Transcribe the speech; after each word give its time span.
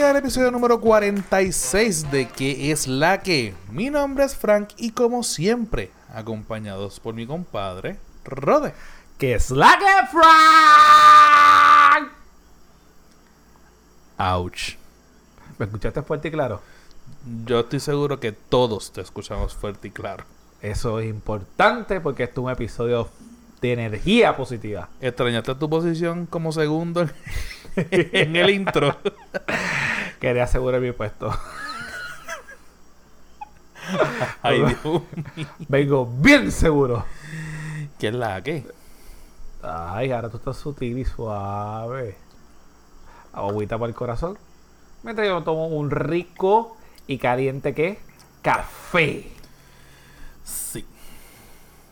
bienvenida 0.00 0.18
al 0.18 0.24
episodio 0.24 0.50
número 0.50 0.80
46 0.80 2.10
de 2.10 2.26
¿Qué 2.26 2.72
es 2.72 2.86
la 2.86 3.20
que? 3.20 3.54
Mi 3.70 3.90
nombre 3.90 4.24
es 4.24 4.34
Frank 4.34 4.70
y 4.78 4.92
como 4.92 5.22
siempre, 5.22 5.90
acompañados 6.14 6.98
por 7.00 7.12
mi 7.12 7.26
compadre, 7.26 7.98
Rode. 8.24 8.72
¿Qué 9.18 9.34
es 9.34 9.50
la 9.50 9.78
que 9.78 10.06
Frank? 10.10 10.22
Ouch. 14.16 14.76
¿Me 15.58 15.66
escuchaste 15.66 16.00
fuerte 16.00 16.28
y 16.28 16.30
claro? 16.30 16.62
Yo 17.44 17.60
estoy 17.60 17.80
seguro 17.80 18.18
que 18.18 18.32
todos 18.32 18.92
te 18.92 19.02
escuchamos 19.02 19.54
fuerte 19.54 19.88
y 19.88 19.90
claro. 19.90 20.24
Eso 20.62 20.98
es 20.98 21.10
importante 21.10 22.00
porque 22.00 22.22
esto 22.22 22.40
es 22.40 22.44
un 22.46 22.50
episodio 22.52 23.10
de 23.60 23.74
energía 23.74 24.34
positiva. 24.34 24.88
¿Extrañaste 25.02 25.54
tu 25.56 25.68
posición 25.68 26.24
como 26.24 26.52
segundo 26.52 27.06
en 27.76 28.36
el 28.36 28.48
intro? 28.48 28.96
Quería 30.20 30.44
asegurar 30.44 30.80
mi 30.80 30.92
puesto. 30.92 31.30
Ay, 34.42 34.58
Dios. 34.58 35.02
Vengo 35.68 36.06
bien 36.06 36.52
seguro. 36.52 37.04
¿Qué 37.98 38.08
es 38.08 38.14
la 38.14 38.42
que? 38.42 38.64
Ay, 39.62 40.12
ahora 40.12 40.28
tú 40.28 40.36
estás 40.36 40.56
sutil 40.56 40.98
y 40.98 41.04
suave. 41.04 42.16
Agüita 43.32 43.78
para 43.78 43.88
el 43.88 43.94
corazón. 43.94 44.38
Mientras 45.02 45.26
yo 45.26 45.42
tomo 45.42 45.68
un 45.68 45.90
rico 45.90 46.76
y 47.06 47.18
caliente 47.18 47.74
¿qué? 47.74 47.98
Café. 48.42 49.30
Sí. 50.44 50.84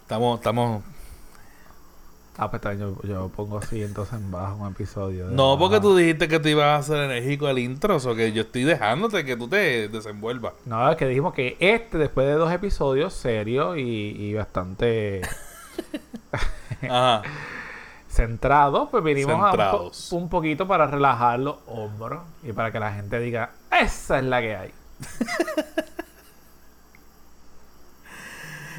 Estamos, 0.02 0.38
estamos... 0.38 0.82
Ah, 2.40 2.48
pues 2.50 2.62
bien, 2.62 2.78
yo, 2.78 2.96
yo 3.02 3.28
pongo 3.34 3.58
así 3.58 3.82
entonces 3.82 4.14
en 4.14 4.30
bajo 4.30 4.54
un 4.62 4.68
episodio. 4.70 5.26
de 5.28 5.34
No, 5.34 5.58
porque 5.58 5.80
tú 5.80 5.96
dijiste 5.96 6.28
que 6.28 6.38
te 6.38 6.50
ibas 6.50 6.66
a 6.66 6.76
hacer 6.76 6.98
enérgico 7.10 7.48
al 7.48 7.58
intro, 7.58 7.96
o 7.96 8.14
que 8.14 8.30
yo 8.32 8.42
estoy 8.42 8.62
dejándote 8.62 9.24
que 9.24 9.36
tú 9.36 9.48
te 9.48 9.88
desenvuelvas. 9.88 10.52
No, 10.64 10.88
es 10.88 10.96
que 10.96 11.06
dijimos 11.08 11.34
que 11.34 11.56
este, 11.58 11.98
después 11.98 12.28
de 12.28 12.34
dos 12.34 12.52
episodios 12.52 13.12
serios 13.12 13.76
y, 13.76 13.80
y 13.80 14.34
bastante 14.34 15.22
Ajá. 16.88 17.22
centrados, 18.08 18.88
pues 18.90 19.02
vinimos 19.02 19.34
a 19.42 19.50
un, 19.50 19.90
po- 19.90 20.16
un 20.16 20.28
poquito 20.28 20.68
para 20.68 20.86
relajar 20.86 21.40
los 21.40 21.56
hombros 21.66 22.20
y 22.44 22.52
para 22.52 22.70
que 22.70 22.78
la 22.78 22.92
gente 22.92 23.18
diga, 23.18 23.50
esa 23.70 24.18
es 24.18 24.24
la 24.24 24.40
que 24.40 24.56
hay. 24.56 24.70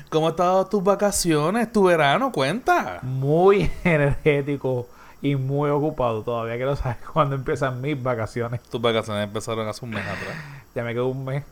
¿Cómo 0.10 0.28
han 0.28 0.32
estado 0.32 0.66
tus 0.68 0.84
vacaciones, 0.84 1.72
tu 1.72 1.84
verano? 1.84 2.32
Cuenta. 2.32 3.00
Muy 3.04 3.72
energético 3.84 4.88
y 5.22 5.36
muy 5.36 5.70
ocupado. 5.70 6.24
Todavía 6.24 6.56
quiero 6.56 6.76
saber 6.76 6.98
cuándo 7.14 7.36
empiezan 7.36 7.80
mis 7.82 8.02
vacaciones. 8.02 8.62
Tus 8.64 8.82
vacaciones 8.82 9.24
empezaron 9.26 9.68
hace 9.68 9.86
un 9.86 9.92
mes 9.92 10.04
atrás. 10.04 10.36
Ya 10.76 10.84
me 10.84 10.94
quedo 10.94 11.08
un 11.08 11.26
mes 11.26 11.44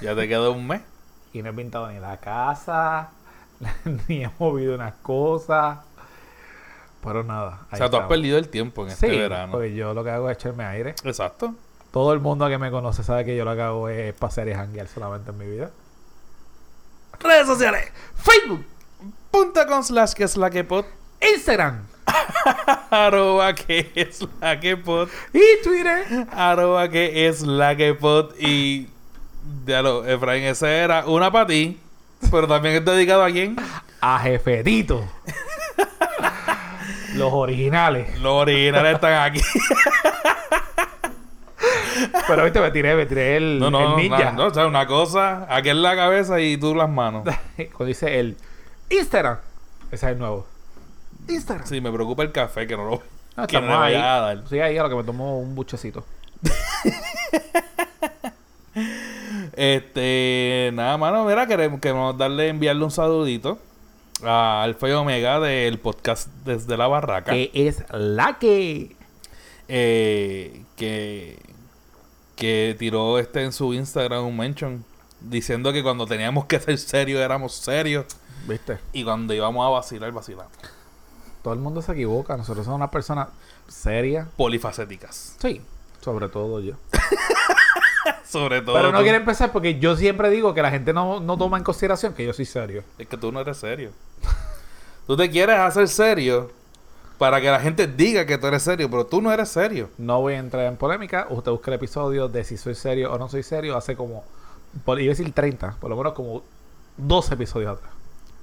Ya 0.00 0.14
te 0.14 0.28
queda 0.28 0.48
un 0.50 0.66
mes. 0.66 0.80
y 1.32 1.42
no 1.42 1.50
he 1.50 1.52
pintado 1.52 1.88
ni 1.90 1.98
la 1.98 2.16
casa, 2.18 3.10
ni 4.08 4.24
he 4.24 4.30
movido 4.38 4.74
unas 4.74 4.94
cosas. 5.02 5.78
Pero 7.02 7.22
nada. 7.24 7.60
O 7.72 7.76
sea, 7.76 7.78
tú 7.78 7.84
has 7.84 7.90
estamos. 7.90 8.08
perdido 8.08 8.38
el 8.38 8.48
tiempo 8.48 8.82
en 8.84 8.90
Sí, 8.90 9.06
este 9.06 9.18
verano. 9.18 9.52
porque 9.52 9.74
yo 9.74 9.94
lo 9.94 10.04
que 10.04 10.10
hago 10.10 10.28
es 10.30 10.36
echarme 10.38 10.64
aire. 10.64 10.90
Exacto. 11.04 11.54
Todo 11.92 12.12
el 12.12 12.20
mundo 12.20 12.46
que 12.48 12.58
me 12.58 12.70
conoce 12.70 13.02
sabe 13.02 13.24
que 13.24 13.36
yo 13.36 13.44
lo 13.44 13.54
que 13.56 13.62
hago 13.62 13.88
es 13.88 14.12
pasear 14.14 14.48
y 14.48 14.54
janguear 14.54 14.86
solamente 14.86 15.30
en 15.30 15.38
mi 15.38 15.46
vida. 15.46 15.70
Redes 17.20 17.46
sociales. 17.46 17.92
Facebook. 18.16 18.64
Punto 19.30 19.66
con 19.66 19.84
slash 19.84 20.12
que 20.12 20.24
es 20.24 20.36
la 20.36 20.50
que 20.50 20.64
pod. 20.64 20.84
Instagram 21.34 21.86
Arroba 22.90 23.54
que 23.54 23.90
es 23.94 24.26
la 24.40 24.58
que 24.58 24.76
pod. 24.76 25.08
y 25.32 25.62
Twitter. 25.62 26.26
Arroba 26.32 26.88
que 26.88 27.28
es 27.28 27.42
la 27.42 27.76
que 27.76 27.94
pod. 27.94 28.34
Y. 28.38 28.88
Ya 29.66 29.82
lo, 29.82 30.06
Efraín, 30.06 30.44
ese 30.44 30.78
era 30.78 31.06
una 31.06 31.30
para 31.30 31.46
ti. 31.46 31.78
Pero 32.30 32.46
también 32.46 32.76
es 32.76 32.84
dedicado 32.84 33.24
a 33.24 33.30
quién? 33.30 33.56
A 34.00 34.18
Jefetito. 34.18 35.08
Los 37.14 37.32
originales. 37.32 38.18
Los 38.20 38.32
originales 38.32 38.94
están 38.94 39.14
aquí. 39.30 39.40
Pero 42.26 42.44
viste, 42.44 42.60
me 42.60 42.70
tiré, 42.70 42.94
me 42.94 43.06
tiré 43.06 43.36
el, 43.36 43.58
No, 43.58 43.70
no, 43.70 43.80
el 43.80 43.88
no, 43.90 43.96
ninja. 43.96 44.32
no, 44.32 44.46
o 44.46 44.54
sea, 44.54 44.66
una 44.66 44.86
cosa, 44.86 45.46
aquí 45.48 45.68
en 45.70 45.82
la 45.82 45.94
cabeza 45.96 46.40
y 46.40 46.56
tú 46.56 46.74
las 46.74 46.88
manos. 46.88 47.24
Cuando 47.56 47.84
dice 47.86 48.18
el 48.20 48.36
Instagram. 48.90 49.38
Ese 49.90 50.06
es 50.06 50.12
el 50.12 50.18
nuevo. 50.18 50.46
Instagram. 51.28 51.66
Sí, 51.66 51.80
me 51.80 51.90
preocupa 51.92 52.22
el 52.22 52.32
café 52.32 52.66
que 52.66 52.76
no 52.76 52.84
lo 52.88 53.02
No, 53.36 53.46
que 53.46 53.60
no 53.60 53.66
le 53.66 53.72
ahí. 53.72 53.94
vaya 53.94 54.16
a 54.16 54.20
dar. 54.20 54.42
Sí, 54.48 54.58
ahí 54.60 54.76
a 54.78 54.82
lo 54.84 54.88
que 54.88 54.94
me 54.96 55.04
tomo 55.04 55.38
un 55.40 55.54
buchecito. 55.54 56.04
Este, 59.56 60.70
nada, 60.74 60.96
mano, 60.96 61.24
mira, 61.24 61.46
queremos, 61.46 61.80
queremos 61.80 62.16
darle, 62.16 62.48
enviarle 62.48 62.84
un 62.84 62.90
saludito 62.90 63.58
a 64.24 64.62
Alfa 64.62 64.88
y 64.88 64.92
Omega 64.92 65.40
del 65.40 65.78
podcast 65.78 66.28
Desde 66.44 66.76
la 66.76 66.86
Barraca. 66.86 67.32
Que 67.32 67.50
es 67.52 67.84
la 67.90 68.38
que. 68.38 68.94
eh, 69.68 70.62
que, 70.76 71.38
que 72.40 72.74
tiró 72.78 73.18
este 73.18 73.44
en 73.44 73.52
su 73.52 73.74
Instagram 73.74 74.24
un 74.24 74.34
mention 74.34 74.82
diciendo 75.20 75.74
que 75.74 75.82
cuando 75.82 76.06
teníamos 76.06 76.46
que 76.46 76.58
ser 76.58 76.78
serios 76.78 77.20
éramos 77.20 77.52
serios 77.54 78.06
¿Viste? 78.48 78.78
y 78.94 79.04
cuando 79.04 79.34
íbamos 79.34 79.66
a 79.66 79.68
vacilar, 79.68 80.10
vacilamos. 80.10 80.50
Todo 81.42 81.52
el 81.52 81.60
mundo 81.60 81.82
se 81.82 81.92
equivoca. 81.92 82.38
Nosotros 82.38 82.64
somos 82.64 82.78
una 82.78 82.90
persona 82.90 83.28
seria. 83.68 84.26
Polifacéticas. 84.38 85.36
Sí. 85.38 85.60
Sobre 86.00 86.30
todo 86.30 86.60
yo. 86.60 86.76
Sobre 88.24 88.62
todo. 88.62 88.74
Pero 88.74 88.90
no 88.90 88.98
tú. 88.98 89.02
quiero 89.02 89.18
empezar 89.18 89.52
porque 89.52 89.78
yo 89.78 89.94
siempre 89.96 90.30
digo 90.30 90.54
que 90.54 90.62
la 90.62 90.70
gente 90.70 90.94
no, 90.94 91.20
no 91.20 91.36
toma 91.36 91.58
en 91.58 91.64
consideración 91.64 92.14
que 92.14 92.24
yo 92.24 92.32
soy 92.32 92.46
serio. 92.46 92.84
Es 92.96 93.06
que 93.06 93.18
tú 93.18 93.30
no 93.32 93.40
eres 93.40 93.58
serio. 93.58 93.90
tú 95.06 95.14
te 95.14 95.30
quieres 95.30 95.58
hacer 95.58 95.88
serio 95.88 96.50
para 97.20 97.38
que 97.42 97.50
la 97.50 97.60
gente 97.60 97.86
diga 97.86 98.24
que 98.24 98.38
tú 98.38 98.46
eres 98.46 98.62
serio, 98.62 98.88
pero 98.88 99.04
tú 99.04 99.20
no 99.20 99.30
eres 99.30 99.50
serio. 99.50 99.90
No 99.98 100.22
voy 100.22 100.32
a 100.32 100.38
entrar 100.38 100.64
en 100.64 100.78
polémica. 100.78 101.26
Usted 101.28 101.50
busca 101.52 101.70
el 101.70 101.74
episodio 101.74 102.28
de 102.28 102.44
si 102.44 102.56
soy 102.56 102.74
serio 102.74 103.12
o 103.12 103.18
no 103.18 103.28
soy 103.28 103.42
serio 103.42 103.76
hace 103.76 103.94
como, 103.94 104.24
por, 104.86 104.98
iba 104.98 105.10
a 105.10 105.14
decir 105.14 105.30
30, 105.30 105.76
por 105.78 105.90
lo 105.90 105.98
menos 105.98 106.14
como 106.14 106.42
12 106.96 107.34
episodios 107.34 107.76
atrás. 107.76 107.92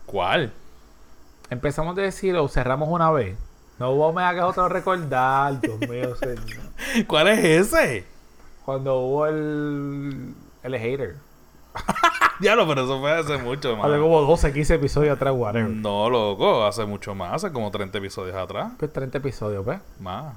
¿Cuál? 0.06 0.54
Empezamos 1.50 1.96
de 1.96 2.04
decir 2.04 2.36
o 2.36 2.48
cerramos 2.48 2.88
una 2.90 3.10
vez. 3.10 3.36
No 3.80 4.14
me 4.14 4.22
hagas 4.22 4.46
otro 4.46 4.70
recordar, 4.70 5.60
Dios 5.60 5.80
mío, 5.80 6.16
señor. 6.20 7.08
¿Cuál 7.08 7.30
es 7.30 7.74
ese? 7.74 8.06
Cuando 8.64 9.00
hubo 9.00 9.26
el, 9.26 10.36
el 10.62 10.76
hater. 10.78 11.16
Diablo, 12.40 12.68
pero 12.68 12.84
eso 12.84 13.00
fue 13.00 13.12
hace 13.12 13.38
mucho 13.38 13.76
más. 13.76 13.88
Hace 13.88 14.00
como 14.00 14.22
12, 14.22 14.54
15 14.54 14.76
episodios 14.76 15.16
atrás, 15.16 15.34
whatever. 15.36 15.70
No, 15.70 16.10
loco, 16.10 16.66
hace 16.66 16.86
mucho 16.86 17.16
más, 17.16 17.34
hace 17.34 17.52
como 17.52 17.72
30 17.72 17.98
episodios 17.98 18.36
atrás. 18.36 18.74
Pues 18.78 18.94
30 18.94 19.18
episodios, 19.18 19.66
¿ves? 19.66 19.80
Más. 20.00 20.36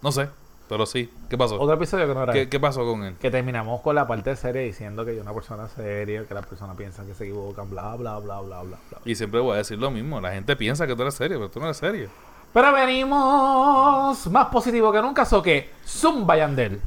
No 0.00 0.10
sé, 0.10 0.28
pero 0.68 0.84
sí. 0.84 1.08
¿Qué 1.30 1.38
pasó? 1.38 1.60
Otro 1.60 1.74
episodio 1.74 2.08
que 2.08 2.14
no 2.14 2.22
era 2.24 2.32
¿Qué, 2.32 2.48
qué 2.48 2.58
pasó 2.58 2.84
con 2.84 3.04
él? 3.04 3.14
Que 3.20 3.30
terminamos 3.30 3.80
con 3.82 3.94
la 3.94 4.06
parte 4.08 4.34
seria 4.34 4.62
diciendo 4.62 5.04
que 5.04 5.14
yo 5.14 5.22
una 5.22 5.32
persona 5.32 5.68
seria, 5.68 6.26
que 6.26 6.34
las 6.34 6.44
personas 6.46 6.76
piensan 6.76 7.06
que 7.06 7.14
se 7.14 7.24
equivocan, 7.24 7.70
bla, 7.70 7.94
bla, 7.94 8.18
bla, 8.18 8.40
bla, 8.40 8.62
bla, 8.62 8.78
bla. 8.90 8.98
Y 9.04 9.14
siempre 9.14 9.38
voy 9.38 9.54
a 9.54 9.58
decir 9.58 9.78
lo 9.78 9.92
mismo. 9.92 10.20
La 10.20 10.32
gente 10.32 10.56
piensa 10.56 10.86
que 10.88 10.96
tú 10.96 11.02
eres 11.02 11.14
serio, 11.14 11.38
pero 11.38 11.50
tú 11.50 11.60
no 11.60 11.66
eres 11.66 11.76
serio. 11.76 12.08
Pero 12.52 12.72
venimos 12.72 14.26
más 14.26 14.46
positivo 14.46 14.92
que 14.92 15.00
nunca, 15.00 15.24
so 15.24 15.40
que 15.40 15.70
Zumba 15.86 16.36
Yandel. 16.36 16.80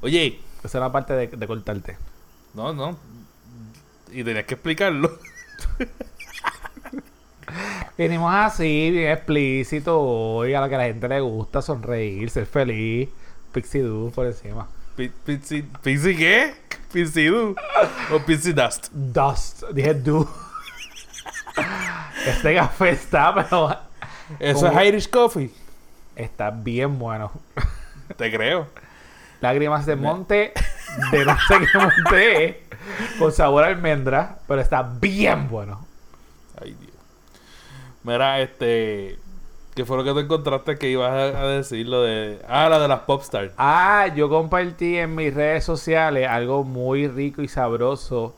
Oye, 0.00 0.40
Esa 0.64 0.78
es 0.78 0.82
la 0.82 0.90
parte 0.90 1.12
de, 1.12 1.26
de 1.28 1.46
cortarte. 1.46 1.96
no, 2.54 2.72
no. 2.72 2.96
Y 4.12 4.24
tenías 4.24 4.44
que 4.44 4.54
explicarlo. 4.54 5.18
Venimos 7.98 8.32
así, 8.34 8.90
bien 8.90 9.10
explícito 9.12 10.00
hoy, 10.00 10.54
a 10.54 10.60
la 10.60 10.68
que 10.68 10.74
a 10.74 10.78
la 10.78 10.84
gente 10.84 11.08
le 11.08 11.20
gusta 11.20 11.60
sonreír, 11.60 12.30
ser 12.30 12.46
feliz. 12.46 13.08
Pixie 13.52 13.82
Doo 13.82 14.10
por 14.10 14.26
encima. 14.26 14.66
Pi- 14.96 15.10
Pizzi, 15.24 15.62
¿Pizzi 15.82 16.16
qué? 16.16 16.54
¿Pizzi 16.92 17.26
do? 17.26 17.54
¿O 18.12 18.18
Pizzi 18.26 18.52
dust? 18.52 18.88
Dust, 18.92 19.62
dije 19.72 19.94
Do. 19.94 20.28
este 22.26 22.54
café 22.54 22.90
está, 22.90 23.34
pero 23.34 23.76
Eso 24.38 24.66
es 24.68 24.86
Irish 24.86 25.10
Coffee. 25.10 25.50
está 26.16 26.50
bien 26.50 26.98
bueno. 26.98 27.30
Te 28.16 28.30
creo. 28.34 28.68
Lágrimas 29.40 29.84
de 29.86 29.96
monte, 29.96 30.52
de 31.12 31.24
no 31.24 31.36
sé 31.48 31.54
qué 31.60 31.78
monte 31.78 32.44
es, 32.44 32.56
con 33.18 33.32
sabor 33.32 33.64
a 33.64 33.68
almendra, 33.68 34.38
pero 34.46 34.60
está 34.60 34.82
bien 34.82 35.48
bueno. 35.48 35.86
Ay, 36.60 36.76
Dios. 36.78 36.92
Mira, 38.04 38.40
este. 38.40 39.18
¿Qué 39.74 39.86
fue 39.86 39.96
lo 39.96 40.04
que 40.04 40.12
te 40.12 40.20
encontraste 40.20 40.76
que 40.76 40.90
ibas 40.90 41.10
a, 41.10 41.40
a 41.40 41.46
decir? 41.46 41.88
Lo 41.88 42.02
de. 42.02 42.40
Ah, 42.48 42.68
la 42.68 42.78
de 42.78 42.88
las 42.88 43.00
Popstars. 43.00 43.52
Ah, 43.56 44.08
yo 44.14 44.28
compartí 44.28 44.98
en 44.98 45.14
mis 45.14 45.32
redes 45.32 45.64
sociales 45.64 46.28
algo 46.28 46.64
muy 46.64 47.08
rico 47.08 47.42
y 47.42 47.48
sabroso. 47.48 48.34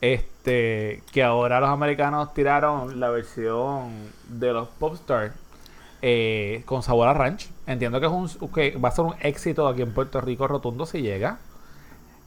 Este, 0.00 1.02
que 1.12 1.22
ahora 1.22 1.60
los 1.60 1.70
americanos 1.70 2.34
tiraron 2.34 3.00
la 3.00 3.08
versión 3.08 3.90
de 4.28 4.52
los 4.52 4.68
Popstars 4.68 5.32
eh, 6.02 6.62
con 6.66 6.82
sabor 6.82 7.08
a 7.08 7.14
ranch. 7.14 7.48
Entiendo 7.66 7.98
que, 7.98 8.06
es 8.06 8.12
un, 8.12 8.28
que 8.50 8.76
va 8.76 8.90
a 8.90 8.92
ser 8.92 9.06
un 9.06 9.14
éxito 9.20 9.66
aquí 9.66 9.80
en 9.80 9.94
Puerto 9.94 10.20
Rico 10.20 10.46
rotundo 10.46 10.84
si 10.84 11.00
llega. 11.00 11.38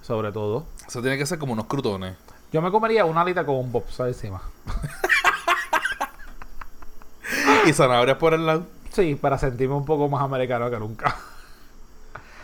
Sobre 0.01 0.31
todo. 0.31 0.65
Eso 0.87 1.01
tiene 1.01 1.17
que 1.17 1.25
ser 1.25 1.37
como 1.37 1.53
unos 1.53 1.65
crutones. 1.65 2.15
Yo 2.51 2.61
me 2.61 2.71
comería 2.71 3.05
una 3.05 3.21
alita 3.21 3.45
con 3.45 3.55
un 3.55 3.71
bobsa 3.71 4.07
encima. 4.07 4.41
y 7.65 7.73
zanahorias 7.73 8.17
por 8.17 8.33
el 8.33 8.45
lado. 8.45 8.65
Sí, 8.91 9.15
para 9.15 9.37
sentirme 9.37 9.75
un 9.75 9.85
poco 9.85 10.07
más 10.07 10.21
americano 10.21 10.69
que 10.69 10.79
nunca. 10.79 11.15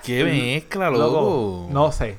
Qué 0.04 0.24
mezcla, 0.24 0.90
loco. 0.90 1.68
no 1.72 1.92
sé. 1.92 2.18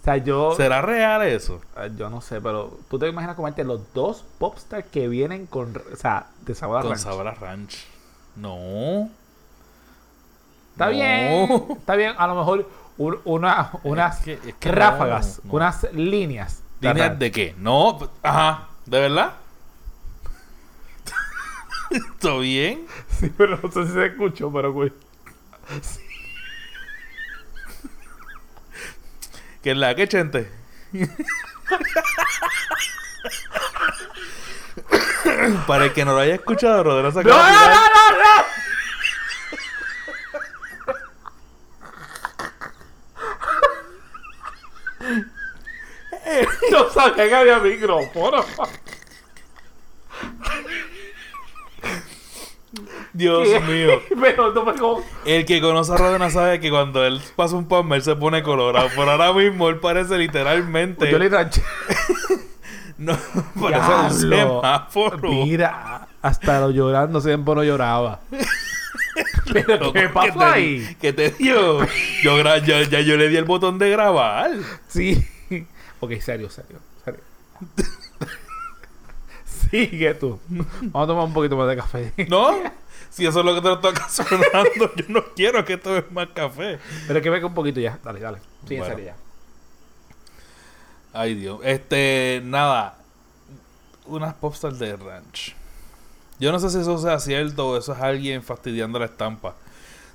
O 0.00 0.04
sea, 0.04 0.16
yo. 0.16 0.54
¿Será 0.56 0.82
real 0.82 1.22
eso? 1.22 1.60
Eh, 1.76 1.90
yo 1.96 2.10
no 2.10 2.20
sé, 2.20 2.40
pero 2.40 2.76
tú 2.90 2.98
te 2.98 3.06
imaginas 3.06 3.36
comerte 3.36 3.62
los 3.62 3.80
dos 3.92 4.24
popstars 4.38 4.86
que 4.86 5.06
vienen 5.06 5.46
con. 5.46 5.80
O 5.92 5.96
sea, 5.96 6.26
de 6.40 6.54
sabor 6.54 6.78
a 6.78 6.82
con 6.82 6.90
ranch. 6.90 7.04
Con 7.04 7.12
sabor 7.12 7.28
a 7.28 7.34
ranch. 7.34 7.84
No. 8.34 9.10
Está 10.72 10.88
bien. 10.88 11.48
Está 11.78 11.94
bien. 11.94 12.14
A 12.16 12.26
lo 12.26 12.34
mejor 12.34 12.68
una, 12.98 13.70
unas 13.82 14.22
ráfagas, 14.60 15.40
unas 15.44 15.86
líneas. 15.92 16.62
¿Líneas 16.80 17.18
de 17.18 17.30
qué? 17.30 17.54
No. 17.58 17.98
Ajá. 18.22 18.68
¿De 18.86 19.00
verdad? 19.00 19.34
¿Todo 22.20 22.40
bien? 22.40 22.86
Sí, 23.08 23.32
pero 23.36 23.58
no 23.62 23.70
sé 23.70 23.86
si 23.86 23.92
se 23.92 24.06
escuchó, 24.06 24.52
pero 24.52 24.72
güey. 24.72 24.92
Sí. 25.80 26.00
¿Qué 29.62 29.70
es 29.70 29.76
la 29.76 29.94
que 29.94 30.08
chente? 30.08 30.50
Para 35.66 35.86
el 35.86 35.92
que 35.92 36.04
no 36.04 36.12
lo 36.12 36.18
haya 36.18 36.34
escuchado, 36.34 37.12
sacó 37.12 37.28
¡No, 37.28 37.36
no, 37.36 37.44
no, 37.44 37.68
no, 37.68 38.10
no! 38.10 38.44
No 46.70 46.90
sabía 46.90 47.28
que 47.28 47.34
había 47.34 47.58
micrófono. 47.58 48.44
Dios 53.12 53.48
mío. 53.64 54.00
Pero 54.20 54.52
no 54.52 54.64
me 54.64 54.74
como... 54.74 55.02
El 55.24 55.44
que 55.44 55.60
conoce 55.60 55.92
a 55.92 55.96
Rodena 55.96 56.30
sabe 56.30 56.60
que 56.60 56.70
cuando 56.70 57.04
él 57.04 57.20
pasa 57.36 57.56
un 57.56 57.68
palmer 57.68 58.00
se 58.02 58.16
pone 58.16 58.42
colorado. 58.42 58.88
Por 58.94 59.08
ahora 59.08 59.32
mismo 59.32 59.68
él 59.68 59.78
parece 59.78 60.16
literalmente. 60.16 61.10
Yo 61.10 61.18
le 61.18 61.28
ranché. 61.28 61.62
no, 62.98 63.16
parece 63.60 63.92
un 63.92 64.10
semáforo. 64.30 65.30
Mira, 65.30 66.08
hasta 66.22 66.60
lo 66.60 66.70
llorando 66.70 67.20
siempre 67.20 67.54
no 67.54 67.64
lloraba. 67.64 68.20
¿Pero 69.52 69.92
qué 69.92 70.08
pasó 70.08 70.38
te, 70.38 70.44
ahí? 70.44 70.96
¿Qué 71.00 71.12
te 71.12 71.30
dio? 71.30 71.86
Yo 72.22 72.36
gra 72.36 72.58
ya, 72.58 72.82
ya 72.82 73.00
yo 73.00 73.16
le 73.16 73.28
di 73.28 73.36
el 73.36 73.44
botón 73.44 73.78
de 73.78 73.90
grabar. 73.90 74.52
Sí. 74.88 75.26
Ok, 76.00 76.14
serio, 76.20 76.50
serio, 76.50 76.80
serio. 77.04 77.20
Sigue 79.70 80.14
tú. 80.14 80.40
Vamos 80.48 81.04
a 81.04 81.06
tomar 81.06 81.24
un 81.26 81.32
poquito 81.32 81.56
más 81.56 81.68
de 81.68 81.76
café. 81.76 82.12
No, 82.28 82.50
si 83.08 83.24
eso 83.24 83.38
es 83.38 83.44
lo 83.46 83.54
que 83.54 83.60
te 83.60 83.68
lo 83.68 83.74
está 83.74 83.90
ocasionando, 83.90 84.94
yo 84.96 85.04
no 85.08 85.24
quiero 85.36 85.64
que 85.64 85.76
tomes 85.76 86.10
más 86.10 86.26
café. 86.34 86.80
Pero 87.06 87.22
que 87.22 87.30
venga 87.30 87.46
un 87.46 87.54
poquito 87.54 87.78
ya. 87.78 88.00
Dale, 88.02 88.18
dale. 88.18 88.38
Sí, 88.66 88.76
Bueno. 88.76 88.84
en 88.84 88.90
serio 88.90 89.04
ya. 89.12 89.16
Ay, 91.12 91.34
Dios. 91.34 91.60
Este, 91.62 92.40
nada. 92.44 92.98
Unas 94.06 94.34
popstars 94.34 94.78
de 94.80 94.96
ranch. 94.96 95.54
Yo 96.42 96.50
no 96.50 96.58
sé 96.58 96.70
si 96.70 96.78
eso 96.78 96.98
sea 96.98 97.20
cierto 97.20 97.68
o 97.68 97.76
eso 97.78 97.92
es 97.92 98.00
alguien 98.00 98.42
fastidiando 98.42 98.98
la 98.98 99.04
estampa. 99.04 99.54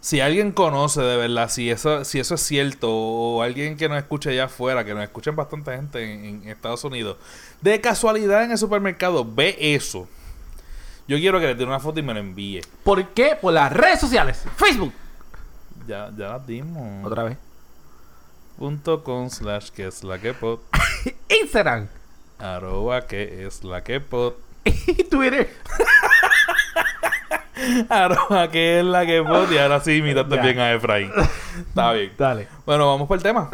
Si 0.01 0.19
alguien 0.19 0.51
conoce 0.51 0.99
de 0.99 1.15
verdad, 1.15 1.47
si 1.49 1.71
eso, 1.71 2.03
si 2.03 2.19
eso 2.19 2.35
es 2.35 2.41
cierto, 2.41 2.91
o 2.91 3.41
alguien 3.41 3.77
que 3.77 3.87
nos 3.87 3.97
escuche 3.97 4.31
allá 4.31 4.43
afuera, 4.43 4.83
que 4.83 4.93
nos 4.93 5.05
escuchen 5.05 5.37
bastante 5.37 5.73
gente 5.73 6.03
en, 6.03 6.43
en 6.43 6.49
Estados 6.49 6.83
Unidos, 6.83 7.15
de 7.61 7.79
casualidad 7.79 8.43
en 8.43 8.51
el 8.51 8.57
supermercado, 8.57 9.23
ve 9.25 9.55
eso. 9.57 10.05
Yo 11.07 11.15
quiero 11.15 11.39
que 11.39 11.45
le 11.45 11.55
tire 11.55 11.65
una 11.65 11.79
foto 11.79 12.01
y 12.01 12.03
me 12.03 12.13
la 12.13 12.19
envíe. 12.19 12.59
¿Por 12.83 13.07
qué? 13.11 13.37
Por 13.41 13.53
las 13.53 13.71
redes 13.71 14.01
sociales. 14.01 14.43
Facebook. 14.57 14.91
Ya, 15.87 16.11
ya 16.17 16.27
las 16.27 16.45
dimos. 16.45 17.05
Otra 17.05 17.23
vez. 17.23 17.37
Punto 18.59 19.01
com 19.01 19.29
slash 19.29 19.69
que 19.69 19.87
es 19.87 20.03
la 20.03 20.19
que 20.19 20.33
pod. 20.33 20.59
Instagram. 21.41 21.87
Arroba 22.37 23.07
que 23.07 23.47
es 23.47 23.63
la 23.63 23.81
que 23.81 24.01
pod. 24.01 24.33
Y 24.87 25.03
Twitter. 25.03 25.49
Arroba 27.89 28.49
que 28.49 28.79
es 28.79 28.85
la 28.85 29.05
que 29.05 29.23
pod. 29.23 29.51
Y 29.51 29.57
ahora 29.57 29.79
sí 29.79 29.93
imitaste 29.97 30.35
Ya. 30.35 30.41
bien 30.41 30.59
a 30.59 30.73
Efraín. 30.73 31.11
Está 31.67 31.91
bien. 31.93 32.11
Dale. 32.17 32.47
Bueno, 32.65 32.87
vamos 32.87 33.07
por 33.07 33.17
el 33.17 33.23
tema. 33.23 33.49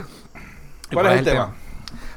¿Cuál, 0.92 1.08
es 1.08 1.20
el 1.20 1.26
tema? 1.26 1.54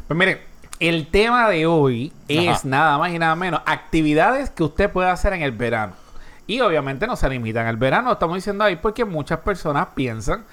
Pues 0.07 0.19
mire, 0.19 0.43
el 0.81 1.07
tema 1.09 1.49
de 1.49 1.67
hoy 1.67 2.13
es 2.29 2.49
Ajá. 2.49 2.61
nada 2.65 2.99
más 2.99 3.13
y 3.13 3.19
nada 3.19 3.35
menos 3.37 3.63
actividades 3.65 4.51
que 4.51 4.65
usted 4.65 4.91
puede 4.91 5.09
hacer 5.09 5.33
en 5.33 5.43
el 5.43 5.53
verano. 5.53 5.95
Y 6.47 6.61
obviamente 6.61 7.07
no 7.07 7.17
se 7.17 7.29
limitan 7.29 7.67
al 7.67 7.77
verano, 7.77 8.13
estamos 8.13 8.37
diciendo 8.37 8.63
ahí 8.63 8.77
porque 8.77 9.05
muchas 9.05 9.41
personas 9.41 9.89
piensan 9.95 10.45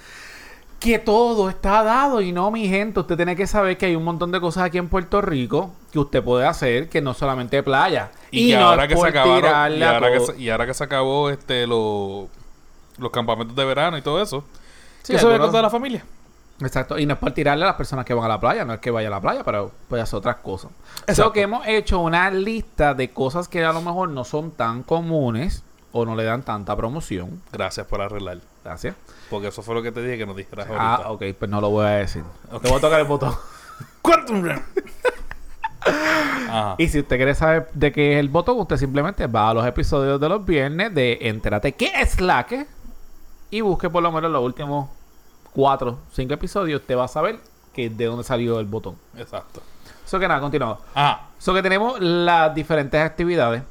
que 0.79 0.97
todo 0.97 1.49
está 1.49 1.83
dado 1.83 2.19
y 2.21 2.31
no, 2.31 2.49
mi 2.49 2.67
gente, 2.67 2.99
usted 2.99 3.15
tiene 3.15 3.35
que 3.35 3.45
saber 3.45 3.77
que 3.77 3.85
hay 3.87 3.95
un 3.95 4.03
montón 4.03 4.31
de 4.31 4.39
cosas 4.41 4.63
aquí 4.63 4.77
en 4.79 4.89
Puerto 4.89 5.21
Rico 5.21 5.73
que 5.93 5.99
usted 5.99 6.23
puede 6.23 6.45
hacer, 6.47 6.89
que 6.89 6.99
no 7.01 7.13
solamente 7.13 7.61
playa. 7.63 8.11
Y, 8.31 8.49
que 8.49 8.57
no 8.57 8.69
ahora 8.69 8.83
es 8.85 8.89
que 8.89 8.97
se 8.99 9.07
acabaron. 9.07 9.77
Y 9.77 9.83
ahora 9.83 10.11
que, 10.11 10.19
se, 10.19 10.37
y 10.41 10.49
ahora 10.49 10.65
que 10.65 10.73
se 10.73 10.83
acabó 10.83 11.29
este 11.29 11.67
lo- 11.67 12.27
los 12.97 13.11
campamentos 13.11 13.55
de 13.55 13.63
verano 13.63 13.95
y 13.97 14.01
todo 14.01 14.21
eso. 14.21 14.43
Sí, 15.03 15.13
ve 15.13 15.19
algunos- 15.19 15.39
con 15.39 15.49
toda 15.51 15.61
la 15.61 15.69
familia. 15.69 16.03
Exacto, 16.61 16.97
y 16.97 17.05
no 17.05 17.13
es 17.13 17.19
por 17.19 17.31
tirarle 17.31 17.63
a 17.63 17.67
las 17.67 17.75
personas 17.75 18.05
que 18.05 18.13
van 18.13 18.25
a 18.25 18.27
la 18.27 18.39
playa, 18.39 18.63
no 18.65 18.73
es 18.73 18.79
que 18.79 18.89
vaya 18.91 19.07
a 19.07 19.11
la 19.11 19.19
playa, 19.21 19.43
pero 19.43 19.71
puede 19.87 20.01
hacer 20.01 20.17
otras 20.17 20.37
cosas. 20.37 20.71
Exacto. 21.01 21.23
So 21.25 21.31
que 21.33 21.41
hemos 21.41 21.65
hecho 21.67 21.99
una 21.99 22.29
lista 22.31 22.93
de 22.93 23.11
cosas 23.11 23.47
que 23.47 23.63
a 23.63 23.71
lo 23.73 23.81
mejor 23.81 24.09
no 24.09 24.23
son 24.23 24.51
tan 24.51 24.81
comunes 24.83 25.63
o 25.91 26.05
no 26.05 26.15
le 26.15 26.23
dan 26.23 26.41
tanta 26.43 26.75
promoción. 26.75 27.41
Gracias 27.51 27.85
por 27.87 28.01
arreglar. 28.01 28.39
Gracias. 28.63 28.95
Porque 29.29 29.47
eso 29.49 29.61
fue 29.61 29.75
lo 29.75 29.81
que 29.83 29.91
te 29.91 30.01
dije 30.01 30.17
que 30.17 30.25
nos 30.25 30.35
dijeras 30.35 30.67
ahorita. 30.67 30.95
Ah, 30.95 31.11
ok, 31.11 31.23
pues 31.37 31.51
no 31.51 31.59
lo 31.61 31.69
voy 31.69 31.85
a 31.85 31.89
decir. 31.89 32.23
Ok. 32.51 32.61
Te 32.63 32.69
voy 32.69 32.77
a 32.77 32.81
tocar 32.81 32.99
el 32.99 33.07
botón. 33.07 33.35
Ajá. 35.85 36.75
Y 36.77 36.87
si 36.87 36.99
usted 36.99 37.17
quiere 37.17 37.35
saber 37.35 37.69
de 37.73 37.91
qué 37.91 38.13
es 38.13 38.19
el 38.19 38.29
botón, 38.29 38.59
usted 38.59 38.77
simplemente 38.77 39.27
va 39.27 39.49
a 39.49 39.53
los 39.53 39.65
episodios 39.65 40.19
de 40.19 40.29
los 40.29 40.45
viernes 40.45 40.93
de 40.93 41.17
Entérate 41.21 41.73
qué 41.73 41.91
es 41.99 42.21
la 42.21 42.45
que 42.45 42.65
y 43.49 43.61
busque 43.61 43.89
por 43.89 44.01
lo 44.01 44.11
menos 44.11 44.31
los 44.31 44.43
últimos 44.43 44.89
cuatro, 45.53 45.99
cinco 46.11 46.33
episodios. 46.33 46.81
Usted 46.81 46.97
va 46.97 47.05
a 47.05 47.07
saber 47.07 47.39
que 47.73 47.89
de 47.89 48.05
dónde 48.05 48.23
salió 48.23 48.59
el 48.59 48.65
botón. 48.65 48.95
Exacto. 49.17 49.61
Eso 50.05 50.19
que 50.19 50.27
nada, 50.27 50.39
continuamos. 50.39 50.79
Ajá. 50.93 51.27
So 51.37 51.53
que 51.53 51.61
tenemos 51.61 51.99
las 51.99 52.53
diferentes 52.53 53.01
actividades 53.01 53.63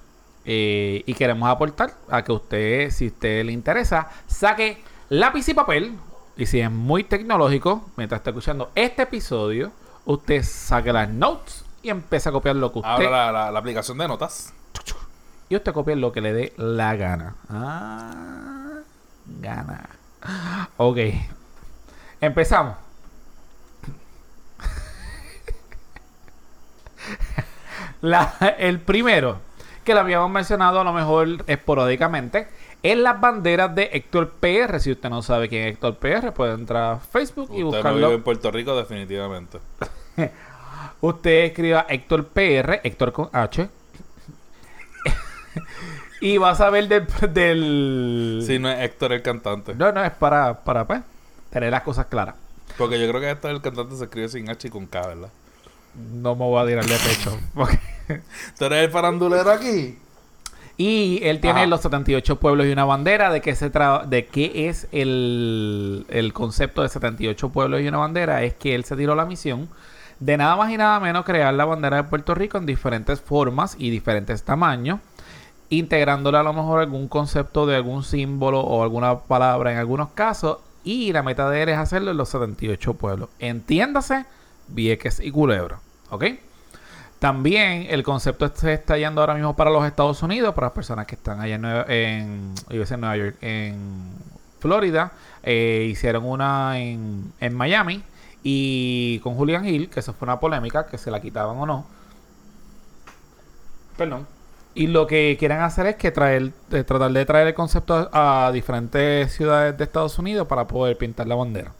eh, 0.44 1.02
y 1.06 1.14
queremos 1.14 1.48
aportar 1.48 1.94
a 2.10 2.22
que 2.22 2.32
usted, 2.32 2.90
si 2.90 3.08
usted 3.08 3.44
le 3.44 3.52
interesa, 3.52 4.08
saque 4.26 4.82
lápiz 5.08 5.48
y 5.48 5.54
papel. 5.54 5.96
Y 6.36 6.46
si 6.46 6.60
es 6.60 6.70
muy 6.70 7.04
tecnológico, 7.04 7.90
mientras 7.96 8.20
está 8.20 8.30
escuchando 8.30 8.70
este 8.74 9.02
episodio, 9.02 9.70
usted 10.04 10.42
saque 10.42 10.92
las 10.92 11.08
notes 11.08 11.61
y 11.82 11.90
empieza 11.90 12.30
a 12.30 12.32
copiar 12.32 12.56
lo 12.56 12.72
que 12.72 12.78
usted 12.80 12.90
Ahora 12.90 13.10
la, 13.10 13.32
la- 13.32 13.50
la 13.50 13.58
aplicación 13.58 13.98
de 13.98 14.08
notas. 14.08 14.52
y 15.48 15.56
usted 15.56 15.72
copia 15.72 15.96
lo 15.96 16.12
que 16.12 16.20
le 16.20 16.32
dé 16.32 16.52
la 16.56 16.94
gana. 16.96 17.34
Ah, 17.50 18.78
gana. 19.40 19.88
Ok. 20.76 20.98
Empezamos. 22.20 22.76
La- 28.00 28.34
el 28.58 28.80
primero, 28.80 29.38
que 29.84 29.94
lo 29.94 30.00
habíamos 30.00 30.30
mencionado 30.30 30.80
a 30.80 30.84
lo 30.84 30.92
mejor 30.92 31.28
esporádicamente, 31.46 32.48
es 32.82 32.96
las 32.96 33.20
banderas 33.20 33.74
de 33.74 33.90
Héctor 33.92 34.30
PR. 34.40 34.80
Si 34.80 34.90
usted 34.92 35.08
no 35.08 35.22
sabe 35.22 35.48
quién 35.48 35.64
es 35.68 35.74
Héctor 35.74 35.96
PR, 35.96 36.32
puede 36.32 36.54
entrar 36.54 36.94
a 36.94 36.98
Facebook 36.98 37.50
y 37.52 37.62
Usted 37.62 37.64
no 37.64 37.66
buscarlo. 37.76 37.98
vive 38.08 38.14
en 38.14 38.22
Puerto 38.22 38.50
Rico 38.50 38.76
definitivamente. 38.76 39.58
Usted 41.02 41.44
escriba 41.46 41.84
Héctor 41.88 42.28
PR, 42.28 42.80
Héctor 42.84 43.12
con 43.12 43.28
H. 43.32 43.68
y 46.20 46.38
va 46.38 46.50
a 46.50 46.54
saber 46.54 46.86
del, 46.88 47.06
del... 47.34 48.44
Si 48.46 48.58
no 48.60 48.70
es 48.70 48.80
Héctor 48.80 49.12
el 49.12 49.20
cantante. 49.22 49.74
No, 49.74 49.90
no, 49.92 50.04
es 50.04 50.12
para, 50.12 50.62
para 50.62 50.86
pues, 50.86 51.02
tener 51.50 51.72
las 51.72 51.82
cosas 51.82 52.06
claras. 52.06 52.36
Porque 52.78 53.00
yo 53.00 53.08
creo 53.08 53.20
que 53.20 53.30
Héctor 53.30 53.50
el 53.50 53.60
cantante 53.60 53.96
se 53.96 54.04
escribe 54.04 54.28
sin 54.28 54.48
H 54.48 54.68
y 54.68 54.70
con 54.70 54.86
K, 54.86 55.04
¿verdad? 55.08 55.28
No 56.12 56.36
me 56.36 56.44
voy 56.44 56.62
a 56.62 56.66
tirar 56.66 56.84
de 56.86 56.96
pecho. 56.96 57.36
porque- 57.54 57.80
¿Tú 58.58 58.64
eres 58.66 58.84
el 58.84 58.90
farandulero 58.90 59.50
aquí? 59.50 59.98
y 60.78 61.20
él 61.22 61.40
tiene 61.40 61.60
Ajá. 61.60 61.66
los 61.68 61.82
78 61.82 62.40
pueblos 62.40 62.66
y 62.66 62.72
una 62.72 62.84
bandera. 62.84 63.30
¿De 63.30 63.40
qué, 63.40 63.54
se 63.54 63.70
tra- 63.70 64.04
de 64.06 64.26
qué 64.26 64.68
es 64.68 64.88
el, 64.90 66.06
el 66.08 66.32
concepto 66.32 66.82
de 66.82 66.88
78 66.88 67.50
pueblos 67.50 67.80
y 67.82 67.88
una 67.88 67.98
bandera? 67.98 68.42
Es 68.42 68.54
que 68.54 68.74
él 68.74 68.84
se 68.84 68.96
tiró 68.96 69.14
la 69.14 69.24
misión 69.26 69.68
de 70.20 70.36
nada 70.36 70.56
más 70.56 70.70
y 70.70 70.76
nada 70.76 71.00
menos 71.00 71.24
crear 71.24 71.52
la 71.54 71.64
bandera 71.64 71.96
de 71.96 72.04
Puerto 72.04 72.34
Rico 72.34 72.58
en 72.58 72.66
diferentes 72.66 73.20
formas 73.20 73.76
y 73.78 73.90
diferentes 73.90 74.42
tamaños. 74.42 75.00
integrándole 75.70 76.36
a 76.36 76.42
lo 76.42 76.52
mejor 76.52 76.80
algún 76.80 77.08
concepto 77.08 77.64
de 77.64 77.76
algún 77.76 78.04
símbolo 78.04 78.60
o 78.60 78.82
alguna 78.82 79.20
palabra 79.20 79.72
en 79.72 79.78
algunos 79.78 80.10
casos. 80.10 80.58
Y 80.84 81.12
la 81.12 81.22
meta 81.22 81.48
de 81.48 81.62
él 81.62 81.68
es 81.70 81.78
hacerlo 81.78 82.10
en 82.10 82.18
los 82.18 82.28
78 82.28 82.94
pueblos. 82.94 83.30
Entiéndase, 83.38 84.26
Vieques 84.68 85.20
y 85.20 85.30
Culebra. 85.30 85.78
¿Ok? 86.10 86.24
También 87.18 87.86
el 87.88 88.02
concepto 88.02 88.50
se 88.54 88.74
está 88.74 88.98
yendo 88.98 89.22
ahora 89.22 89.34
mismo 89.34 89.56
para 89.56 89.70
los 89.70 89.86
Estados 89.86 90.22
Unidos, 90.22 90.54
para 90.54 90.66
las 90.66 90.74
personas 90.74 91.06
que 91.06 91.14
están 91.14 91.40
allá 91.40 91.54
en, 91.54 91.64
en, 91.64 92.54
en 92.68 93.00
Nueva 93.00 93.16
York, 93.16 93.36
en 93.40 93.76
Florida. 94.58 95.12
Eh, 95.42 95.86
hicieron 95.90 96.26
una 96.26 96.78
en 96.78 97.54
Miami 97.54 98.02
y 98.42 99.20
con 99.20 99.34
Julian 99.34 99.66
Hill, 99.66 99.88
que 99.88 100.00
eso 100.00 100.12
fue 100.12 100.26
una 100.26 100.40
polémica, 100.40 100.86
que 100.86 100.98
se 100.98 101.10
la 101.10 101.20
quitaban 101.20 101.56
o 101.56 101.66
no. 101.66 101.86
Perdón. 103.96 104.26
Y 104.74 104.86
lo 104.86 105.06
que 105.06 105.36
quieren 105.38 105.60
hacer 105.60 105.86
es 105.86 105.96
que 105.96 106.10
traer, 106.10 106.52
eh, 106.70 106.82
tratar 106.82 107.12
de 107.12 107.24
traer 107.26 107.48
el 107.48 107.54
concepto 107.54 108.08
a, 108.12 108.50
diferentes 108.52 109.32
ciudades 109.32 109.76
de 109.76 109.84
Estados 109.84 110.18
Unidos 110.18 110.46
para 110.48 110.66
poder 110.66 110.96
pintar 110.96 111.28
la 111.28 111.34
bandera. 111.34 111.72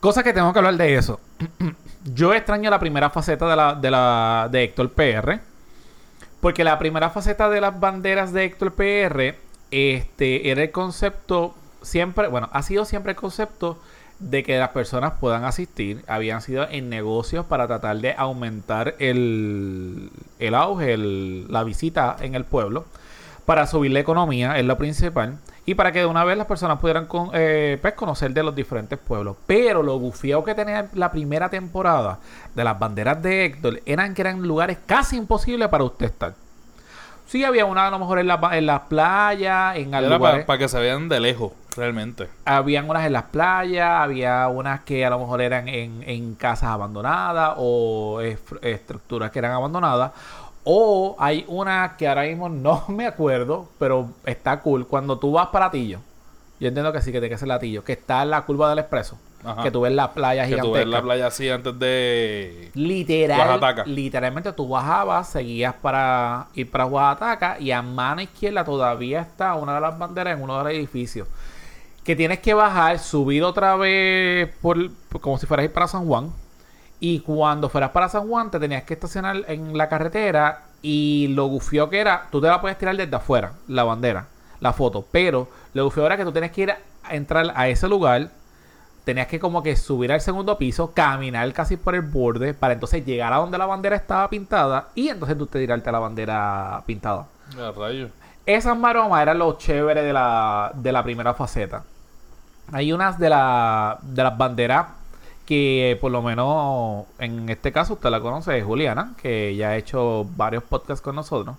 Cosa 0.00 0.22
que 0.22 0.34
tengo 0.34 0.52
que 0.52 0.58
hablar 0.58 0.76
de 0.76 0.94
eso. 0.94 1.18
Yo 2.04 2.34
extraño 2.34 2.68
la 2.68 2.78
primera 2.78 3.08
faceta 3.08 3.48
de 3.48 3.56
la, 3.56 3.74
de 3.74 3.90
la 3.90 4.48
de 4.50 4.64
Héctor 4.64 4.92
PR. 4.92 5.40
Porque 6.40 6.62
la 6.62 6.78
primera 6.78 7.08
faceta 7.08 7.48
de 7.48 7.62
las 7.62 7.80
banderas 7.80 8.34
de 8.34 8.44
Héctor 8.44 8.74
PR 8.74 9.34
este, 9.70 10.50
era 10.50 10.62
el 10.62 10.70
concepto 10.70 11.54
siempre, 11.80 12.28
bueno, 12.28 12.50
ha 12.52 12.62
sido 12.62 12.84
siempre 12.84 13.12
el 13.12 13.16
concepto 13.16 13.78
de 14.18 14.42
que 14.42 14.58
las 14.58 14.70
personas 14.70 15.14
puedan 15.20 15.44
asistir. 15.44 16.04
Habían 16.06 16.40
sido 16.40 16.66
en 16.68 16.88
negocios 16.88 17.46
para 17.46 17.66
tratar 17.66 17.98
de 17.98 18.14
aumentar 18.16 18.94
el, 18.98 20.10
el 20.38 20.54
auge, 20.54 20.96
la 20.96 21.64
visita 21.64 22.16
en 22.20 22.34
el 22.34 22.44
pueblo, 22.44 22.84
para 23.46 23.66
subir 23.66 23.92
la 23.92 24.00
economía, 24.00 24.58
es 24.58 24.64
lo 24.64 24.78
principal. 24.78 25.38
Y 25.66 25.74
para 25.74 25.92
que 25.92 26.00
de 26.00 26.06
una 26.06 26.24
vez 26.24 26.36
las 26.36 26.46
personas 26.46 26.78
pudieran 26.78 27.08
eh, 27.32 27.78
pues, 27.80 27.94
conocer 27.94 28.32
de 28.32 28.42
los 28.42 28.54
diferentes 28.54 28.98
pueblos. 28.98 29.36
Pero 29.46 29.82
lo 29.82 29.98
gufiado 29.98 30.44
que 30.44 30.54
tenía 30.54 30.88
la 30.92 31.10
primera 31.10 31.48
temporada 31.48 32.18
de 32.54 32.64
las 32.64 32.78
banderas 32.78 33.22
de 33.22 33.46
Héctor 33.46 33.80
eran 33.86 34.12
que 34.12 34.22
eran 34.22 34.42
lugares 34.42 34.78
casi 34.84 35.16
imposibles 35.16 35.68
para 35.68 35.84
usted 35.84 36.06
estar. 36.06 36.34
Sí, 37.26 37.44
había 37.44 37.64
una 37.64 37.86
a 37.86 37.90
lo 37.90 37.98
mejor 37.98 38.18
en 38.18 38.26
la, 38.26 38.38
en 38.52 38.66
las 38.66 38.80
playas, 38.82 39.76
en 39.76 39.94
algo. 39.94 40.18
Para 40.18 40.58
que 40.58 40.68
se 40.68 40.78
vean 40.78 41.08
de 41.08 41.20
lejos, 41.20 41.52
realmente. 41.76 42.28
Habían 42.44 42.88
unas 42.88 43.06
en 43.06 43.12
las 43.12 43.24
playas, 43.24 44.02
había 44.02 44.48
unas 44.48 44.80
que 44.80 45.04
a 45.04 45.10
lo 45.10 45.18
mejor 45.18 45.40
eran 45.40 45.68
en, 45.68 46.02
en 46.06 46.34
casas 46.34 46.70
abandonadas 46.70 47.54
o 47.56 48.20
estructuras 48.62 49.30
que 49.30 49.38
eran 49.38 49.52
abandonadas. 49.52 50.12
O 50.64 51.14
hay 51.18 51.44
una 51.46 51.96
que 51.98 52.08
ahora 52.08 52.22
mismo 52.22 52.48
no 52.48 52.84
me 52.88 53.06
acuerdo, 53.06 53.68
pero 53.78 54.10
está 54.24 54.60
cool. 54.60 54.86
Cuando 54.86 55.18
tú 55.18 55.32
vas 55.32 55.48
para 55.48 55.66
Latillo, 55.66 56.00
yo 56.60 56.68
entiendo 56.68 56.92
que 56.92 57.00
sí, 57.00 57.12
que 57.12 57.20
tiene 57.20 57.34
que 57.34 57.38
ser 57.38 57.48
Latillo, 57.48 57.84
que 57.84 57.92
está 57.92 58.22
en 58.22 58.30
la 58.30 58.42
curva 58.42 58.70
del 58.70 58.78
expreso. 58.78 59.18
Que 59.62 59.70
tú 59.70 59.82
ves 59.82 59.92
la 59.92 60.12
playa 60.12 60.46
gigantesca. 60.46 60.78
Que 60.78 60.84
tú 60.84 60.86
ves 60.86 60.86
la 60.86 61.02
playa 61.02 61.26
así 61.26 61.50
antes 61.50 61.78
de... 61.78 62.70
Literal, 62.72 63.60
literalmente 63.84 64.54
tú 64.54 64.66
bajabas, 64.68 65.28
seguías 65.28 65.74
para 65.74 66.46
ir 66.54 66.70
para 66.70 66.86
Oaxaca 66.86 67.58
y 67.60 67.70
a 67.70 67.82
mano 67.82 68.22
izquierda 68.22 68.64
todavía 68.64 69.20
está 69.20 69.54
una 69.54 69.74
de 69.74 69.82
las 69.82 69.98
banderas 69.98 70.38
en 70.38 70.42
uno 70.42 70.56
de 70.56 70.64
los 70.64 70.72
edificios. 70.72 71.28
Que 72.04 72.14
tienes 72.14 72.40
que 72.40 72.54
bajar, 72.54 72.98
subir 72.98 73.42
otra 73.42 73.76
vez 73.76 74.54
por, 74.60 74.90
como 75.20 75.38
si 75.38 75.46
fueras 75.46 75.64
ir 75.64 75.72
para 75.72 75.88
San 75.88 76.06
Juan 76.06 76.32
y 77.06 77.20
cuando 77.20 77.68
fueras 77.68 77.90
para 77.90 78.08
San 78.08 78.26
Juan, 78.28 78.50
te 78.50 78.58
tenías 78.58 78.84
que 78.84 78.94
estacionar 78.94 79.44
en 79.48 79.76
la 79.76 79.90
carretera. 79.90 80.62
Y 80.80 81.28
lo 81.28 81.48
gufio 81.48 81.90
que 81.90 81.98
era, 82.00 82.28
tú 82.30 82.40
te 82.40 82.46
la 82.46 82.62
puedes 82.62 82.78
tirar 82.78 82.96
desde 82.96 83.14
afuera, 83.14 83.52
la 83.68 83.84
bandera, 83.84 84.26
la 84.60 84.72
foto. 84.72 85.06
Pero 85.10 85.48
lo 85.74 85.84
gufio 85.84 86.06
era 86.06 86.16
que 86.16 86.24
tú 86.24 86.32
tenías 86.32 86.52
que 86.52 86.62
ir 86.62 86.70
a, 86.70 86.78
entrar 87.10 87.52
a 87.54 87.68
ese 87.68 87.88
lugar. 87.88 88.30
Tenías 89.04 89.26
que 89.26 89.38
como 89.38 89.62
que 89.62 89.76
subir 89.76 90.12
al 90.12 90.22
segundo 90.22 90.56
piso, 90.56 90.92
caminar 90.94 91.52
casi 91.52 91.76
por 91.76 91.94
el 91.94 92.00
borde 92.00 92.54
para 92.54 92.72
entonces 92.72 93.04
llegar 93.04 93.34
a 93.34 93.36
donde 93.36 93.58
la 93.58 93.66
bandera 93.66 93.96
estaba 93.96 94.30
pintada 94.30 94.88
y 94.94 95.08
entonces 95.08 95.36
tú 95.36 95.46
te 95.46 95.58
tirarte 95.58 95.90
a 95.90 95.92
la 95.92 95.98
bandera 95.98 96.82
pintada. 96.86 97.26
A 97.58 97.70
rayo. 97.78 98.08
Esas 98.46 98.78
maromas 98.78 99.20
eran 99.20 99.38
lo 99.38 99.58
chévere 99.58 100.02
de 100.02 100.12
la, 100.14 100.72
de 100.74 100.90
la 100.90 101.02
primera 101.02 101.34
faceta. 101.34 101.84
Hay 102.72 102.92
unas 102.92 103.18
de, 103.18 103.28
la, 103.28 103.98
de 104.02 104.22
las 104.22 104.36
banderas 104.36 104.86
que 105.46 105.98
por 106.00 106.10
lo 106.10 106.22
menos 106.22 107.04
en 107.18 107.48
este 107.48 107.72
caso 107.72 107.94
usted 107.94 108.10
la 108.10 108.20
conoce, 108.20 108.62
Juliana, 108.62 109.14
que 109.20 109.54
ya 109.56 109.70
ha 109.70 109.76
hecho 109.76 110.26
varios 110.36 110.62
podcasts 110.62 111.02
con 111.02 111.16
nosotros. 111.16 111.56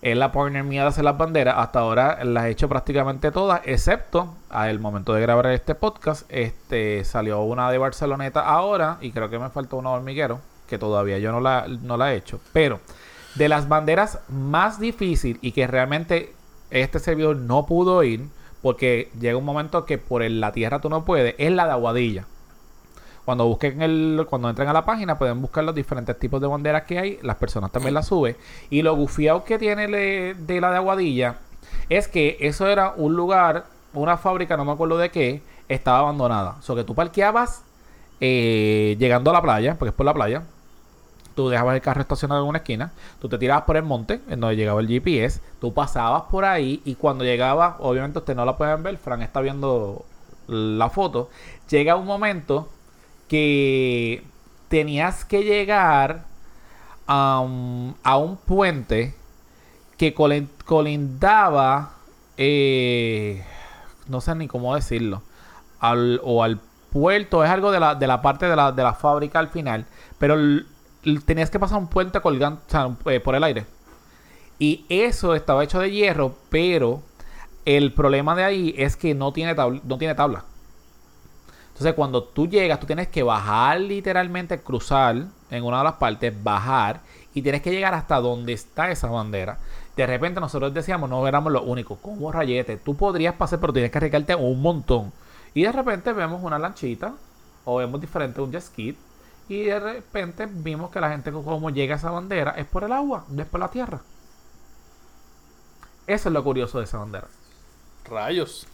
Es 0.00 0.16
la 0.16 0.32
partner 0.32 0.64
mía 0.64 0.82
de 0.82 0.88
hacer 0.88 1.04
las 1.04 1.16
banderas. 1.16 1.54
Hasta 1.58 1.80
ahora 1.80 2.22
las 2.24 2.44
he 2.44 2.50
hecho 2.50 2.68
prácticamente 2.68 3.30
todas, 3.30 3.62
excepto 3.64 4.34
al 4.50 4.78
momento 4.78 5.14
de 5.14 5.22
grabar 5.22 5.46
este 5.46 5.74
podcast. 5.74 6.26
Este 6.30 7.04
salió 7.04 7.40
una 7.42 7.70
de 7.70 7.78
Barceloneta 7.78 8.40
ahora 8.40 8.98
y 9.00 9.12
creo 9.12 9.30
que 9.30 9.38
me 9.38 9.48
faltó 9.48 9.76
una 9.78 9.90
hormiguero, 9.90 10.40
que 10.68 10.78
todavía 10.78 11.18
yo 11.18 11.32
no 11.32 11.40
la, 11.40 11.66
no 11.68 11.96
la 11.96 12.12
he 12.12 12.16
hecho. 12.16 12.38
Pero 12.52 12.80
de 13.34 13.48
las 13.48 13.68
banderas 13.68 14.18
más 14.28 14.78
difícil 14.78 15.38
y 15.40 15.52
que 15.52 15.66
realmente 15.66 16.34
este 16.70 16.98
servidor 16.98 17.36
no 17.36 17.64
pudo 17.66 18.02
ir, 18.02 18.28
porque 18.64 19.10
llega 19.20 19.36
un 19.36 19.44
momento 19.44 19.84
que 19.84 19.98
por 19.98 20.22
la 20.22 20.50
tierra 20.50 20.80
tú 20.80 20.88
no 20.88 21.04
puedes, 21.04 21.34
es 21.36 21.52
la 21.52 21.66
de 21.66 21.72
Aguadilla. 21.72 22.24
Cuando 23.26 23.46
busquen 23.46 23.82
el, 23.82 24.24
cuando 24.26 24.48
entren 24.48 24.68
a 24.68 24.72
la 24.72 24.86
página 24.86 25.18
pueden 25.18 25.42
buscar 25.42 25.64
los 25.64 25.74
diferentes 25.74 26.18
tipos 26.18 26.40
de 26.40 26.46
banderas 26.46 26.84
que 26.84 26.98
hay. 26.98 27.18
Las 27.20 27.36
personas 27.36 27.70
también 27.72 27.92
las 27.92 28.06
suben. 28.06 28.38
Y 28.70 28.80
lo 28.80 28.96
gufiado 28.96 29.44
que 29.44 29.58
tiene 29.58 29.86
de 29.86 30.60
la 30.62 30.70
de 30.70 30.76
Aguadilla 30.78 31.40
es 31.90 32.08
que 32.08 32.38
eso 32.40 32.66
era 32.66 32.94
un 32.96 33.14
lugar, 33.14 33.66
una 33.92 34.16
fábrica, 34.16 34.56
no 34.56 34.64
me 34.64 34.72
acuerdo 34.72 34.96
de 34.96 35.10
qué, 35.10 35.42
estaba 35.68 35.98
abandonada. 35.98 36.56
O 36.58 36.62
sea 36.62 36.74
que 36.74 36.84
tú 36.84 36.94
parqueabas 36.94 37.64
eh, 38.18 38.96
llegando 38.98 39.28
a 39.28 39.34
la 39.34 39.42
playa, 39.42 39.74
porque 39.78 39.90
es 39.90 39.94
por 39.94 40.06
la 40.06 40.14
playa. 40.14 40.44
Tú 41.34 41.48
dejabas 41.48 41.74
el 41.74 41.82
carro 41.82 42.00
estacionado 42.00 42.42
en 42.42 42.48
una 42.48 42.58
esquina, 42.58 42.92
tú 43.20 43.28
te 43.28 43.38
tirabas 43.38 43.64
por 43.64 43.76
el 43.76 43.82
monte, 43.82 44.20
en 44.28 44.40
donde 44.40 44.56
llegaba 44.56 44.80
el 44.80 44.88
GPS, 44.88 45.40
tú 45.60 45.74
pasabas 45.74 46.22
por 46.30 46.44
ahí 46.44 46.80
y 46.84 46.94
cuando 46.94 47.24
llegaba, 47.24 47.76
obviamente 47.80 48.18
ustedes 48.18 48.36
no 48.36 48.44
la 48.44 48.56
pueden 48.56 48.82
ver, 48.82 48.96
Fran 48.98 49.22
está 49.22 49.40
viendo 49.40 50.04
la 50.46 50.90
foto, 50.90 51.30
llega 51.68 51.96
un 51.96 52.06
momento 52.06 52.68
que 53.28 54.22
tenías 54.68 55.24
que 55.24 55.42
llegar 55.42 56.24
a 57.06 57.40
un 57.40 58.38
puente 58.46 59.14
que 59.96 60.14
colindaba, 60.64 61.92
eh, 62.36 63.44
no 64.08 64.20
sé 64.20 64.34
ni 64.34 64.48
cómo 64.48 64.74
decirlo, 64.74 65.22
al, 65.80 66.20
o 66.24 66.42
al 66.42 66.60
puerto, 66.92 67.44
es 67.44 67.50
algo 67.50 67.70
de 67.70 67.80
la, 67.80 67.94
de 67.94 68.06
la 68.06 68.22
parte 68.22 68.46
de 68.46 68.56
la, 68.56 68.72
de 68.72 68.82
la 68.82 68.94
fábrica 68.94 69.38
al 69.38 69.48
final, 69.48 69.86
pero 70.18 70.36
tenías 71.24 71.50
que 71.50 71.58
pasar 71.58 71.78
un 71.78 71.88
puente 71.88 72.20
colgante 72.20 72.76
eh, 73.06 73.20
por 73.20 73.34
el 73.34 73.44
aire. 73.44 73.66
Y 74.58 74.84
eso 74.88 75.34
estaba 75.34 75.64
hecho 75.64 75.80
de 75.80 75.90
hierro, 75.90 76.34
pero 76.48 77.02
el 77.64 77.92
problema 77.92 78.34
de 78.34 78.44
ahí 78.44 78.74
es 78.76 78.96
que 78.96 79.14
no 79.14 79.32
tiene, 79.32 79.54
no 79.54 79.98
tiene 79.98 80.14
tabla. 80.14 80.44
Entonces, 81.68 81.94
cuando 81.94 82.22
tú 82.22 82.46
llegas, 82.46 82.78
tú 82.78 82.86
tienes 82.86 83.08
que 83.08 83.24
bajar 83.24 83.80
literalmente, 83.80 84.60
cruzar 84.60 85.16
en 85.50 85.64
una 85.64 85.78
de 85.78 85.84
las 85.84 85.94
partes, 85.94 86.32
bajar 86.42 87.00
y 87.34 87.42
tienes 87.42 87.62
que 87.62 87.72
llegar 87.72 87.94
hasta 87.94 88.20
donde 88.20 88.52
está 88.52 88.90
esa 88.90 89.08
bandera. 89.08 89.58
De 89.96 90.06
repente 90.06 90.40
nosotros 90.40 90.72
decíamos, 90.72 91.10
no 91.10 91.26
éramos 91.26 91.52
los 91.52 91.62
únicos, 91.64 91.98
como 92.00 92.30
rayete, 92.30 92.76
tú 92.76 92.96
podrías 92.96 93.34
pasar, 93.34 93.60
pero 93.60 93.72
tienes 93.72 93.90
que 93.90 93.98
arriesgarte 93.98 94.34
un 94.36 94.62
montón. 94.62 95.12
Y 95.52 95.62
de 95.62 95.72
repente 95.72 96.12
vemos 96.12 96.42
una 96.42 96.58
lanchita 96.58 97.14
o 97.64 97.76
vemos 97.76 98.00
diferente 98.00 98.40
un 98.40 98.52
jet 98.52 98.62
ski 98.62 98.96
y 99.48 99.64
de 99.64 99.78
repente 99.78 100.46
vimos 100.50 100.90
que 100.90 101.00
la 101.00 101.10
gente 101.10 101.30
como 101.30 101.70
llega 101.70 101.94
a 101.94 101.98
esa 101.98 102.10
bandera 102.10 102.52
es 102.52 102.66
por 102.66 102.84
el 102.84 102.92
agua, 102.92 103.24
no 103.28 103.42
es 103.42 103.48
por 103.48 103.60
la 103.60 103.68
tierra. 103.68 104.00
Eso 106.06 106.28
es 106.28 106.32
lo 106.32 106.44
curioso 106.44 106.78
de 106.78 106.84
esa 106.84 106.98
bandera. 106.98 107.28
Rayos. 108.04 108.66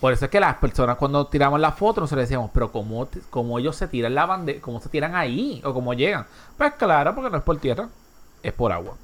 Por 0.00 0.12
eso 0.12 0.26
es 0.26 0.30
que 0.30 0.40
las 0.40 0.56
personas 0.56 0.96
cuando 0.98 1.26
tiramos 1.26 1.58
la 1.58 1.72
foto 1.72 2.00
nosotros 2.00 2.24
decíamos, 2.24 2.50
pero 2.52 2.70
¿cómo, 2.70 3.08
cómo 3.30 3.58
ellos 3.58 3.76
se 3.76 3.88
tiran 3.88 4.14
la 4.14 4.26
bandera? 4.26 4.60
¿Cómo 4.60 4.80
se 4.80 4.88
tiran 4.88 5.14
ahí? 5.14 5.60
¿O 5.64 5.72
cómo 5.72 5.94
llegan? 5.94 6.26
Pues 6.56 6.74
claro, 6.74 7.14
porque 7.14 7.30
no 7.30 7.38
es 7.38 7.42
por 7.42 7.58
tierra, 7.58 7.88
es 8.42 8.52
por 8.52 8.72
agua. 8.72 8.94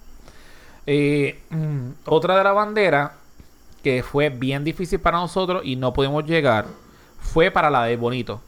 Eh, 0.86 1.40
mm, 1.50 1.90
otra 2.06 2.36
de 2.36 2.44
la 2.44 2.52
bandera 2.52 3.14
que 3.82 4.02
fue 4.02 4.28
bien 4.28 4.64
difícil 4.64 5.00
para 5.00 5.18
nosotros 5.18 5.62
y 5.64 5.76
no 5.76 5.92
pudimos 5.92 6.24
llegar 6.24 6.66
fue 7.20 7.50
para 7.50 7.70
la 7.70 7.84
de 7.84 7.96
Bonito. 7.96 8.40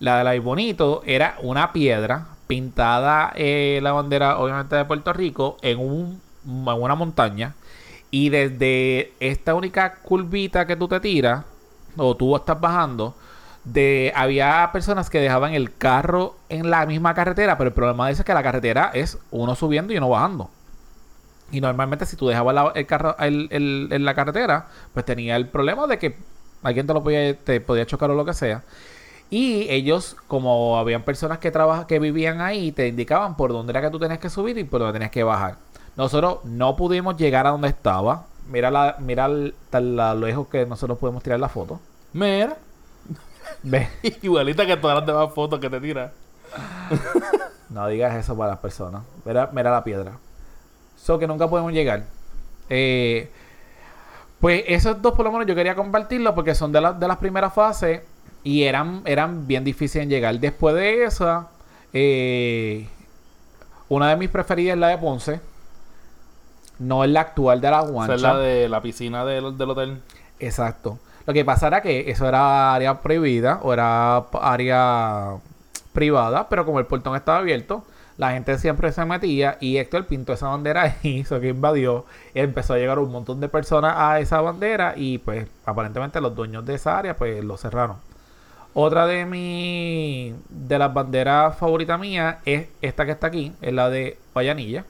La 0.00 0.18
de 0.18 0.24
la 0.24 0.40
Bonito 0.40 1.02
era 1.06 1.36
una 1.42 1.72
piedra 1.72 2.26
pintada 2.46 3.32
eh, 3.36 3.80
la 3.82 3.92
bandera 3.92 4.38
obviamente 4.38 4.76
de 4.76 4.84
Puerto 4.84 5.12
Rico 5.12 5.56
en, 5.62 5.78
un, 5.78 6.20
en 6.46 6.82
una 6.82 6.94
montaña 6.94 7.54
y 8.10 8.28
desde 8.28 9.12
esta 9.20 9.54
única 9.54 9.96
curvita 9.96 10.66
que 10.66 10.76
tú 10.76 10.86
te 10.88 11.00
tiras, 11.00 11.44
o 11.96 12.16
tú 12.16 12.36
estás 12.36 12.60
bajando, 12.60 13.14
de, 13.64 14.12
había 14.14 14.70
personas 14.72 15.10
que 15.10 15.20
dejaban 15.20 15.54
el 15.54 15.74
carro 15.76 16.36
en 16.48 16.70
la 16.70 16.86
misma 16.86 17.14
carretera, 17.14 17.58
pero 17.58 17.68
el 17.68 17.74
problema 17.74 18.06
de 18.06 18.12
eso 18.12 18.22
es 18.22 18.26
que 18.26 18.34
la 18.34 18.42
carretera 18.42 18.90
es 18.94 19.18
uno 19.32 19.54
subiendo 19.56 19.92
y 19.92 19.98
uno 19.98 20.08
bajando. 20.10 20.50
Y 21.52 21.60
normalmente 21.60 22.06
si 22.06 22.16
tú 22.16 22.26
dejabas 22.28 22.72
el 22.74 22.86
carro 22.86 23.16
el- 23.18 23.48
el- 23.50 23.88
en 23.92 24.04
la 24.04 24.14
carretera, 24.14 24.68
pues 24.92 25.04
tenía 25.04 25.36
el 25.36 25.48
problema 25.48 25.86
de 25.86 25.98
que 25.98 26.16
alguien 26.62 26.86
te 26.86 26.94
lo 26.94 27.02
podía, 27.02 27.36
te 27.38 27.60
podía 27.60 27.86
chocar 27.86 28.10
o 28.10 28.14
lo 28.14 28.24
que 28.24 28.34
sea. 28.34 28.62
Y 29.36 29.68
ellos, 29.68 30.16
como 30.28 30.78
habían 30.78 31.02
personas 31.02 31.38
que 31.40 31.50
trabajan, 31.50 31.86
que 31.88 31.98
vivían 31.98 32.40
ahí, 32.40 32.70
te 32.70 32.86
indicaban 32.86 33.36
por 33.36 33.50
dónde 33.50 33.72
era 33.72 33.80
que 33.80 33.90
tú 33.90 33.98
tenías 33.98 34.20
que 34.20 34.30
subir 34.30 34.56
y 34.58 34.62
por 34.62 34.78
dónde 34.78 34.92
tenías 34.92 35.10
que 35.10 35.24
bajar. 35.24 35.56
Nosotros 35.96 36.44
no 36.44 36.76
pudimos 36.76 37.16
llegar 37.16 37.44
a 37.44 37.50
donde 37.50 37.66
estaba. 37.66 38.26
Mira 38.48 38.70
la, 38.70 38.94
mira 39.00 39.26
el- 39.26 39.52
tan 39.70 39.96
la- 39.96 40.14
lo 40.14 40.28
lejos 40.28 40.46
que 40.46 40.64
nosotros 40.66 40.98
podemos 40.98 41.20
tirar 41.24 41.40
la 41.40 41.48
foto. 41.48 41.80
Mira. 42.12 42.56
Ve. 43.64 43.88
Igualita 44.22 44.64
que 44.66 44.76
todas 44.76 44.98
las 44.98 45.06
demás 45.06 45.34
fotos 45.34 45.58
que 45.58 45.68
te 45.68 45.80
tiras. 45.80 46.12
No 47.70 47.88
digas 47.88 48.14
eso 48.14 48.36
para 48.36 48.50
las 48.50 48.58
personas. 48.60 49.02
Mira, 49.24 49.50
mira 49.52 49.72
la 49.72 49.82
piedra. 49.82 50.12
So 50.96 51.18
que 51.18 51.26
nunca 51.26 51.48
podemos 51.48 51.72
llegar. 51.72 52.04
Eh, 52.68 53.28
pues 54.38 54.62
esos 54.68 55.02
dos 55.02 55.14
por 55.14 55.24
lo 55.24 55.32
menos 55.32 55.48
yo 55.48 55.56
quería 55.56 55.74
compartirlos 55.74 56.34
porque 56.34 56.54
son 56.54 56.70
de, 56.70 56.80
las 56.80 57.00
de 57.00 57.08
las 57.08 57.16
primeras 57.16 57.52
fases 57.52 58.02
y 58.44 58.64
eran, 58.64 59.02
eran 59.06 59.46
bien 59.46 59.64
difíciles 59.64 60.04
en 60.04 60.10
llegar. 60.10 60.38
Después 60.38 60.74
de 60.74 61.04
esa, 61.04 61.48
eh, 61.92 62.86
una 63.88 64.10
de 64.10 64.16
mis 64.16 64.28
preferidas 64.28 64.74
es 64.74 64.80
la 64.80 64.88
de 64.88 64.98
Ponce. 64.98 65.40
No 66.78 67.04
es 67.04 67.10
la 67.10 67.22
actual 67.22 67.60
de 67.60 67.70
la 67.70 67.80
Esa 67.80 67.90
Guancha. 67.90 68.14
es 68.14 68.22
la 68.22 68.38
de 68.38 68.68
la 68.68 68.82
piscina 68.82 69.24
del, 69.24 69.56
del 69.56 69.70
hotel. 69.70 70.02
Exacto. 70.38 70.98
Lo 71.26 71.32
que 71.32 71.44
pasa 71.44 71.68
era 71.68 71.80
que 71.80 72.10
eso 72.10 72.28
era 72.28 72.74
área 72.74 73.00
prohibida 73.00 73.60
o 73.62 73.72
era 73.72 74.18
área 74.40 75.36
privada, 75.92 76.48
pero 76.48 76.66
como 76.66 76.80
el 76.80 76.86
portón 76.86 77.16
estaba 77.16 77.38
abierto, 77.38 77.84
la 78.18 78.32
gente 78.32 78.58
siempre 78.58 78.92
se 78.92 79.04
metía 79.06 79.56
y 79.60 79.78
Héctor 79.78 80.06
pintó 80.06 80.34
esa 80.34 80.48
bandera 80.48 80.96
y 81.02 81.20
hizo 81.20 81.40
que 81.40 81.48
invadió. 81.48 82.04
Y 82.34 82.40
empezó 82.40 82.74
a 82.74 82.76
llegar 82.76 82.98
un 82.98 83.10
montón 83.10 83.40
de 83.40 83.48
personas 83.48 83.94
a 83.96 84.20
esa 84.20 84.40
bandera 84.42 84.94
y 84.96 85.18
pues 85.18 85.48
aparentemente 85.64 86.20
los 86.20 86.34
dueños 86.34 86.66
de 86.66 86.74
esa 86.74 86.98
área 86.98 87.16
pues 87.16 87.42
lo 87.42 87.56
cerraron. 87.56 87.96
Otra 88.74 89.06
de 89.06 89.24
mi 89.24 90.34
de 90.48 90.78
las 90.78 90.92
banderas 90.92 91.56
favoritas 91.56 91.98
mías 91.98 92.38
es 92.44 92.68
esta 92.82 93.06
que 93.06 93.12
está 93.12 93.28
aquí, 93.28 93.52
es 93.62 93.72
la 93.72 93.88
de 93.88 94.18
Guayanilla. 94.32 94.84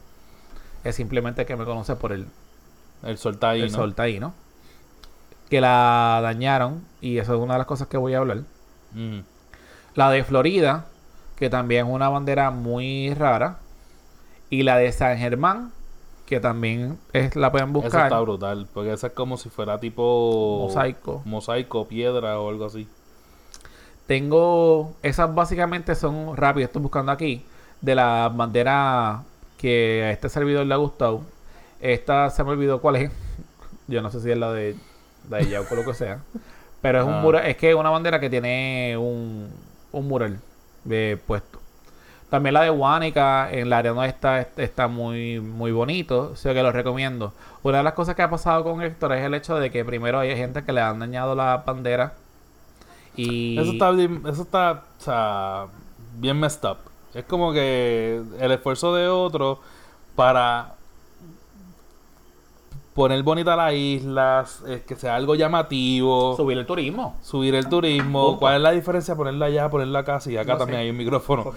Es 0.83 0.95
simplemente 0.95 1.45
que 1.45 1.55
me 1.55 1.65
conoce 1.65 1.95
por 1.95 2.11
el, 2.11 2.27
El 3.03 3.17
sol 3.17 3.37
el 3.41 3.71
¿no? 3.71 3.77
sol 3.77 3.93
taíno, 3.95 4.33
que 5.49 5.61
la 5.61 6.19
dañaron 6.21 6.83
y 7.01 7.19
eso 7.19 7.35
es 7.35 7.39
una 7.39 7.53
de 7.53 7.59
las 7.59 7.67
cosas 7.67 7.87
que 7.87 7.97
voy 7.97 8.15
a 8.15 8.19
hablar. 8.19 8.39
Mm. 8.93 9.19
La 9.93 10.09
de 10.09 10.23
Florida, 10.23 10.85
que 11.37 11.49
también 11.49 11.87
es 11.87 11.93
una 11.93 12.09
bandera 12.09 12.51
muy 12.51 13.13
rara, 13.13 13.59
y 14.49 14.63
la 14.63 14.77
de 14.77 14.91
San 14.91 15.17
Germán, 15.17 15.71
que 16.25 16.39
también 16.39 16.97
es 17.13 17.35
la 17.35 17.51
pueden 17.51 17.69
Esa 17.69 17.73
buscar. 17.79 18.03
está 18.05 18.19
brutal. 18.19 18.67
Porque 18.73 18.93
esa 18.93 19.07
es 19.07 19.13
como 19.13 19.37
si 19.37 19.49
fuera 19.49 19.79
tipo. 19.79 20.65
Mosaico. 20.67 21.21
Mosaico, 21.25 21.87
piedra 21.87 22.39
o 22.39 22.49
algo 22.49 22.65
así. 22.65 22.87
Tengo 24.07 24.93
esas 25.01 25.33
básicamente 25.33 25.95
son 25.95 26.37
rápido, 26.37 26.65
estoy 26.65 26.81
buscando 26.81 27.11
aquí 27.11 27.43
de 27.81 27.95
las 27.95 28.35
banderas 28.35 29.21
que 29.57 30.03
a 30.03 30.11
este 30.11 30.29
servidor 30.29 30.65
le 30.65 30.73
ha 30.73 30.77
gustado. 30.77 31.21
Esta 31.81 32.29
se 32.29 32.43
me 32.43 32.51
olvidó 32.51 32.79
cuál 32.81 32.97
es. 32.97 33.11
Yo 33.87 34.01
no 34.01 34.11
sé 34.11 34.21
si 34.21 34.31
es 34.31 34.37
la 34.37 34.51
de 34.51 34.75
la 35.29 35.37
de 35.37 35.47
Yauco 35.49 35.73
o 35.73 35.77
lo 35.77 35.85
que 35.85 35.93
sea. 35.93 36.19
Pero 36.81 36.99
es 36.99 37.05
un 37.05 37.13
Ah. 37.13 37.21
mural, 37.21 37.45
es 37.47 37.57
que 37.57 37.69
es 37.69 37.75
una 37.75 37.89
bandera 37.89 38.19
que 38.19 38.29
tiene 38.29 38.95
un, 38.97 39.49
un 39.91 40.07
mural 40.07 40.39
eh, 40.89 41.17
puesto. 41.25 41.59
También 42.29 42.53
la 42.53 42.61
de 42.61 42.69
Huánica 42.71 43.51
en 43.51 43.69
la 43.69 43.79
área 43.79 43.91
donde 43.93 44.07
está, 44.09 44.41
está 44.41 44.87
muy, 44.87 45.39
muy 45.39 45.71
bonito. 45.71 46.31
O 46.33 46.35
sea 46.35 46.53
que 46.53 46.61
lo 46.61 46.71
recomiendo. 46.71 47.33
Una 47.63 47.79
de 47.79 47.83
las 47.83 47.93
cosas 47.93 48.15
que 48.15 48.21
ha 48.21 48.29
pasado 48.29 48.63
con 48.63 48.81
Héctor 48.83 49.13
es 49.13 49.23
el 49.23 49.33
hecho 49.33 49.55
de 49.57 49.71
que 49.71 49.83
primero 49.85 50.19
hay 50.19 50.35
gente 50.35 50.63
que 50.63 50.71
le 50.73 50.81
han 50.81 50.99
dañado 50.99 51.33
la 51.33 51.63
bandera. 51.65 52.13
Y 53.17 53.57
Eso 53.57 53.71
está 53.71 53.91
bien, 53.91 54.21
eso 54.27 54.41
está, 54.43 54.83
o 54.99 55.01
sea, 55.03 55.67
bien 56.17 56.39
messed 56.39 56.69
up. 56.69 56.77
Es 57.13 57.23
como 57.25 57.53
que 57.53 58.21
el 58.39 58.51
esfuerzo 58.51 58.93
de 58.93 59.07
otro 59.07 59.59
para 60.15 60.75
poner 62.93 63.21
bonita 63.23 63.55
la 63.57 63.73
isla, 63.73 64.45
eh, 64.67 64.83
que 64.87 64.95
sea 64.95 65.15
algo 65.15 65.35
llamativo, 65.35 66.35
subir 66.37 66.57
el 66.57 66.65
turismo. 66.65 67.17
subir 67.21 67.53
el 67.55 67.67
turismo. 67.67 68.25
Punto. 68.27 68.39
¿Cuál 68.39 68.55
es 68.55 68.61
la 68.61 68.71
diferencia 68.71 69.15
ponerla 69.15 69.47
allá, 69.47 69.69
ponerla 69.69 69.99
acá? 69.99 70.19
Si 70.21 70.35
acá 70.37 70.53
No 70.53 70.59
también 70.59 70.79
sé. 70.79 70.83
hay 70.83 70.89
un 70.91 70.97
micrófono. 70.97 71.53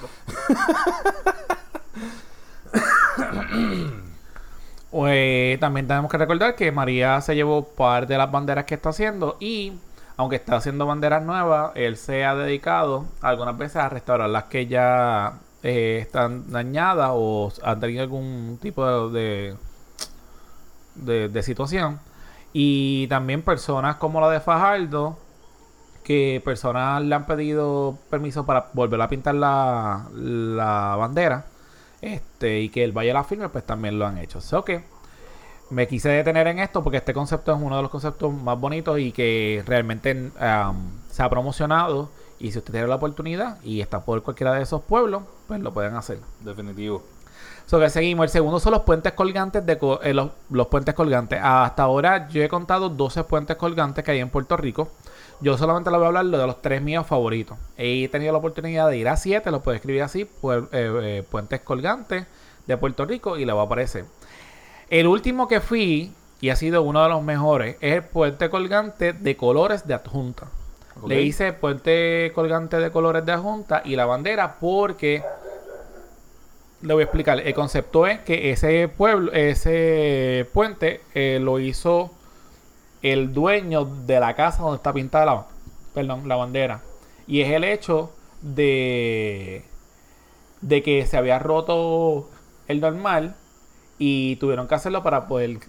Pues, 4.91 5.59
también 5.61 5.87
tenemos 5.87 6.11
que 6.11 6.19
recordar 6.19 6.57
que 6.57 6.73
María 6.73 7.21
se 7.21 7.35
llevó 7.37 7.63
parte 7.65 8.15
de 8.15 8.19
las 8.19 8.31
banderas 8.31 8.65
que 8.65 8.75
está 8.75 8.89
haciendo 8.91 9.37
y 9.39 9.75
aunque 10.19 10.37
está 10.37 10.57
haciendo 10.57 10.85
banderas 10.85 11.23
nuevas, 11.23 11.71
él 11.77 11.97
se 11.97 12.25
ha 12.25 12.35
dedicado 12.35 13.07
algunas 13.23 13.57
veces 13.57 13.77
a 13.77 13.89
restaurar 13.89 14.29
las 14.29 14.45
que 14.45 14.67
ya 14.67 15.39
eh, 15.63 16.01
están 16.03 16.51
dañadas 16.51 17.11
o 17.13 17.53
han 17.63 17.79
tenido 17.79 18.03
algún 18.03 18.59
tipo 18.61 19.11
de, 19.11 19.57
de, 20.97 21.43
situación. 21.45 22.01
Y 22.53 23.07
también 23.07 23.43
personas 23.43 23.97
como 23.97 24.21
la 24.21 24.29
de 24.29 24.41
Fajardo, 24.41 25.17
que 26.03 26.43
personas 26.45 27.01
le 27.03 27.15
han 27.15 27.27
pedido 27.27 27.97
permiso 28.11 28.45
para 28.45 28.71
volver 28.73 29.01
a 29.01 29.09
pintar 29.09 29.37
la, 29.37 30.09
la 30.15 30.97
bandera 30.97 31.47
este 32.01 32.61
y 32.61 32.71
que 32.71 32.83
él 32.83 32.91
vaya 32.91 33.13
a 33.13 33.15
la 33.15 33.25
firma, 33.25 33.51
pues 33.51 33.65
también 33.65 34.01
lo 34.01 34.07
han 34.07 34.19
hecho. 34.19 34.41
Me 35.71 35.87
quise 35.87 36.09
detener 36.09 36.47
en 36.47 36.59
esto 36.59 36.83
porque 36.83 36.99
este 36.99 37.13
concepto 37.15 37.53
es 37.53 37.59
uno 37.61 37.77
de 37.77 37.83
los 37.83 37.91
conceptos 37.91 38.33
más 38.33 38.59
bonitos 38.59 38.99
y 38.99 39.13
que 39.13 39.63
realmente 39.67 40.13
um, 40.41 40.91
se 41.11 41.23
ha 41.23 41.29
promocionado. 41.29 42.09
Y 42.41 42.53
si 42.53 42.59
usted 42.59 42.73
tiene 42.73 42.87
la 42.87 42.95
oportunidad 42.95 43.59
y 43.65 43.81
está 43.81 44.01
por 44.05 44.23
cualquiera 44.23 44.55
de 44.55 44.63
esos 44.63 44.81
pueblos, 44.83 45.25
pues 45.49 45.61
lo 45.61 45.73
pueden 45.73 45.95
hacer. 45.97 46.21
Definitivo. 46.41 47.03
So 47.67 47.79
que 47.81 47.91
seguimos. 47.91 48.25
El 48.25 48.31
segundo 48.31 48.61
son 48.61 48.73
los 48.73 48.83
puentes 48.83 49.13
colgantes 49.13 49.67
de 49.67 49.77
co- 49.77 50.01
eh, 50.03 50.15
los, 50.15 50.31
los 50.49 50.69
puentes 50.69 50.95
colgantes. 50.95 51.41
Hasta 51.43 51.83
ahora 51.83 52.29
yo 52.29 52.43
he 52.43 52.49
contado 52.49 52.89
12 52.89 53.25
puentes 53.25 53.57
colgantes 53.57 54.05
que 54.05 54.13
hay 54.13 54.21
en 54.21 54.31
Puerto 54.31 54.57
Rico. 54.57 54.89
Yo 55.41 55.59
solamente 55.59 55.91
le 55.91 55.97
voy 55.99 56.05
a 56.05 56.09
hablar 56.09 56.27
de 56.27 56.47
los 56.47 56.63
tres 56.63 56.81
míos 56.81 57.07
favoritos. 57.07 57.59
He 57.77 58.09
tenido 58.09 58.33
la 58.33 58.39
oportunidad 58.39 58.89
de 58.89 58.97
ir 58.99 59.09
a 59.09 59.17
7, 59.17 59.51
lo 59.51 59.61
puedo 59.61 59.77
escribir 59.77 60.03
así, 60.03 60.25
pu- 60.41 60.69
eh, 60.73 61.19
eh, 61.19 61.25
puentes 61.29 61.61
colgantes 61.61 62.25
de 62.67 62.77
Puerto 62.77 63.05
Rico 63.05 63.37
y 63.37 63.45
le 63.45 63.53
va 63.53 63.63
a 63.63 63.65
aparecer. 63.67 64.05
El 64.91 65.07
último 65.07 65.49
que 65.49 65.61
fui, 65.61 66.13
y 66.41 66.49
ha 66.49 66.57
sido 66.57 66.83
uno 66.83 67.03
de 67.03 67.09
los 67.11 67.23
mejores, 67.23 67.77
es 67.81 67.95
el 67.95 68.05
puente 68.05 68.49
colgante 68.49 69.13
de 69.13 69.37
colores 69.37 69.87
de 69.87 69.95
adjunta. 69.95 70.49
Le 71.07 71.23
hice 71.23 71.53
puente 71.53 72.33
colgante 72.35 72.79
de 72.79 72.91
colores 72.91 73.25
de 73.25 73.33
adjunta 73.33 73.83
y 73.85 73.95
la 73.95 74.07
bandera 74.07 74.57
porque 74.59 75.23
le 76.83 76.95
voy 76.95 77.03
a 77.03 77.05
explicar. 77.05 77.39
El 77.41 77.55
concepto 77.55 78.07
es 78.07 78.21
que 78.21 78.51
ese 78.51 78.89
pueblo, 78.89 79.33
ese 79.33 80.49
puente 80.53 81.03
eh, 81.15 81.39
lo 81.41 81.61
hizo 81.61 82.11
el 83.03 83.33
dueño 83.33 83.85
de 83.85 84.19
la 84.19 84.35
casa 84.35 84.63
donde 84.63 84.77
está 84.77 84.93
pintada 84.93 85.27
la, 85.27 85.47
perdón, 85.95 86.27
la 86.27 86.37
bandera. 86.37 86.81
Y 87.27 87.43
es 87.43 87.51
el 87.51 87.63
hecho 87.63 88.11
de, 88.41 89.65
de 90.63 90.83
que 90.83 91.07
se 91.07 91.17
había 91.17 91.39
roto 91.39 92.29
el 92.67 92.81
normal 92.81 93.37
y 93.99 94.37
tuvieron 94.37 94.69
que 94.69 94.75
hacerlo 94.75 95.03
para 95.03 95.27
poder 95.27 95.61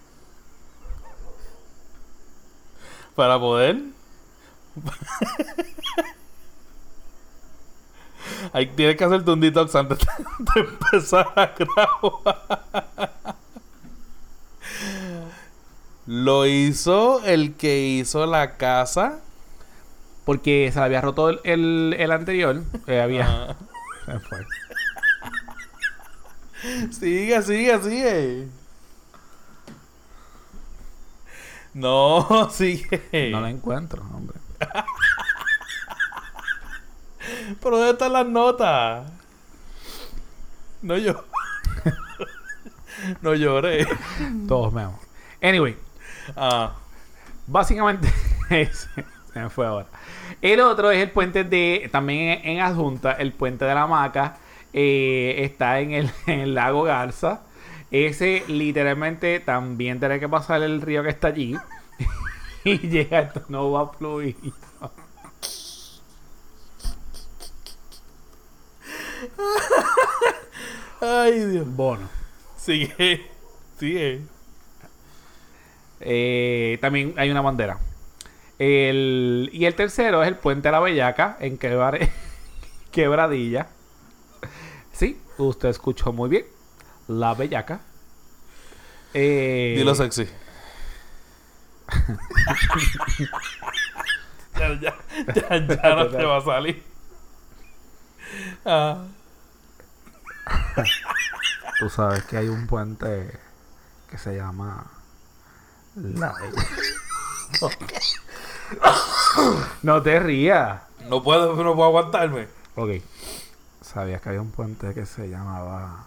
Para 3.15 3.39
poder. 3.39 3.81
Ahí 8.53 8.67
tienes 8.67 8.95
que 8.95 9.03
hacerte 9.03 9.31
un 9.31 9.39
detox 9.41 9.75
antes 9.75 9.97
de 10.55 10.59
empezar 10.61 11.27
a 11.35 11.53
grabar. 11.57 13.35
Lo 16.05 16.45
hizo 16.47 17.23
el 17.25 17.55
que 17.55 17.79
hizo 17.87 18.25
la 18.25 18.57
casa. 18.57 19.19
porque 20.25 20.69
se 20.71 20.79
le 20.79 20.85
había 20.85 21.01
roto 21.01 21.29
el, 21.29 21.39
el- 21.43 21.95
el 21.97 22.11
anterior. 22.11 22.61
eh, 22.87 23.01
había 23.01 23.27
Ah. 23.27 23.55
Sigue, 26.91 27.41
sigue, 27.41 27.79
sigue. 27.81 28.47
No, 31.73 32.49
sigue. 32.51 33.29
No 33.31 33.41
lo 33.41 33.47
encuentro, 33.47 34.01
hombre. 34.13 34.37
Pero 37.61 37.77
¿dónde 37.77 37.91
están 37.91 38.13
las 38.13 38.27
notas? 38.27 39.09
No 40.81 40.97
yo. 40.97 41.25
no 43.21 43.33
lloré. 43.35 43.87
Todos 44.47 44.73
menos. 44.73 44.95
Anyway, 45.41 45.77
Ah, 46.35 46.73
básicamente 47.47 48.11
se 48.49 49.39
me 49.39 49.49
fue 49.49 49.65
ahora. 49.65 49.87
El 50.41 50.59
otro 50.61 50.91
es 50.91 51.01
el 51.01 51.11
puente 51.11 51.43
de, 51.43 51.89
también 51.91 52.41
en 52.43 52.59
adjunta, 52.61 53.13
el 53.13 53.33
puente 53.33 53.65
de 53.65 53.73
la 53.73 53.87
Maca. 53.87 54.37
Eh, 54.73 55.35
está 55.39 55.79
en 55.79 55.91
el, 55.91 56.11
en 56.27 56.39
el 56.39 56.55
lago 56.55 56.83
Garza. 56.83 57.41
Ese 57.91 58.43
literalmente 58.47 59.39
también 59.39 59.99
tiene 59.99 60.19
que 60.19 60.29
pasar 60.29 60.61
el 60.61 60.81
río 60.81 61.03
que 61.03 61.09
está 61.09 61.29
allí. 61.29 61.55
y 62.63 62.77
llega, 62.77 63.19
esto 63.19 63.43
no 63.49 63.71
va 63.71 63.81
a 63.81 63.87
fluir. 63.87 64.35
Ay, 71.01 71.45
Dios. 71.45 71.67
Bono. 71.67 72.09
Sigue. 72.57 73.25
Sigue. 73.79 74.21
Eh, 76.01 76.77
también 76.81 77.13
hay 77.17 77.29
una 77.31 77.41
bandera. 77.41 77.79
El, 78.57 79.49
y 79.53 79.65
el 79.65 79.75
tercero 79.75 80.21
es 80.21 80.27
el 80.27 80.35
puente 80.35 80.67
de 80.67 80.71
la 80.73 80.79
Bellaca 80.79 81.37
en 81.39 81.57
Quebradilla. 82.91 83.67
Sí, 84.99 85.17
usted 85.37 85.69
escuchó 85.69 86.11
muy 86.11 86.29
bien. 86.29 86.45
La 87.07 87.33
Bellaca. 87.33 87.79
Eh, 89.13 89.75
Dilo 89.77 89.95
sexy. 89.95 90.27
ya, 94.59 94.79
ya, 94.81 94.95
ya, 95.33 95.67
ya 95.67 95.95
no 95.95 96.07
te 96.09 96.25
va 96.25 96.37
a 96.37 96.41
salir. 96.45 96.83
Ah. 98.65 99.05
Tú 101.79 101.89
sabes 101.89 102.25
que 102.25 102.35
hay 102.35 102.49
un 102.49 102.67
puente 102.67 103.39
que 104.09 104.17
se 104.17 104.35
llama 104.35 104.85
La 105.95 106.33
Bellaca. 106.33 106.67
no 109.81 110.01
te 110.03 110.19
rías. 110.19 110.81
No 111.07 111.23
puedo, 111.23 111.55
no 111.55 111.73
puedo 111.73 111.85
aguantarme. 111.87 112.49
Ok. 112.75 113.01
¿Sabías 113.91 114.21
que 114.21 114.29
había 114.29 114.41
un 114.41 114.51
puente 114.51 114.93
que 114.93 115.05
se 115.05 115.29
llamaba 115.29 116.05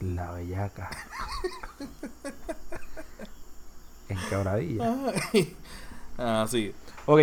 La 0.00 0.32
Bellaca? 0.32 0.90
en 4.08 4.18
Quebradilla. 4.28 4.96
Ah, 6.18 6.46
sí. 6.48 6.74
Ok. 7.06 7.20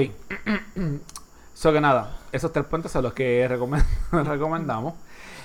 so 1.53 1.73
que 1.73 1.81
nada, 1.81 2.17
esos 2.31 2.51
tres 2.53 2.65
puentes 2.65 2.91
son 2.91 3.03
los 3.03 3.13
que 3.13 3.47
recomend- 3.49 3.85
recomendamos. 4.11 4.93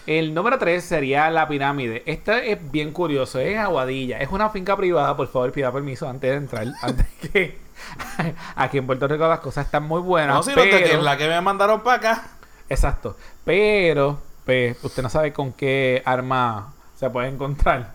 El 0.07 0.35
número 0.35 0.59
tres 0.59 0.85
sería 0.85 1.29
la 1.31 1.47
pirámide. 1.49 2.03
Este 2.07 2.53
es 2.53 2.71
bien 2.73 2.93
curioso, 2.93 3.39
es 3.41 3.57
Aguadilla. 3.59 4.19
Es 4.19 4.31
una 4.31 4.51
finca 4.51 4.77
privada, 4.77 5.17
por 5.17 5.27
favor, 5.29 5.51
pida 5.53 5.73
permiso 5.73 6.09
antes 6.09 6.31
de 6.31 6.37
entrar. 6.37 6.67
Antes 6.83 7.07
que 7.33 7.59
aquí 8.57 8.79
en 8.79 8.87
Puerto 8.87 9.07
Rico 9.09 9.27
las 9.29 9.41
cosas 9.41 9.67
están 9.67 9.83
muy 9.85 10.01
buenas. 10.01 10.35
No, 10.37 10.43
si 10.45 10.51
no 10.51 10.63
te 10.63 10.71
pero- 10.71 11.03
la 11.03 11.17
que 11.17 11.27
me 11.29 11.41
mandaron 11.41 11.83
para 11.83 11.97
acá. 11.97 12.23
Exacto. 12.73 13.17
Pero, 13.45 14.19
pues, 14.47 14.83
usted 14.83 15.03
no 15.03 15.11
sabe 15.11 15.33
con 15.33 15.53
qué 15.53 16.03
arma 16.05 16.73
se 16.97 17.11
puede 17.11 17.29
encontrar. 17.29 17.93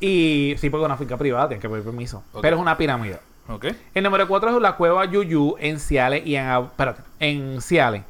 Y 0.00 0.54
sí, 0.58 0.68
porque 0.68 0.84
una 0.84 0.98
finca 0.98 1.16
privada, 1.16 1.48
tiene 1.48 1.62
que 1.62 1.68
pedir 1.68 1.82
permiso. 1.82 2.22
Pero 2.42 2.56
es 2.56 2.62
una 2.62 2.76
pirámide. 2.76 3.18
Ok. 3.48 3.66
El 3.94 4.04
número 4.04 4.28
4 4.28 4.56
es 4.56 4.62
la 4.62 4.76
cueva 4.76 5.06
Yuyu 5.06 5.56
en 5.58 5.80
Ciales 5.80 6.26
y 6.26 6.36
en, 6.36 6.46
espérate, 6.46 7.02
en 7.20 7.62
Ciales. 7.62 8.02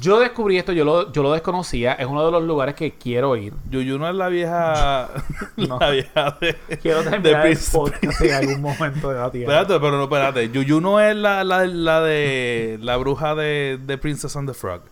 Yo 0.00 0.20
descubrí 0.20 0.58
esto, 0.58 0.72
yo 0.72 0.84
lo, 0.84 1.10
yo 1.12 1.22
lo 1.22 1.32
desconocía. 1.32 1.94
Es 1.94 2.06
uno 2.06 2.24
de 2.24 2.30
los 2.30 2.42
lugares 2.44 2.74
que 2.74 2.92
quiero 2.92 3.36
ir. 3.36 3.52
Yuyu 3.70 3.98
no 3.98 4.08
es 4.08 4.14
la 4.14 4.28
vieja. 4.28 5.08
No. 5.56 5.78
La 5.80 5.90
vieja 5.90 6.36
de. 6.40 6.54
Quiero 6.80 7.02
de 7.02 7.10
terminar 7.10 7.46
el 7.46 7.52
Prince- 7.56 7.72
podcast 7.72 8.20
en 8.20 8.32
algún 8.34 8.62
momento 8.62 9.10
de 9.10 9.18
la 9.18 9.30
tierra. 9.30 9.52
Espérate, 9.60 9.80
pero 9.84 9.96
no, 9.96 10.04
espérate. 10.04 10.50
Yuyu 10.50 10.80
no 10.80 11.00
es 11.00 11.16
la, 11.16 11.42
la, 11.42 11.66
la 11.66 12.00
de. 12.00 12.78
La 12.80 12.96
bruja 12.96 13.34
de, 13.34 13.78
de 13.84 13.98
Princess 13.98 14.36
and 14.36 14.48
the 14.48 14.54
Frog. 14.54 14.82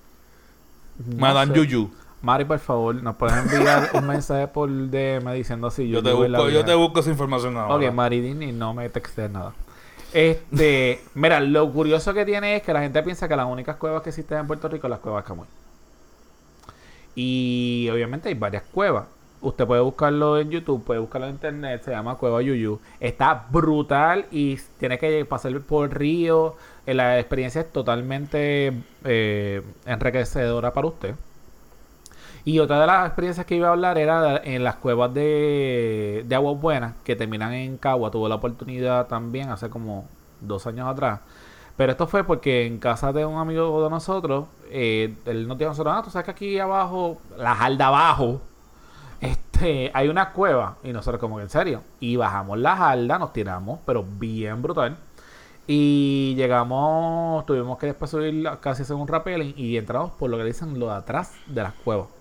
No 1.06 1.16
Madame 1.18 1.54
sé. 1.54 1.60
Yuyu. 1.60 1.90
Mari, 2.22 2.44
por 2.44 2.58
favor, 2.58 2.94
nos 2.96 3.14
puedes 3.16 3.36
enviar 3.36 3.90
un 3.94 4.06
mensaje 4.08 4.48
por 4.48 4.68
DM 4.68 5.32
diciendo 5.34 5.68
así. 5.68 5.88
Yo 5.88 6.02
te, 6.02 6.12
busco, 6.12 6.48
yo 6.48 6.64
te 6.64 6.74
busco 6.74 6.98
esa 7.00 7.10
información 7.10 7.56
ahora. 7.56 7.86
Ok, 7.88 7.94
Mari 7.94 8.20
Disney, 8.20 8.50
no 8.52 8.74
me 8.74 8.88
textes 8.88 9.30
nada. 9.30 9.52
Este, 10.16 11.02
mira, 11.14 11.40
lo 11.40 11.70
curioso 11.70 12.14
que 12.14 12.24
tiene 12.24 12.57
es 12.57 12.62
que 12.62 12.72
la 12.72 12.81
gente 12.81 13.02
piensa 13.02 13.29
que 13.29 13.37
las 13.37 13.44
únicas 13.46 13.76
cuevas 13.76 14.02
que 14.02 14.09
existen 14.09 14.38
en 14.38 14.46
Puerto 14.46 14.66
Rico 14.66 14.83
son 14.85 14.90
las 14.92 15.00
cuevas 15.00 15.24
Camuy. 15.24 15.46
Y 17.14 17.88
obviamente 17.92 18.29
hay 18.29 18.35
varias 18.35 18.64
cuevas. 18.64 19.09
Usted 19.40 19.66
puede 19.66 19.83
buscarlo 19.83 20.38
en 20.38 20.50
YouTube, 20.50 20.85
puede 20.85 21.00
buscarlo 21.00 21.26
en 21.29 21.35
internet, 21.35 21.83
se 21.85 21.90
llama 21.90 22.16
Cueva 22.16 22.40
Yuyu. 22.42 22.81
Está 23.00 23.46
brutal 23.50 24.26
y 24.31 24.57
tiene 24.79 24.98
que 24.98 25.24
pasar 25.26 25.59
por 25.62 25.94
río. 25.96 26.57
Eh, 26.87 26.94
La 26.94 27.18
experiencia 27.18 27.61
es 27.61 27.70
totalmente 27.72 28.72
eh, 29.05 29.62
enriquecedora 29.85 30.72
para 30.72 30.87
usted. 30.88 31.14
Y 32.46 32.61
otra 32.61 32.80
de 32.80 32.87
las 32.87 33.09
experiencias 33.09 33.44
que 33.44 33.56
iba 33.56 33.66
a 33.66 33.72
hablar 33.72 33.98
era 33.98 34.40
en 34.44 34.62
las 34.62 34.76
cuevas 34.76 35.12
de, 35.12 36.24
de 36.28 36.35
Aguas 36.37 36.61
Buenas, 36.61 36.94
que 37.02 37.16
terminan 37.16 37.52
en 37.52 37.76
Cagua. 37.76 38.12
Tuve 38.12 38.28
la 38.28 38.37
oportunidad 38.37 39.09
también 39.09 39.50
hace 39.50 39.68
como 39.68 40.06
dos 40.40 40.64
años 40.68 40.87
atrás. 40.87 41.18
Pero 41.76 41.90
esto 41.90 42.06
fue 42.06 42.22
porque 42.22 42.64
en 42.64 42.78
casa 42.78 43.12
de 43.12 43.26
un 43.26 43.37
amigo 43.38 43.82
de 43.82 43.90
nosotros, 43.90 44.44
eh, 44.70 45.16
él 45.26 45.48
nos 45.48 45.59
dijo 45.59 45.70
a 45.70 45.72
nosotros, 45.72 45.94
ah, 45.98 46.02
tú 46.04 46.11
sabes 46.11 46.24
que 46.24 46.30
aquí 46.30 46.59
abajo, 46.61 47.18
la 47.37 47.52
jalda 47.56 47.88
abajo, 47.88 48.40
este, 49.20 49.90
hay 49.92 50.06
una 50.06 50.30
cueva. 50.30 50.76
Y 50.85 50.92
nosotros 50.92 51.20
como 51.20 51.38
que 51.38 51.42
en 51.42 51.50
serio. 51.50 51.82
Y 51.98 52.14
bajamos 52.14 52.61
la 52.61 52.76
jalda, 52.76 53.18
nos 53.18 53.32
tiramos, 53.32 53.80
pero 53.85 54.04
bien 54.04 54.62
brutal. 54.62 54.96
Y 55.66 56.37
llegamos, 56.37 57.44
tuvimos 57.44 57.76
que 57.76 57.87
después 57.87 58.09
subir 58.09 58.48
casi 58.61 58.82
hacer 58.82 58.94
un 58.94 59.09
rappelling 59.09 59.52
y 59.56 59.76
entramos 59.76 60.12
por 60.12 60.30
lo 60.30 60.37
que 60.37 60.44
dicen 60.44 60.78
lo 60.78 60.87
de 60.87 60.94
atrás 60.94 61.32
de 61.48 61.64
las 61.64 61.72
cuevas. 61.72 62.15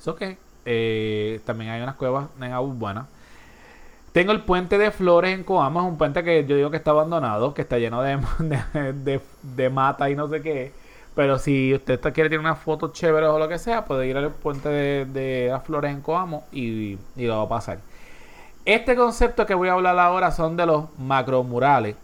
Eso 0.00 0.16
que 0.16 0.38
eh, 0.64 1.40
también 1.44 1.70
hay 1.70 1.82
unas 1.82 1.94
cuevas 1.96 2.28
en 2.40 2.52
Aguas 2.52 2.78
Buenas. 2.78 3.06
Tengo 4.12 4.32
el 4.32 4.40
puente 4.40 4.78
de 4.78 4.90
Flores 4.90 5.34
en 5.34 5.44
Coamo, 5.44 5.80
es 5.80 5.86
un 5.86 5.98
puente 5.98 6.24
que 6.24 6.44
yo 6.46 6.56
digo 6.56 6.70
que 6.70 6.78
está 6.78 6.90
abandonado, 6.92 7.52
que 7.52 7.62
está 7.62 7.78
lleno 7.78 8.00
de, 8.02 8.18
de, 9.42 9.70
mata 9.70 10.08
y 10.08 10.16
no 10.16 10.26
sé 10.28 10.40
qué. 10.40 10.72
Pero 11.14 11.38
si 11.38 11.74
usted 11.74 12.00
quiere 12.00 12.30
tener 12.30 12.40
una 12.40 12.54
foto 12.54 12.92
chévere 12.92 13.26
o 13.26 13.38
lo 13.38 13.48
que 13.48 13.58
sea, 13.58 13.84
puede 13.84 14.06
ir 14.08 14.16
al 14.16 14.30
puente 14.30 14.70
de, 14.70 15.04
de 15.04 15.48
las 15.50 15.64
Flores 15.64 15.92
en 15.92 16.00
Coamo 16.00 16.44
y, 16.50 16.98
y 17.16 17.26
lo 17.26 17.36
va 17.36 17.42
a 17.42 17.48
pasar. 17.48 17.78
Este 18.64 18.96
concepto 18.96 19.44
que 19.44 19.54
voy 19.54 19.68
a 19.68 19.74
hablar 19.74 19.98
ahora 19.98 20.32
son 20.32 20.56
de 20.56 20.64
los 20.64 20.86
macromurales. 20.98 21.94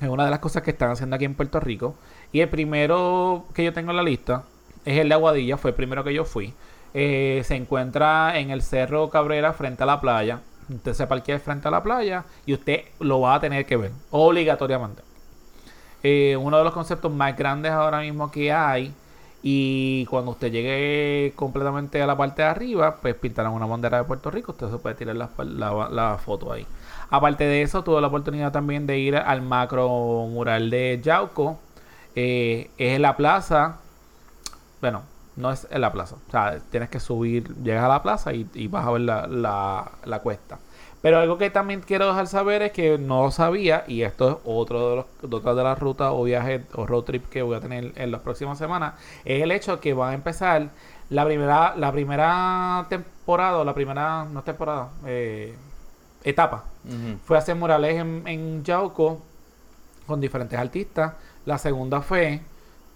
Es 0.00 0.08
una 0.08 0.24
de 0.24 0.30
las 0.30 0.38
cosas 0.38 0.62
que 0.62 0.70
están 0.70 0.90
haciendo 0.90 1.16
aquí 1.16 1.24
en 1.24 1.34
Puerto 1.34 1.58
Rico. 1.58 1.96
Y 2.30 2.40
el 2.40 2.48
primero 2.48 3.44
que 3.54 3.64
yo 3.64 3.72
tengo 3.72 3.90
en 3.90 3.96
la 3.96 4.02
lista 4.02 4.44
es 4.84 4.98
el 4.98 5.08
de 5.08 5.14
Aguadilla, 5.14 5.56
fue 5.56 5.72
el 5.72 5.76
primero 5.76 6.04
que 6.04 6.14
yo 6.14 6.24
fui. 6.24 6.54
Eh, 6.94 7.42
se 7.44 7.54
encuentra 7.56 8.38
en 8.38 8.50
el 8.50 8.62
Cerro 8.62 9.08
Cabrera 9.10 9.52
frente 9.52 9.82
a 9.82 9.86
la 9.86 10.00
playa. 10.00 10.40
Usted 10.68 10.94
se 10.94 11.06
parquea 11.06 11.38
frente 11.38 11.68
a 11.68 11.70
la 11.70 11.82
playa 11.82 12.24
y 12.46 12.54
usted 12.54 12.82
lo 13.00 13.20
va 13.20 13.34
a 13.34 13.40
tener 13.40 13.66
que 13.66 13.76
ver, 13.76 13.92
obligatoriamente. 14.10 15.02
Eh, 16.02 16.36
uno 16.36 16.58
de 16.58 16.64
los 16.64 16.72
conceptos 16.72 17.12
más 17.12 17.36
grandes 17.36 17.72
ahora 17.72 18.00
mismo 18.00 18.30
que 18.30 18.52
hay. 18.52 18.94
Y 19.44 20.06
cuando 20.06 20.30
usted 20.32 20.52
llegue 20.52 21.32
completamente 21.34 22.00
a 22.00 22.06
la 22.06 22.16
parte 22.16 22.42
de 22.42 22.48
arriba, 22.48 22.96
pues 23.02 23.14
pintarán 23.16 23.52
una 23.52 23.66
bandera 23.66 23.98
de 23.98 24.04
Puerto 24.04 24.30
Rico. 24.30 24.52
Usted 24.52 24.70
se 24.70 24.78
puede 24.78 24.94
tirar 24.94 25.16
la, 25.16 26.18
foto 26.24 26.52
ahí. 26.52 26.66
Aparte 27.10 27.44
de 27.44 27.62
eso, 27.62 27.82
tuve 27.82 28.00
la 28.00 28.06
oportunidad 28.06 28.52
también 28.52 28.86
de 28.86 28.98
ir 28.98 29.16
al 29.16 29.42
macro 29.42 29.88
mural 30.28 30.70
de 30.70 31.00
Yauco. 31.02 31.58
Eh, 32.14 32.70
es 32.78 33.00
la 33.00 33.16
plaza. 33.16 33.78
Bueno, 34.80 35.02
no 35.36 35.50
es 35.50 35.66
en 35.70 35.80
la 35.80 35.92
plaza. 35.92 36.16
O 36.28 36.30
sea, 36.30 36.58
tienes 36.70 36.88
que 36.90 37.00
subir, 37.00 37.54
llegas 37.62 37.84
a 37.84 37.88
la 37.88 38.02
plaza 38.02 38.32
y, 38.32 38.48
y 38.54 38.68
vas 38.68 38.86
a 38.86 38.90
ver 38.92 39.02
la, 39.02 39.26
la- 39.26 39.90
la 40.04 40.18
cuesta. 40.20 40.58
Pero 41.00 41.18
algo 41.18 41.36
que 41.36 41.50
también 41.50 41.80
quiero 41.80 42.06
dejar 42.06 42.28
saber 42.28 42.62
es 42.62 42.70
que 42.72 42.96
no 42.96 43.30
sabía, 43.32 43.82
y 43.88 44.02
esto 44.02 44.30
es 44.30 44.36
otro 44.44 44.90
de, 44.90 44.96
los, 44.96 45.06
de 45.30 45.36
otras 45.36 45.56
de 45.56 45.64
las 45.64 45.78
rutas 45.78 46.10
o 46.12 46.22
viajes 46.22 46.62
o 46.74 46.86
road 46.86 47.02
trip 47.02 47.28
que 47.28 47.42
voy 47.42 47.56
a 47.56 47.60
tener 47.60 47.92
en 47.96 48.12
las 48.12 48.20
próximas 48.20 48.56
semanas, 48.56 48.94
es 49.24 49.42
el 49.42 49.50
hecho 49.50 49.80
que 49.80 49.94
van 49.94 50.10
a 50.10 50.14
empezar 50.14 50.68
la 51.10 51.24
primera, 51.24 51.74
la 51.76 51.90
primera 51.90 52.86
temporada, 52.88 53.58
o 53.58 53.64
la 53.64 53.74
primera, 53.74 54.24
no 54.26 54.42
temporada, 54.42 54.90
eh, 55.04 55.56
etapa. 56.22 56.64
Fue 57.24 57.36
a 57.36 57.40
hacer 57.40 57.56
murales 57.56 57.96
en, 57.96 58.22
en 58.26 58.62
Yauco 58.64 59.20
con 60.06 60.20
diferentes 60.20 60.58
artistas. 60.58 61.14
La 61.46 61.58
segunda 61.58 62.00
fue 62.00 62.40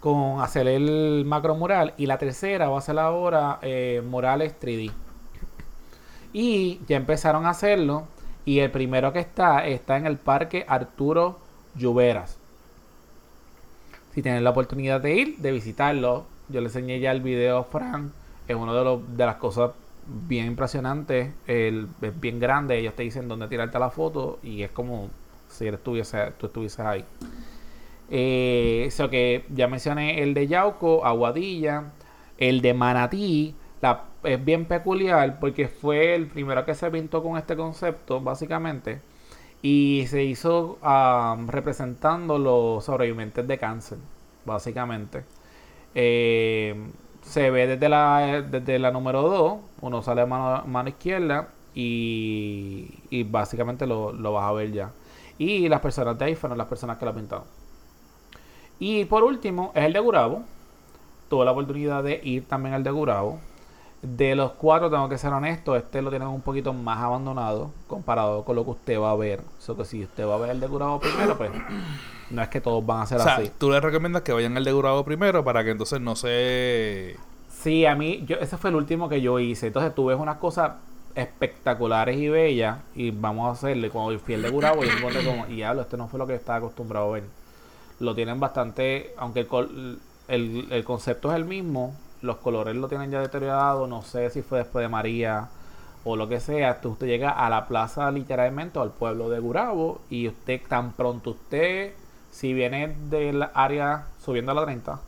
con 0.07 0.41
hacer 0.41 0.69
el 0.69 1.25
macro 1.27 1.57
mural. 1.57 1.93
Y 1.97 2.07
la 2.07 2.17
tercera 2.17 2.69
va 2.69 2.79
a 2.79 2.81
ser 2.81 2.97
ahora 2.97 3.59
eh, 3.61 4.05
murales 4.09 4.55
3D. 4.61 4.93
Y 6.33 6.79
ya 6.87 6.97
empezaron 6.97 7.45
a 7.45 7.51
hacerlo. 7.51 8.07
Y 8.45 8.61
el 8.61 8.71
primero 8.71 9.13
que 9.13 9.19
está 9.19 9.67
está 9.67 9.97
en 9.97 10.07
el 10.07 10.17
parque 10.17 10.65
Arturo 10.69 11.41
Lluveras. 11.75 12.39
Si 14.15 14.23
tienen 14.23 14.45
la 14.45 14.51
oportunidad 14.51 15.01
de 15.01 15.13
ir, 15.17 15.39
de 15.39 15.51
visitarlo, 15.51 16.25
yo 16.51 16.61
le 16.61 16.69
enseñé 16.69 17.01
ya 17.01 17.11
el 17.11 17.21
video 17.21 17.65
Fran. 17.65 18.13
Es 18.47 18.55
una 18.55 18.75
de, 18.75 19.01
de 19.09 19.27
las 19.27 19.37
cosas 19.39 19.73
bien 20.07 20.47
impresionantes. 20.47 21.35
El, 21.49 21.89
es 22.01 22.21
bien 22.21 22.39
grande. 22.39 22.79
Ellos 22.79 22.95
te 22.95 23.03
dicen 23.03 23.27
dónde 23.27 23.49
tirarte 23.49 23.77
la 23.81 23.91
foto. 23.91 24.39
Y 24.45 24.63
es 24.63 24.71
como 24.71 25.11
si 25.49 25.67
eres 25.67 25.81
estuviese, 25.81 26.31
tú 26.39 26.47
estuvieses 26.47 26.79
ahí. 26.79 27.05
Eh, 28.11 28.85
eso 28.87 29.11
que 29.11 29.45
ya 29.51 29.69
mencioné 29.69 30.23
el 30.23 30.35
de 30.35 30.47
Yauco, 30.47 31.05
Aguadilla, 31.05 31.93
el 32.39 32.61
de 32.63 32.75
Manatí, 32.75 33.55
es 34.25 34.45
bien 34.45 34.65
peculiar 34.67 35.39
porque 35.41 35.69
fue 35.69 36.15
el 36.15 36.27
primero 36.29 36.65
que 36.65 36.75
se 36.75 36.91
pintó 36.91 37.23
con 37.23 37.37
este 37.39 37.57
concepto, 37.57 38.21
básicamente. 38.21 39.01
Y 39.63 40.05
se 40.09 40.25
hizo 40.25 40.79
representando 41.49 42.39
los 42.39 42.85
sobrevivientes 42.85 43.47
de 43.49 43.59
cáncer, 43.59 43.99
básicamente. 44.45 45.25
Eh, 45.95 46.75
se 47.23 47.51
ve 47.51 47.67
desde 47.67 47.89
la, 47.89 48.43
desde 48.49 48.79
la 48.79 48.91
número 48.93 49.23
2, 49.23 49.59
uno 49.83 50.03
sale 50.03 50.23
a 50.23 50.27
mano, 50.27 50.65
mano 50.67 50.89
izquierda 50.89 51.49
y, 51.75 53.01
y 53.11 53.25
básicamente 53.25 53.87
lo, 53.87 54.13
lo 54.13 54.33
vas 54.33 54.45
a 54.45 54.53
ver 54.53 54.73
ya. 54.73 54.93
Y 55.39 55.69
las 55.69 55.81
personas 55.81 56.19
de 56.19 56.27
ahí 56.27 56.35
fueron 56.37 56.59
las 56.59 56.69
personas 56.69 56.99
que 56.99 57.05
la 57.07 57.15
pintaron. 57.15 57.47
Y 58.79 59.05
por 59.07 59.25
último, 59.25 59.73
es 59.75 59.85
el 59.85 59.93
de 59.93 60.01
Gurabo. 60.01 60.43
Tuve 61.29 61.45
la 61.45 61.53
oportunidad 61.53 62.05
de 62.05 62.21
ir 62.23 62.47
también 62.47 62.75
al 62.75 62.85
de 62.85 62.91
Gurabo. 62.91 63.39
De 64.03 64.37
los 64.37 64.53
cuatro, 64.53 64.91
tengo 64.91 65.09
que 65.09 65.19
ser 65.19 65.33
honesto, 65.33 65.75
este 65.75 66.03
lo 66.03 66.11
tienen 66.11 66.29
un 66.29 66.43
poquito 66.43 66.73
más 66.73 66.99
abandonado 66.99 67.71
comparado 67.89 68.45
con 68.45 68.55
lo 68.55 68.65
que 68.65 68.71
usted 68.71 69.01
va 69.01 69.11
a 69.11 69.17
ver. 69.17 69.41
Eso 69.59 69.77
que 69.77 69.85
si 69.85 70.05
usted 70.05 70.27
va 70.29 70.35
a 70.35 70.39
ver 70.39 70.51
el 70.51 70.61
de 70.61 70.67
Gurabo 70.69 71.01
primero, 71.01 71.37
pues 71.37 71.51
no 72.31 72.43
es 72.43 72.49
que 72.49 72.61
todos 72.61 72.85
van 72.85 73.01
a 73.01 73.07
ser 73.07 73.19
O 73.19 73.23
sea, 73.25 73.37
así. 73.37 73.51
tú 73.59 73.71
le 73.71 73.81
recomiendas 73.81 74.23
que 74.23 74.33
vayan 74.33 74.57
al 74.57 74.65
de 74.65 74.73
Gurabo 74.73 75.05
primero 75.05 75.43
para 75.43 75.65
que 75.65 75.71
entonces 75.71 76.01
no 76.01 76.15
se... 76.15 77.17
Sí, 77.51 77.87
a 77.87 77.97
mí, 77.97 78.23
yo, 78.27 78.37
ese 78.37 78.57
fue 78.59 78.71
el 78.71 78.77
último 78.77 79.09
que 79.09 79.21
yo 79.21 79.41
hice. 79.41 79.69
Entonces 79.69 79.93
tú 79.95 80.07
ves 80.07 80.19
unas 80.21 80.37
cosas 80.37 80.73
espectaculares 81.17 82.17
y 82.19 82.29
bellas 82.29 82.79
y 82.95 83.11
vamos 83.11 83.49
a 83.49 83.53
hacerle. 83.53 83.91
Cuando 83.91 84.17
fui 84.21 84.35
al 84.35 84.43
de 84.43 84.51
Gurabo, 84.51 84.85
yo 84.85 84.93
me 84.93 84.99
encontré 84.99 85.25
como, 85.25 85.47
y 85.49 85.63
hablo, 85.63 85.83
este 85.83 85.97
no 85.97 86.07
fue 86.07 86.19
lo 86.19 86.27
que 86.27 86.35
estaba 86.35 86.59
acostumbrado 86.59 87.09
a 87.09 87.13
ver. 87.15 87.25
Lo 87.99 88.15
tienen 88.15 88.41
bastante, 88.41 89.15
aunque 89.17 89.41
el, 89.51 89.99
el, 90.29 90.69
el 90.71 90.85
concepto 90.85 91.31
es 91.31 91.37
el 91.37 91.45
mismo, 91.45 91.95
los 92.23 92.37
colores 92.39 92.77
lo 92.77 92.89
tienen 92.89 93.11
ya 93.11 93.21
deteriorado. 93.21 93.87
No 93.87 94.03
sé 94.03 94.31
si 94.31 94.43
fue 94.43 94.59
después 94.59 94.83
de 94.85 94.89
María 94.89 95.49
o 96.05 96.17
lo 96.17 96.29
que 96.29 96.41
sea. 96.41 96.81
Tú- 96.81 96.91
Usted 96.91 97.07
llega 97.07 97.31
a 97.31 97.49
la 97.51 97.67
plaza 97.69 98.11
literalmente 98.11 98.79
o 98.79 98.83
al 98.83 98.91
pueblo 98.91 99.31
de 99.31 99.41
Gurabo 99.41 100.01
y 100.11 100.29
usted 100.29 100.61
tan 100.69 100.93
pronto 100.93 101.31
usted, 101.31 101.95
si 102.31 102.53
viene 102.53 102.97
del 103.11 103.45
área 103.55 104.07
subiendo 104.25 104.53
a 104.53 104.55
la 104.55 104.65
30, 104.65 105.01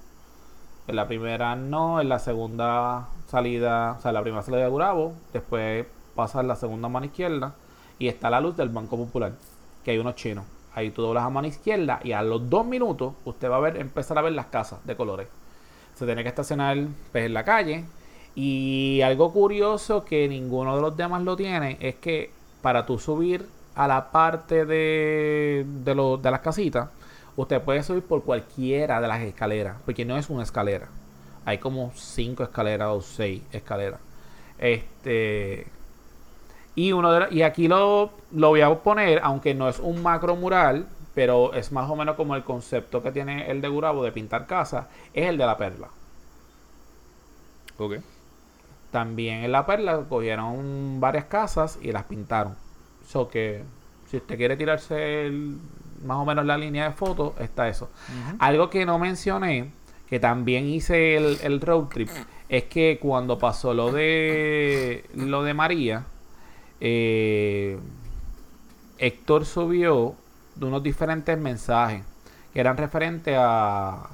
en 0.87 0.97
la 0.97 1.07
primera 1.09 1.55
no, 1.57 2.01
en 2.01 2.09
la 2.09 2.19
segunda 2.19 3.09
salida, 3.29 3.97
o 3.99 4.03
sea, 4.03 4.13
la 4.13 4.23
primera 4.23 4.43
salida 4.43 4.63
de 4.65 4.69
Gurabo, 4.71 5.15
después 5.33 5.87
pasa 6.15 6.41
en 6.41 6.49
la 6.49 6.57
segunda 6.57 6.89
mano 6.89 7.07
izquierda 7.07 7.55
y 7.99 8.09
está 8.09 8.31
la 8.31 8.41
luz 8.41 8.57
del 8.57 8.71
Banco 8.71 8.97
Popular, 8.97 9.33
que 9.85 9.91
hay 9.93 9.99
unos 9.99 10.15
chinos. 10.17 10.45
Ahí 10.79 10.91
tú 10.91 11.03
doblas 11.03 11.25
a 11.25 11.31
mano 11.31 11.49
izquierda 11.49 12.01
y 12.05 12.13
a 12.13 12.23
los 12.23 12.49
dos 12.49 12.65
minutos 12.67 13.15
usted 13.25 13.51
va 13.51 13.57
a 13.57 13.61
ver, 13.61 13.77
empezar 13.79 14.17
a 14.19 14.23
ver 14.23 14.33
las 14.33 14.47
casas 14.47 14.79
de 14.87 14.97
colores. 14.97 15.29
Se 15.95 16.07
tiene 16.07 16.23
que 16.23 16.29
estacionar 16.29 16.77
pues, 17.13 17.27
en 17.27 17.35
la 17.35 17.45
calle. 17.45 17.85
Y 18.35 19.01
algo 19.03 19.33
curioso 19.33 20.05
que 20.05 20.29
ninguno 20.29 20.77
de 20.77 20.83
los 20.83 20.97
demás 20.97 21.23
lo 21.23 21.35
tiene 21.37 21.77
es 21.81 21.97
que 21.97 22.31
para 22.63 22.87
tú 22.87 22.99
subir 22.99 23.47
a 23.75 23.89
la 23.89 24.11
parte 24.13 24.65
de, 24.65 25.67
de, 25.85 25.95
lo- 25.95 26.17
de 26.19 26.31
las 26.31 26.41
casitas, 26.41 26.89
usted 27.37 27.61
puede 27.63 27.83
subir 27.83 28.03
por 28.05 28.23
cualquiera 28.25 29.01
de 29.01 29.09
las 29.09 29.21
escaleras, 29.23 29.77
porque 29.85 30.05
no 30.05 30.17
es 30.17 30.31
una 30.31 30.43
escalera. 30.45 30.89
Hay 31.45 31.59
como 31.59 31.93
cinco 31.97 32.43
escaleras 32.45 32.89
o 32.91 33.01
seis 33.01 33.43
escaleras. 33.53 34.01
Este. 34.59 35.67
Y 36.79 36.93
uno 36.93 37.11
de 37.11 37.21
la- 37.21 37.29
y 37.33 37.43
aquí 37.43 37.67
lo, 37.67 38.11
lo 38.33 38.51
voy 38.51 38.61
a 38.61 38.73
poner, 38.73 39.21
aunque 39.25 39.53
no 39.53 39.69
es 39.69 39.81
un 39.81 40.01
macro 40.01 40.37
mural, 40.37 40.87
pero 41.13 41.53
es 41.55 41.73
más 41.73 41.91
o 41.91 41.97
menos 41.97 42.15
como 42.15 42.37
el 42.37 42.45
concepto 42.45 43.03
que 43.03 43.11
tiene 43.11 43.51
el 43.51 43.61
de 43.61 43.67
Gurabo 43.69 44.05
de 44.05 44.13
pintar 44.13 44.47
casas, 44.47 44.87
es 45.13 45.27
el 45.29 45.37
de 45.39 45.45
la 45.47 45.57
perla. 45.59 45.89
Ok. 47.79 47.95
También 48.93 49.45
en 49.45 49.51
la 49.53 49.67
perla 49.67 50.05
cogieron 50.09 51.01
varias 51.01 51.25
casas 51.25 51.79
y 51.83 51.91
las 51.91 52.05
pintaron. 52.05 52.55
So 53.07 53.29
que 53.29 53.63
si 54.09 54.19
usted 54.19 54.37
quiere 54.37 54.57
tirarse 54.57 55.27
el- 55.27 55.59
más 56.05 56.19
o 56.19 56.25
menos 56.25 56.47
la 56.47 56.57
línea 56.57 56.85
de 56.89 56.95
fotos, 56.95 57.33
está 57.41 57.67
eso. 57.69 57.91
Algo 58.39 58.71
que 58.71 58.87
no 58.87 59.01
mencioné, 59.01 59.73
que 60.09 60.21
también 60.21 60.67
hice 60.69 61.17
el, 61.17 61.39
el 61.43 61.61
road 61.61 61.87
trip, 61.89 62.09
es 62.49 62.65
que 62.65 62.99
cuando 63.03 63.37
pasó 63.37 63.75
lo 63.75 63.91
de 63.91 65.05
lo 65.15 65.43
de 65.43 65.55
María, 65.55 66.05
eh, 66.81 67.79
Héctor 68.99 69.45
subió 69.45 70.15
de 70.55 70.67
unos 70.67 70.83
diferentes 70.83 71.39
mensajes 71.39 72.05
que 72.53 72.61
eran 72.61 72.77
referentes 72.77 73.37
a, 73.39 74.09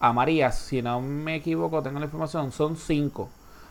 a 0.00 0.12
María. 0.12 0.52
Si 0.52 0.82
no 0.82 1.00
me 1.00 1.36
equivoco, 1.36 1.82
tengo 1.82 1.98
la 1.98 2.06
información, 2.06 2.52
son 2.52 2.76
cinco. 2.76 3.28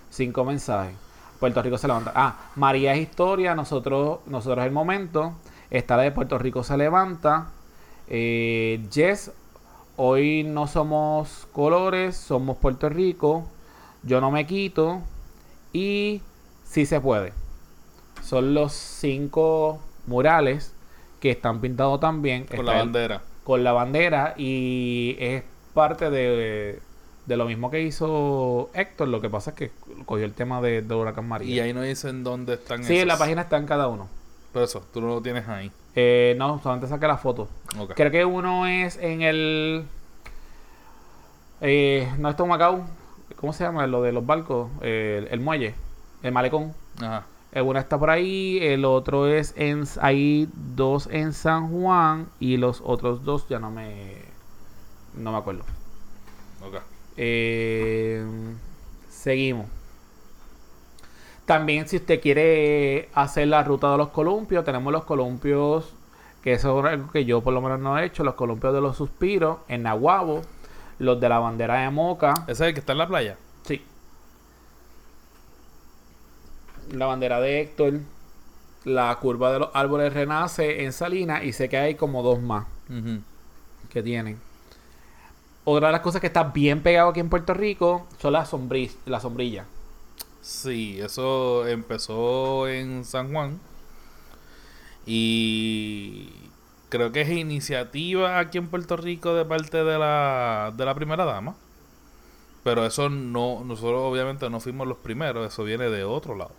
Cinco 0.10 0.46
mensajes. 0.46 0.96
Puerto 1.40 1.62
Rico 1.62 1.78
se 1.78 1.88
levanta. 1.88 2.12
Ah, 2.16 2.52
María 2.56 2.94
es 2.94 3.02
historia, 3.02 3.56
nosotros, 3.56 4.20
nosotros 4.28 4.66
el 4.66 4.72
momento. 4.72 5.34
Está 5.70 5.98
la 5.98 6.04
de 6.04 6.12
Puerto 6.12 6.38
Rico 6.38 6.64
se 6.64 6.78
levanta. 6.78 7.50
Eh, 8.08 8.86
yes, 8.94 9.32
hoy 9.98 10.44
no 10.44 10.68
somos 10.68 11.48
colores, 11.52 12.16
somos 12.16 12.58
Puerto 12.58 12.88
Rico. 12.90 13.46
Yo 14.04 14.22
no 14.22 14.32
me 14.32 14.46
quito. 14.46 15.02
Y 15.74 16.22
sí 16.64 16.86
se 16.86 17.02
puede. 17.02 17.34
Son 18.24 18.54
los 18.54 18.72
cinco 18.74 19.80
murales 20.08 20.74
que 21.20 21.32
están 21.32 21.62
pintados 21.62 22.00
también. 22.00 22.46
Con 22.46 22.60
Está 22.60 22.64
la 22.64 22.72
el- 22.74 22.80
bandera. 22.80 23.22
con 23.44 23.64
la 23.64 23.72
bandera 23.74 24.34
y 24.38 25.16
es 25.20 25.44
parte 25.74 26.10
de, 26.10 26.80
de 27.26 27.38
lo 27.38 27.46
mismo 27.46 27.70
que 27.72 27.82
hizo 27.82 28.70
Héctor. 28.74 29.08
Lo 29.10 29.22
que 29.22 29.30
pasa 29.30 29.52
es 29.52 29.56
que 29.58 29.72
cogió 30.06 30.26
el 30.26 30.34
tema 30.34 30.62
de, 30.62 30.82
de 30.82 30.96
Huracán 30.96 31.28
María. 31.28 31.56
Y 31.56 31.60
ahí 31.60 31.74
no 31.74 31.82
dicen 31.82 32.24
dónde 32.24 32.54
están 32.56 32.84
sí, 32.84 33.00
en 33.00 33.08
la 33.08 33.18
página 33.18 33.42
está 33.44 33.58
en 33.58 33.66
cada 33.66 33.88
uno. 33.88 34.08
Pero 34.54 34.66
eso, 34.66 34.84
tú 34.94 35.02
no 35.02 35.08
lo 35.08 35.22
tienes 35.22 35.48
ahí. 35.48 35.72
Eh, 35.96 36.36
no, 36.38 36.60
solamente 36.62 36.88
saqué 36.88 37.08
la 37.08 37.18
foto. 37.18 37.48
Creo 37.96 38.12
que 38.12 38.24
uno 38.26 38.68
es 38.68 38.98
en 38.98 39.22
el. 39.22 39.86
Eh, 41.62 42.12
no 42.18 42.30
es 42.30 42.40
Macao. 42.40 42.86
¿Cómo 43.38 43.54
se 43.54 43.64
llama? 43.64 43.88
Lo 43.88 44.02
de 44.02 44.12
los 44.12 44.26
barcos. 44.26 44.70
Eh, 44.82 45.28
el, 45.32 45.40
muelle. 45.40 45.76
El 46.22 46.32
malecón. 46.32 46.74
Ajá. 47.02 47.26
Uno 47.62 47.80
está 47.80 48.00
por 48.00 48.10
ahí. 48.10 48.60
El 48.62 48.86
otro 48.86 49.28
es 49.28 49.54
en. 49.58 49.84
Hay 50.02 50.50
dos 50.54 51.08
en 51.12 51.34
San 51.34 51.70
Juan. 51.70 52.28
Y 52.40 52.58
los 52.58 52.82
otros 52.84 53.24
dos 53.24 53.48
ya 53.48 53.60
no 53.60 53.72
me. 53.72 54.18
No 55.16 55.32
me 55.32 55.38
acuerdo. 55.38 55.64
Ok. 56.66 56.78
Eh, 57.18 58.26
seguimos. 59.10 59.68
También 61.46 61.88
si 61.88 61.98
usted 61.98 62.22
quiere 62.22 63.10
hacer 63.14 63.48
la 63.50 63.64
ruta 63.64 63.92
de 63.92 63.98
los 63.98 64.10
columpios, 64.10 64.64
tenemos 64.64 64.94
los 64.94 65.04
columpios, 65.04 65.94
que 66.42 66.54
eso 66.54 66.80
es 66.80 66.86
algo 66.86 67.12
que 67.12 67.26
yo 67.26 67.42
por 67.42 67.54
lo 67.54 67.62
menos 67.62 67.80
no 67.82 67.98
he 68.00 68.06
hecho, 68.06 68.24
los 68.24 68.36
columpios 68.36 68.74
de 68.74 68.80
los 68.80 68.96
suspiros 68.96 69.58
en 69.68 69.84
Nahuabo, 69.84 70.42
los 71.00 71.20
de 71.20 71.28
la 71.28 71.40
bandera 71.40 71.82
de 71.82 71.90
Moca, 71.90 72.34
¿Ese 72.44 72.52
es 72.52 72.62
el 72.62 72.74
que 72.74 72.80
está 72.80 72.94
en 72.94 73.00
la 73.00 73.08
playa? 73.08 73.38
sí. 73.64 73.84
La 76.92 77.06
bandera 77.06 77.40
de 77.40 77.62
Héctor, 77.62 78.00
la 78.84 79.18
curva 79.20 79.52
de 79.52 79.60
los 79.60 79.70
árboles 79.74 80.14
renace 80.14 80.84
en 80.84 80.94
Salinas 80.94 81.44
y 81.44 81.54
sé 81.54 81.70
que 81.70 81.78
hay 81.78 81.96
como 81.96 82.24
dos 82.24 82.42
más 82.42 82.66
que 83.90 84.04
tienen. 84.04 84.40
Otra 85.66 85.88
de 85.88 85.94
las 85.94 86.02
cosas 86.02 86.20
que 86.20 86.28
está 86.28 86.44
bien 86.44 86.82
pegado 86.82 87.10
aquí 87.10 87.22
en 87.22 87.30
Puerto 87.30 87.54
Rico 87.54 88.08
son 88.20 88.34
las 88.34 88.50
sombrillas. 88.50 88.98
La 89.06 89.20
sombrilla. 89.20 89.66
Sí, 90.42 91.00
eso 91.00 91.66
empezó 91.68 92.68
en 92.68 93.06
San 93.06 93.32
Juan. 93.32 93.60
Y 95.06 96.30
creo 96.90 97.12
que 97.12 97.22
es 97.22 97.30
iniciativa 97.30 98.40
aquí 98.40 98.58
en 98.58 98.68
Puerto 98.68 98.98
Rico 98.98 99.34
de 99.34 99.46
parte 99.46 99.84
de 99.84 99.98
la, 99.98 100.74
de 100.76 100.86
la 100.86 100.96
primera 100.96 101.24
dama. 101.24 101.56
Pero 102.64 102.86
eso 102.86 103.10
no, 103.10 103.64
nosotros 103.66 104.02
obviamente 104.04 104.50
no 104.50 104.60
fuimos 104.60 104.88
los 104.88 104.98
primeros, 104.98 105.52
eso 105.52 105.64
viene 105.64 105.90
de 105.90 106.04
otro 106.04 106.36
lado. 106.36 106.54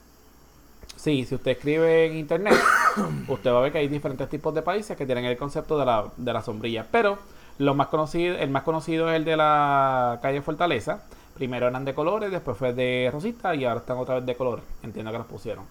Sí, 1.05 1.27
si 1.27 1.35
usted 1.35 1.51
escribe 1.51 2.07
en 2.07 2.17
internet, 2.17 2.55
usted 3.29 3.53
va 3.53 3.59
a 3.59 3.61
ver 3.61 3.73
que 3.73 3.77
hay 3.79 3.89
diferentes 3.89 4.27
tipos 4.31 4.55
de 4.55 4.63
países 4.63 4.97
que 4.97 5.05
tienen 5.05 5.27
el 5.27 5.37
concepto 5.37 5.77
de 5.79 5.85
la, 5.85 6.07
de 6.17 6.33
la 6.33 6.41
sombrilla. 6.41 6.87
Pero 6.91 7.19
lo 7.59 7.75
más 7.75 7.89
conocido, 7.89 8.37
el 8.39 8.49
más 8.49 8.63
conocido 8.63 9.11
es 9.11 9.17
el 9.17 9.25
de 9.27 9.37
la 9.37 10.19
calle 10.23 10.41
Fortaleza. 10.41 11.03
Primero 11.35 11.69
eran 11.69 11.85
de 11.85 11.93
colores, 11.95 12.31
después 12.31 12.57
fue 12.57 12.73
de 12.73 13.11
rosita 13.13 13.55
y 13.55 13.67
ahora 13.67 13.81
están 13.81 13.99
otra 13.99 14.15
vez 14.15 14.25
de 14.25 14.35
colores. 14.35 14.65
Entiendo 14.83 15.13
que 15.13 15.19
los 15.19 15.27
pusieron. 15.27 15.65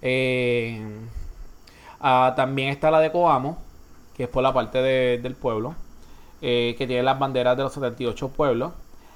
Eh, 0.00 0.80
ah, 2.00 2.32
también 2.36 2.68
está 2.68 2.90
la 2.92 3.00
de 3.00 3.10
Coamo, 3.10 3.58
que 4.16 4.24
es 4.24 4.28
por 4.28 4.44
la 4.44 4.52
parte 4.52 4.80
de- 4.80 5.18
del 5.18 5.34
pueblo, 5.34 5.74
eh, 6.40 6.76
que 6.78 6.86
tiene 6.86 7.02
las 7.02 7.18
banderas 7.18 7.56
de 7.56 7.64
los 7.64 7.72
78 7.72 8.28
pueblos. 8.28 8.72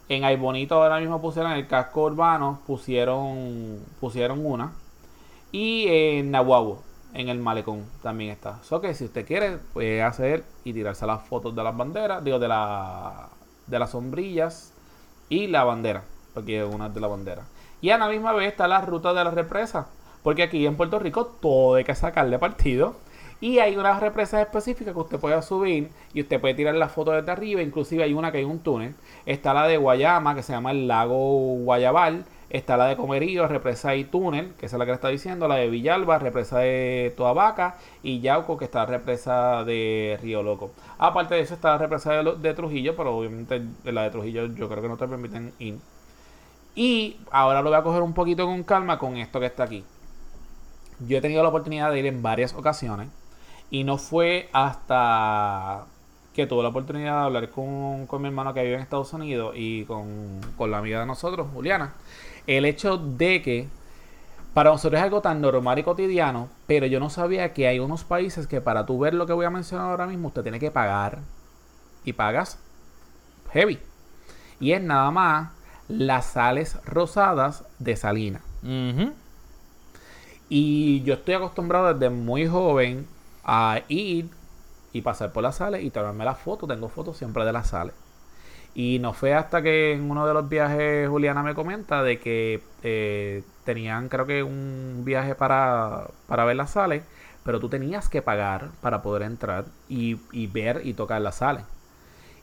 En 0.09 0.25
Aybonito 0.25 0.83
ahora 0.83 1.01
mismo 1.01 1.21
pusieron 1.21 1.53
el 1.53 1.67
casco 1.67 2.05
urbano, 2.05 2.61
pusieron, 2.67 3.79
pusieron 4.01 4.45
una. 4.45 4.73
Y 5.51 5.87
en 5.89 6.31
Nahuabo, 6.31 6.83
en 7.15 7.29
el 7.29 7.39
malecón, 7.39 7.85
también 8.03 8.31
está. 8.31 8.59
Eso 8.63 8.81
que 8.81 8.93
si 8.95 9.05
usted 9.05 9.27
quiere, 9.27 9.59
puede 9.73 10.03
hacer 10.03 10.45
y 10.65 10.73
tirarse 10.73 11.07
las 11.07 11.23
fotos 11.23 11.55
de 11.55 11.63
las 11.63 11.77
banderas, 11.77 12.23
digo, 12.23 12.39
de, 12.39 12.49
la, 12.49 13.29
de 13.67 13.79
las 13.79 13.91
sombrillas 13.91 14.73
y 15.29 15.47
la 15.47 15.65
bandera. 15.65 16.05
porque 16.35 16.65
una 16.65 16.89
es 16.89 16.95
de 16.95 17.01
la 17.01 17.07
bandera. 17.09 17.45
Y 17.81 17.91
a 17.91 17.99
la 17.99 18.09
misma 18.09 18.33
vez 18.33 18.49
está 18.49 18.67
la 18.69 18.81
ruta 18.81 19.15
de 19.15 19.25
la 19.25 19.31
represa, 19.31 19.87
porque 20.23 20.43
aquí 20.43 20.67
en 20.67 20.77
Puerto 20.77 20.99
Rico 20.99 21.27
todo 21.27 21.77
hay 21.77 21.85
que 21.85 21.95
sacarle 21.95 22.39
partido. 22.39 22.97
Y 23.41 23.59
hay 23.59 23.77
unas 23.77 24.01
represas 24.01 24.41
específicas 24.41 24.95
que 24.95 25.01
usted 25.01 25.19
puede 25.19 25.41
subir 25.43 25.91
y 26.13 26.23
usted 26.23 26.41
puede 26.41 26.55
tirar 26.55 26.75
la 26.75 26.89
foto 26.89 27.11
desde 27.11 27.31
arriba. 27.31 27.63
Inclusive 27.63 28.03
hay 28.03 28.15
una 28.15 28.33
que 28.33 28.39
hay 28.39 28.45
un 28.45 28.61
túnel. 28.61 28.95
Está 29.27 29.53
la 29.53 29.67
de 29.67 29.77
Guayama, 29.77 30.35
que 30.35 30.43
se 30.43 30.53
llama 30.53 30.71
el 30.71 30.89
lago 30.89 31.57
Guayabal. 31.59 32.25
Está 32.51 32.77
la 32.77 32.87
de 32.87 32.97
Comerío, 32.97 33.49
represa 33.49 33.97
y 33.97 34.05
túnel, 34.05 34.55
que 34.59 34.67
es 34.67 34.73
la 34.73 34.85
que 34.85 34.93
le 34.93 34.95
está 34.95 35.09
diciendo. 35.09 35.49
La 35.49 35.57
de 35.57 35.69
Villalba, 35.69 36.19
represa 36.19 36.61
de 36.61 37.13
Toabaca. 37.17 37.77
Y 38.03 38.21
Yauco, 38.21 38.57
que 38.57 38.65
está 38.65 38.81
la 38.81 38.87
represa 38.87 39.65
de 39.65 40.19
Río 40.23 40.43
Loco. 40.43 40.71
Aparte 40.99 41.35
de 41.35 41.41
eso 41.41 41.55
está 41.55 41.71
la 41.71 41.79
represa 41.79 42.13
de, 42.13 42.37
de 42.37 42.55
Trujillo, 42.55 42.95
pero 42.97 43.17
obviamente 43.17 43.61
la 43.85 44.05
de 44.05 44.11
Trujillo 44.11 44.47
yo 44.47 44.69
creo 44.69 44.83
que 44.83 44.89
no 44.89 44.97
te 44.97 45.09
permiten 45.09 45.53
ir. 45.59 45.79
Y 46.75 47.17
ahora 47.31 47.63
lo 47.63 47.71
voy 47.71 47.79
a 47.79 47.83
coger 47.83 48.03
un 48.03 48.15
poquito 48.15 48.47
con 48.47 48.63
calma 48.63 48.99
con 48.99 49.17
esto 49.17 49.41
que 49.41 49.47
está 49.47 49.65
aquí. 49.65 49.85
Yo 51.01 51.19
he 51.19 51.21
tenido 51.21 51.43
la 51.43 51.49
oportunidad 51.49 51.91
de 51.91 51.99
ir 51.99 52.07
en 52.07 52.23
varias 52.23 52.55
ocasiones. 52.55 53.09
Y 53.71 53.85
no 53.85 53.99
fue 53.99 54.49
hasta 54.53 55.87
que 56.33 56.47
tuve 56.47 56.63
la 56.63 56.69
oportunidad 56.69 57.21
de 57.21 57.25
hablar 57.25 57.51
con, 57.51 58.07
con 58.07 58.23
mi 58.23 58.29
hermano 58.29 58.53
que 58.55 58.63
vive 58.63 58.75
en 58.75 58.81
Estados 58.81 59.13
Unidos 59.13 59.55
y 59.57 59.85
con, 59.85 60.41
con 60.57 60.71
la 60.71 60.79
amiga 60.79 61.01
de 61.01 61.07
nosotros, 61.07 61.47
Juliana. 61.53 61.95
El 62.47 62.65
hecho 62.65 62.99
de 62.99 63.41
que 63.41 63.69
para 64.53 64.71
nosotros 64.71 64.99
es 64.99 65.05
algo 65.05 65.21
tan 65.21 65.41
normal 65.41 65.79
y 65.79 65.83
cotidiano, 65.83 66.49
pero 66.67 66.87
yo 66.87 67.01
no 67.01 67.11
sabía 67.11 67.53
que 67.53 67.67
hay 67.67 67.81
unos 67.81 68.05
países 68.05 68.47
que 68.47 68.61
para 68.61 68.87
tú 68.87 68.99
ver 69.01 69.15
lo 69.15 69.27
que 69.27 69.33
voy 69.33 69.47
a 69.47 69.51
mencionar 69.51 69.91
ahora 69.91 70.07
mismo, 70.07 70.29
usted 70.29 70.43
tiene 70.43 70.61
que 70.61 70.71
pagar. 70.71 71.19
Y 72.05 72.13
pagas 72.13 72.59
heavy. 73.51 73.79
Y 74.61 74.73
es 74.73 74.83
nada 74.83 75.11
más 75.11 75.51
las 75.89 76.27
sales 76.27 76.79
rosadas 76.85 77.65
de 77.79 77.97
Salina. 77.97 78.41
Y 80.49 81.03
yo 81.03 81.15
estoy 81.15 81.35
acostumbrado 81.35 81.93
desde 81.93 82.11
muy 82.11 82.47
joven 82.47 83.07
a 83.45 83.83
ir 83.89 84.31
y 84.93 85.03
pasar 85.03 85.33
por 85.33 85.43
las 85.45 85.57
sales 85.59 85.83
y 85.85 85.91
tomarme 85.91 86.25
las 86.25 86.39
fotos. 86.41 86.69
Tengo 86.69 86.89
fotos 86.89 87.17
siempre 87.19 87.45
de 87.45 87.53
las 87.53 87.69
sales. 87.71 87.95
Y 88.75 88.99
no 89.01 89.13
fue 89.15 89.35
hasta 89.35 89.63
que 89.63 89.93
en 89.95 90.11
uno 90.11 90.27
de 90.27 90.35
los 90.35 90.49
viajes 90.49 91.09
Juliana 91.09 91.43
me 91.43 91.55
comenta 91.55 92.03
de 92.03 92.21
que 92.21 92.69
eh, 92.83 93.45
tenían 93.65 94.09
creo 94.09 94.27
que 94.27 94.43
un 94.43 95.03
viaje 95.05 95.35
para, 95.37 96.09
para 96.27 96.45
ver 96.45 96.57
las 96.57 96.73
sales, 96.73 97.05
pero 97.45 97.61
tú 97.61 97.69
tenías 97.69 98.09
que 98.09 98.23
pagar 98.23 98.73
para 98.81 99.03
poder 99.03 99.23
entrar 99.23 99.67
y, 99.89 100.19
y 100.33 100.47
ver 100.49 100.83
y 100.85 100.95
tocar 100.95 101.21
las 101.23 101.37
sales. 101.37 101.65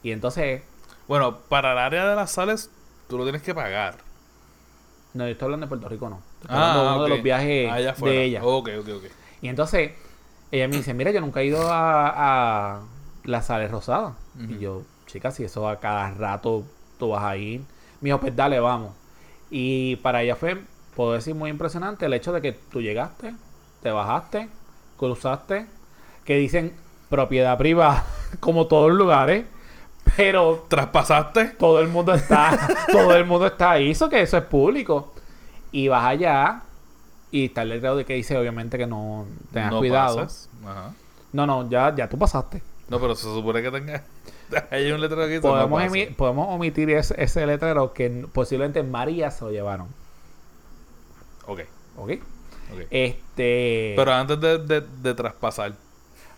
Y 0.04 0.12
entonces, 0.12 0.64
Bueno, 1.08 1.42
para 1.42 1.74
el 1.74 1.78
área 1.80 2.08
de 2.10 2.16
las 2.16 2.32
sales, 2.32 2.72
tú 3.08 3.18
lo 3.18 3.24
tienes 3.24 3.44
que 3.44 3.54
pagar. 3.54 4.04
no, 5.14 5.26
yo 5.26 5.32
estoy 5.32 5.46
hablando 5.48 5.66
de 5.66 5.70
Puerto 5.70 5.90
Rico, 5.90 6.10
no. 6.10 6.24
Estoy 6.42 6.56
hablando 6.58 6.84
de 6.84 6.88
uno 6.90 7.04
de 7.04 7.10
los 7.10 7.22
viajes 7.22 7.82
afuera. 7.88 8.16
de 8.16 8.24
ella. 8.24 8.46
Ok, 8.46 8.70
ok, 8.80 8.90
ok. 8.98 9.06
Y 9.42 9.48
entonces 9.50 9.94
ella 10.52 10.68
me 10.68 10.78
dice, 10.78 10.94
mira, 10.94 11.12
yo 11.12 11.22
nunca 11.22 11.42
he 11.42 11.46
ido 11.46 11.72
a, 11.72 12.14
a 12.76 12.82
las 13.24 13.46
sales 13.46 13.72
rosadas. 13.72 14.14
Y 14.38 14.60
yo, 14.60 14.84
chica, 15.06 15.32
si 15.32 15.44
eso 15.44 15.68
a 15.68 15.80
cada 15.80 16.12
rato 16.12 16.64
tú 16.98 17.10
vas 17.10 17.24
a 17.24 17.38
ir. 17.38 17.62
Me 18.02 18.08
dijo, 18.10 18.20
pues 18.20 18.36
dale, 18.36 18.60
vamos. 18.60 18.94
Y 19.50 19.98
para 19.98 20.24
ella 20.24 20.36
fue, 20.36 20.62
puedo 20.96 21.14
decir, 21.14 21.36
muy 21.36 21.50
impresionante 21.50 22.06
el 22.06 22.14
hecho 22.14 22.32
de 22.34 22.42
que 22.42 22.54
tú 22.54 22.82
llegaste, 22.82 23.34
te 23.82 23.92
bajaste, 23.92 24.50
cruzaste, 24.98 25.68
que 26.26 26.38
dicen 26.38 26.74
propiedad 27.10 27.58
privada, 27.58 28.06
como 28.40 28.68
todos 28.68 28.90
los 28.90 28.98
lugares, 28.98 29.46
pero 30.16 30.66
¿Traspasaste? 30.68 31.46
todo 31.60 31.80
el 31.80 31.88
mundo 31.88 32.14
está, 32.14 32.58
todo 32.92 33.16
el 33.16 33.26
mundo 33.26 33.48
está 33.48 33.72
ahí, 33.72 33.92
eso 33.92 34.10
que 34.10 34.22
eso 34.22 34.38
es 34.38 34.44
público. 34.44 35.14
Y 35.72 35.88
vas 35.88 36.06
allá 36.06 36.64
y 37.32 37.46
está 37.46 37.62
el 37.64 37.70
letrero 37.70 37.96
de 37.96 38.06
que 38.06 38.14
dice 38.14 38.38
obviamente 38.38 38.78
que 38.78 38.88
no 38.88 39.26
tengas 39.52 39.72
no 39.72 39.80
cuidado. 39.80 40.18
pasas. 40.18 40.50
Ajá. 40.66 40.94
No, 41.34 41.46
no, 41.48 41.70
ya, 41.70 41.96
ya 41.96 42.10
tú 42.10 42.18
pasaste. 42.18 42.62
No, 42.90 43.00
pero 43.00 43.16
se 43.16 43.24
supone 43.24 43.62
que 43.62 43.72
tenga. 43.72 44.04
Hay 44.72 44.92
un 44.92 45.00
letrero 45.00 45.24
que 45.24 45.36
dice. 45.36 45.42
Podemos, 45.42 45.98
podemos 46.18 46.48
omitir 46.50 46.90
ese, 46.90 47.16
ese 47.22 47.46
letrero 47.46 47.94
que 47.94 48.10
posiblemente 48.34 48.84
María 48.84 49.32
se 49.32 49.46
lo 49.46 49.52
llevaron. 49.52 49.88
Ok, 51.48 51.62
¿Ok? 51.98 52.12
ok. 52.74 52.80
Este. 52.90 53.94
Pero 53.96 54.14
antes 54.14 54.40
de, 54.40 54.58
de, 54.60 54.82
de 54.82 55.14
traspasar, 55.14 55.74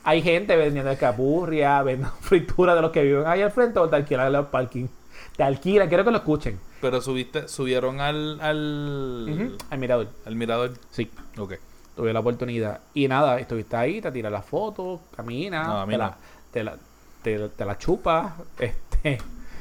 hay 0.04 0.22
gente 0.22 0.56
vendiendo 0.56 0.92
escapurria, 0.92 1.82
vendiendo 1.82 2.14
fritura 2.22 2.76
de 2.76 2.82
los 2.82 2.92
que 2.92 3.04
viven 3.04 3.26
ahí 3.26 3.42
al 3.42 3.52
frente 3.52 3.80
o 3.80 3.90
te 3.90 3.96
alquilan 3.96 4.32
los 4.32 4.48
parking. 4.48 4.88
Te 5.36 5.44
alquilan, 5.44 5.88
quiero 5.88 6.04
que 6.04 6.12
lo 6.12 6.18
escuchen. 6.18 6.60
Pero 6.84 7.02
subiste, 7.02 7.48
subieron 7.48 8.00
al, 8.02 8.40
al, 8.42 9.58
Al 9.72 9.78
mirador. 9.80 10.08
al 10.26 10.36
mirador. 10.36 10.74
Sí. 10.92 11.10
Ok. 11.38 11.54
tuve 11.96 12.12
la 12.14 12.20
oportunidad. 12.20 12.82
Y 12.94 13.08
nada, 13.08 13.40
estuviste 13.40 13.76
ahí, 13.76 14.02
te 14.02 14.12
tiras 14.12 14.32
las 14.32 14.46
fotos, 14.46 15.00
caminas, 15.16 15.66
No, 15.68 15.86
te, 15.88 15.98
la, 15.98 16.18
te, 16.52 16.64
la, 16.64 16.76
te, 17.22 17.50
te 17.50 17.66
la 17.66 17.78
chupas. 17.78 18.34
Este, 18.60 19.18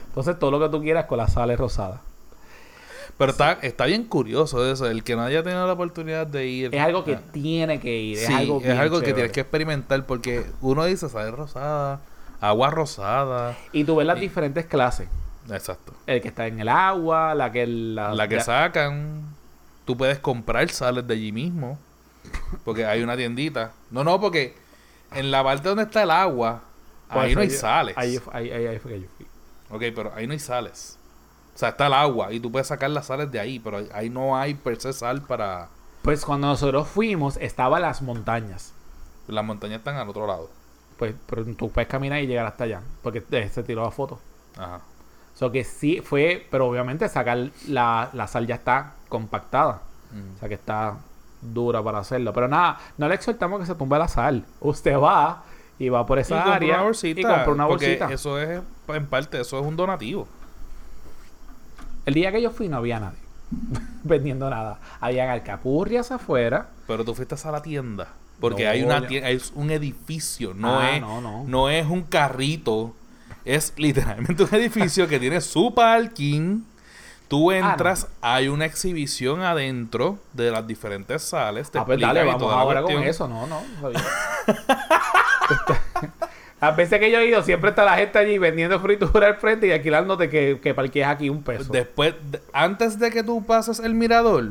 entonces 0.08 0.38
todo 0.38 0.50
lo 0.50 0.58
que 0.60 0.68
tú 0.68 0.82
quieras 0.82 1.06
con 1.06 1.16
las 1.18 1.32
sales 1.32 1.58
rosadas. 1.58 2.00
Pero 3.18 3.30
está, 3.32 3.52
está 3.62 3.86
bien 3.86 4.04
curioso 4.04 4.66
eso, 4.70 4.86
el 4.88 5.04
que 5.04 5.14
no 5.14 5.22
haya 5.22 5.42
tenido 5.42 5.66
la 5.66 5.72
oportunidad 5.74 6.26
de 6.26 6.46
ir. 6.46 6.74
Es 6.74 6.80
algo 6.82 7.04
que 7.04 7.14
Ah, 7.14 7.20
tiene 7.32 7.78
que 7.78 7.94
ir. 7.96 8.16
sí, 8.18 8.24
es 8.24 8.30
algo, 8.78 9.00
que 9.00 9.12
tienes 9.12 9.30
que 9.32 9.40
experimentar 9.40 10.04
porque 10.06 10.44
uno 10.60 10.84
dice 10.86 11.08
sal 11.08 11.30
rosada, 11.32 12.00
agua 12.40 12.70
rosada. 12.70 13.56
Y 13.72 13.84
tú 13.84 13.96
ves 13.96 14.06
las 14.06 14.18
y- 14.18 14.22
diferentes 14.22 14.66
clases. 14.66 15.08
Exacto. 15.50 15.92
El 16.06 16.20
que 16.22 16.28
está 16.28 16.46
en 16.46 16.60
el 16.60 16.68
agua, 16.68 17.34
la 17.34 17.50
que... 17.52 17.66
La, 17.66 18.14
La 18.14 18.28
que 18.28 18.40
sacan, 18.40 19.34
tú 19.84 19.96
puedes 19.96 20.18
comprar 20.18 20.68
sales 20.70 21.06
de 21.06 21.14
allí 21.14 21.32
mismo. 21.32 21.78
Porque 22.64 22.86
hay 22.86 23.02
una 23.02 23.16
tiendita. 23.16 23.72
No, 23.90 24.04
no, 24.04 24.20
porque 24.20 24.56
en 25.12 25.30
la 25.30 25.42
parte 25.42 25.68
donde 25.68 25.84
está 25.84 26.04
el 26.04 26.10
agua, 26.10 26.62
Pues 27.12 27.24
ahí 27.26 27.34
no 27.34 27.40
hay 27.40 27.50
sales. 27.50 27.98
Ahí, 27.98 28.20
ahí, 28.32 28.50
ahí, 28.50 28.66
ahí 28.66 28.78
fue 28.78 28.92
que 28.92 29.00
yo 29.02 29.08
fui. 29.16 29.26
Ok, 29.70 29.82
pero 29.94 30.12
ahí 30.14 30.26
no 30.26 30.32
hay 30.32 30.38
sales. 30.38 30.98
O 31.54 31.58
sea, 31.58 31.70
está 31.70 31.86
el 31.88 31.94
agua 31.94 32.32
y 32.32 32.40
tú 32.40 32.50
puedes 32.52 32.68
sacar 32.68 32.90
las 32.90 33.06
sales 33.06 33.30
de 33.30 33.40
ahí, 33.40 33.58
pero 33.58 33.84
ahí- 33.92 34.08
no 34.10 34.36
hay 34.36 34.54
per 34.54 34.80
se 34.80 34.92
sal 34.92 35.22
para... 35.22 35.68
Pues 36.02 36.24
cuando 36.24 36.46
nosotros 36.46 36.88
fuimos, 36.88 37.36
estaban 37.38 37.82
las 37.82 38.02
montañas. 38.02 38.72
Las 39.28 39.44
montañas 39.44 39.78
están 39.78 39.96
al 39.96 40.08
otro 40.08 40.26
lado. 40.26 40.50
Pues 40.98 41.14
pero 41.26 41.44
tú 41.56 41.70
puedes 41.70 41.88
caminar 41.88 42.20
y 42.22 42.26
llegar 42.26 42.46
hasta 42.46 42.64
allá. 42.64 42.80
Porque 43.02 43.22
se 43.52 43.62
tiró 43.62 43.82
la 43.84 43.90
foto. 43.90 44.18
Ajá. 44.56 44.80
Sea 45.42 45.52
que 45.52 45.64
sí 45.64 46.00
fue, 46.00 46.46
pero 46.50 46.66
obviamente 46.68 47.08
sacar 47.08 47.50
la, 47.68 48.10
la 48.12 48.26
sal 48.26 48.46
ya 48.46 48.54
está 48.56 48.94
compactada. 49.08 49.82
Mm. 50.12 50.36
O 50.36 50.38
sea 50.38 50.48
que 50.48 50.54
está 50.54 50.96
dura 51.40 51.82
para 51.82 51.98
hacerlo. 51.98 52.32
Pero 52.32 52.48
nada, 52.48 52.78
no 52.98 53.08
le 53.08 53.14
exhortamos 53.14 53.60
que 53.60 53.66
se 53.66 53.74
tumbe 53.74 53.98
la 53.98 54.08
sal. 54.08 54.44
Usted 54.60 54.96
va 54.98 55.42
y 55.78 55.88
va 55.88 56.06
por 56.06 56.18
esa 56.18 56.54
área 56.54 56.74
una 56.76 56.84
bolsita. 56.84 57.20
y 57.20 57.24
compra 57.24 57.50
una 57.50 57.66
porque 57.66 57.86
bolsita. 57.86 58.12
eso 58.12 58.38
es, 58.40 58.60
en 58.88 59.06
parte, 59.06 59.40
eso 59.40 59.58
es 59.58 59.66
un 59.66 59.76
donativo. 59.76 60.28
El 62.06 62.14
día 62.14 62.32
que 62.32 62.42
yo 62.42 62.50
fui 62.50 62.68
no 62.68 62.78
había 62.78 62.98
nadie 63.00 63.18
vendiendo 64.04 64.48
nada. 64.50 64.78
Habían 65.00 65.28
alcapurrias 65.30 66.10
afuera. 66.12 66.68
Pero 66.86 67.04
tú 67.04 67.14
fuiste 67.14 67.34
a 67.42 67.50
la 67.50 67.62
tienda. 67.62 68.08
Porque 68.40 68.64
No, 68.64 68.70
hay 68.70 68.82
una 68.82 69.06
tienda, 69.06 69.30
es 69.30 69.52
un 69.54 69.70
edificio, 69.70 70.52
no, 70.54 70.80
Ah, 70.80 70.96
es, 70.96 71.00
no, 71.00 71.20
no. 71.20 71.44
no 71.46 71.68
es 71.68 71.86
un 71.86 72.02
carrito. 72.02 72.94
Es 73.44 73.72
literalmente 73.76 74.42
un 74.44 74.48
edificio 74.54 75.08
que 75.08 75.18
tiene 75.18 75.40
su 75.40 75.74
parking. 75.74 76.62
Tú 77.28 77.50
Ah, 77.50 77.60
no. 77.60 77.70
entras, 77.70 78.08
hay 78.20 78.48
una 78.48 78.66
exhibición 78.66 79.40
adentro 79.40 80.18
de 80.34 80.50
las 80.50 80.66
diferentes 80.66 81.22
sales. 81.22 81.70
Te 81.70 81.78
Ah, 81.78 81.84
pues 81.86 81.98
dale, 81.98 82.24
vamos 82.24 82.52
ahora 82.52 82.82
con 82.82 83.02
eso. 83.04 83.26
No, 83.26 83.46
no. 83.46 83.62
Las 86.60 86.76
veces 86.76 87.00
que 87.00 87.10
yo 87.10 87.18
he 87.18 87.26
ido, 87.26 87.42
siempre 87.42 87.70
está 87.70 87.84
la 87.84 87.96
gente 87.96 88.18
allí 88.18 88.38
vendiendo 88.38 88.78
fritura 88.78 89.26
al 89.26 89.36
frente 89.36 89.66
y 89.66 89.72
alquilándote 89.72 90.30
que, 90.30 90.60
que 90.62 90.74
parquees 90.74 91.06
aquí 91.08 91.28
un 91.28 91.42
peso. 91.42 91.72
Después, 91.72 92.14
de- 92.30 92.40
antes 92.52 93.00
de 93.00 93.10
que 93.10 93.24
tú 93.24 93.44
pases 93.44 93.80
el 93.80 93.94
mirador, 93.94 94.44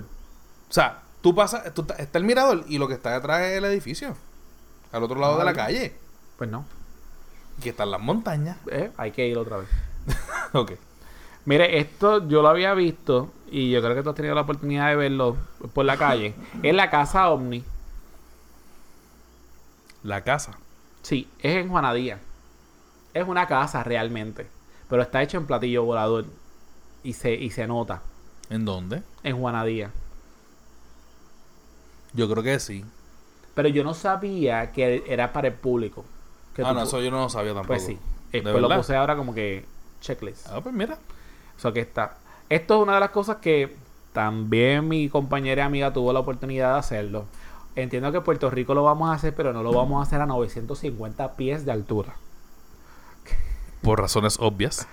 o 0.69 0.73
sea, 0.73 0.99
tú 1.21 1.33
pasas, 1.33 1.73
tú, 1.73 1.85
está 1.97 2.17
el 2.17 2.25
mirador 2.25 2.65
y 2.67 2.79
lo 2.79 2.89
que 2.89 2.95
está 2.95 3.11
detrás 3.13 3.41
es 3.43 3.57
el 3.57 3.63
edificio. 3.63 4.17
Al 4.91 5.03
otro 5.03 5.17
lado 5.19 5.35
Ah, 5.35 5.39
de 5.39 5.45
la 5.45 5.53
calle. 5.53 5.93
Pues 6.37 6.49
no. 6.49 6.65
Y 7.61 7.63
que 7.63 7.69
están 7.69 7.91
las 7.91 8.01
montañas. 8.01 8.57
Eh, 8.71 8.91
hay 8.97 9.11
que 9.11 9.27
ir 9.27 9.37
otra 9.37 9.57
vez. 9.57 9.67
ok. 10.53 10.71
Mire, 11.45 11.77
esto 11.77 12.27
yo 12.27 12.41
lo 12.41 12.47
había 12.47 12.73
visto 12.73 13.31
y 13.51 13.69
yo 13.69 13.81
creo 13.81 13.93
que 13.93 14.01
tú 14.01 14.09
has 14.09 14.15
tenido 14.15 14.33
la 14.33 14.41
oportunidad 14.41 14.89
de 14.89 14.95
verlo 14.95 15.37
por 15.73 15.85
la 15.85 15.95
calle. 15.95 16.33
Es 16.63 16.73
la 16.73 16.89
casa 16.89 17.29
Omni. 17.29 17.63
La 20.03 20.23
casa. 20.23 20.57
Sí, 21.03 21.27
es 21.39 21.57
en 21.57 21.69
Juanadía. 21.69 22.19
Es 23.13 23.27
una 23.27 23.45
casa 23.47 23.83
realmente. 23.83 24.47
Pero 24.89 25.03
está 25.03 25.21
hecho 25.21 25.37
en 25.37 25.45
platillo 25.45 25.83
volador. 25.83 26.25
Y 27.03 27.13
se, 27.13 27.33
y 27.33 27.51
se 27.51 27.67
nota. 27.67 28.01
¿En 28.49 28.65
dónde? 28.65 29.03
En 29.23 29.37
Juanadía. 29.37 29.91
Yo 32.13 32.27
creo 32.27 32.43
que 32.43 32.59
sí. 32.59 32.83
Pero 33.53 33.67
yo 33.69 33.83
no 33.83 33.93
sabía 33.93 34.71
que 34.71 35.03
era 35.07 35.31
para 35.31 35.49
el 35.49 35.53
público. 35.53 36.05
Que 36.61 36.67
ah, 36.67 36.73
tú 36.73 36.75
no, 36.75 36.83
eso 36.83 37.01
yo 37.01 37.09
no 37.09 37.21
lo 37.21 37.29
sabía 37.29 37.53
tampoco. 37.53 37.67
Pues 37.67 37.85
sí. 37.85 37.97
¿De 38.31 38.39
Eh, 38.39 38.41
pues 38.43 38.61
lo 38.61 38.69
puse 38.69 38.95
ahora 38.95 39.15
como 39.15 39.33
que 39.33 39.65
checklist. 39.99 40.47
Ah, 40.47 40.61
pues 40.61 40.73
mira. 40.75 40.97
Eso 41.57 41.73
que 41.73 41.79
está. 41.79 42.17
Esto 42.49 42.75
es 42.75 42.83
una 42.83 42.93
de 42.95 42.99
las 42.99 43.09
cosas 43.09 43.37
que 43.37 43.75
también 44.13 44.87
mi 44.87 45.09
compañera 45.09 45.63
y 45.63 45.65
amiga 45.65 45.93
tuvo 45.93 46.13
la 46.13 46.19
oportunidad 46.19 46.73
de 46.73 46.79
hacerlo. 46.79 47.25
Entiendo 47.75 48.11
que 48.11 48.21
Puerto 48.21 48.49
Rico 48.49 48.73
lo 48.73 48.83
vamos 48.83 49.09
a 49.09 49.13
hacer, 49.13 49.33
pero 49.33 49.53
no 49.53 49.63
lo 49.63 49.71
vamos 49.71 49.99
a 49.99 50.03
hacer 50.03 50.21
a 50.21 50.25
950 50.25 51.35
pies 51.35 51.65
de 51.65 51.71
altura. 51.71 52.13
Por 53.81 53.99
razones 53.99 54.37
obvias. 54.39 54.87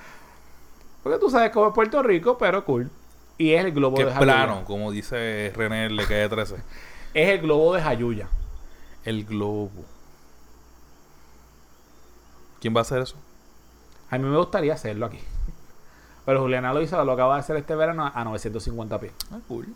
Porque 1.03 1.19
tú 1.19 1.31
sabes 1.31 1.51
cómo 1.51 1.69
es 1.69 1.75
Puerto 1.75 2.03
Rico, 2.03 2.39
pero 2.39 2.65
cool. 2.65 2.91
Y 3.37 3.53
es 3.53 3.65
el 3.65 3.73
globo 3.73 3.97
Que 3.97 4.05
de 4.05 4.13
Jayuya. 4.13 4.35
plano, 4.35 4.65
como 4.65 4.91
dice 4.91 5.53
René 5.55 5.87
el 5.87 5.97
de 5.97 6.05
calle 6.05 6.29
13. 6.29 6.57
Es 7.15 7.29
el 7.29 7.41
globo 7.41 7.75
de 7.75 7.83
Jayuya. 7.83 8.29
El 9.05 9.25
globo. 9.25 9.85
¿Quién 12.61 12.75
va 12.75 12.81
a 12.81 12.83
hacer 12.83 13.03
eso? 13.03 13.17
A 14.11 14.19
mí 14.19 14.25
me 14.25 14.37
gustaría 14.37 14.75
hacerlo 14.75 15.07
aquí. 15.07 15.21
Pero 16.25 16.41
Juliana 16.43 16.73
lo 16.75 16.83
hizo, 16.83 17.03
lo 17.05 17.13
acaba 17.13 17.35
de 17.35 17.41
hacer 17.41 17.57
este 17.57 17.75
verano 17.75 18.11
a 18.13 18.25
950 18.25 19.01
pies. 19.01 19.13
Ah, 19.33 19.39
cool. 19.49 19.67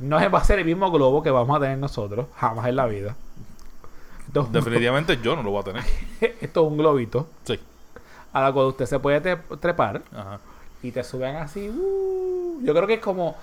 No 0.00 0.16
va 0.30 0.38
a 0.38 0.44
ser 0.44 0.58
el 0.58 0.64
mismo 0.64 0.90
globo 0.90 1.22
que 1.22 1.30
vamos 1.30 1.56
a 1.56 1.60
tener 1.60 1.78
nosotros, 1.78 2.26
jamás 2.36 2.66
en 2.66 2.76
la 2.76 2.86
vida. 2.86 3.16
Definitivamente 4.50 5.18
yo 5.22 5.34
no 5.36 5.42
lo 5.42 5.50
voy 5.50 5.60
a 5.60 5.64
tener. 5.64 5.84
esto 6.40 6.64
es 6.66 6.70
un 6.70 6.76
globito 6.76 7.28
Sí. 7.44 7.58
a 8.32 8.40
la 8.42 8.52
cual 8.52 8.66
usted 8.66 8.84
se 8.86 8.98
puede 8.98 9.36
trepar 9.60 10.02
Ajá. 10.14 10.40
y 10.82 10.90
te 10.92 11.02
suben 11.02 11.36
así. 11.36 11.70
uh. 11.70 12.60
yo 12.62 12.74
creo 12.74 12.86
que 12.86 12.94
es 12.94 13.00
como, 13.00 13.34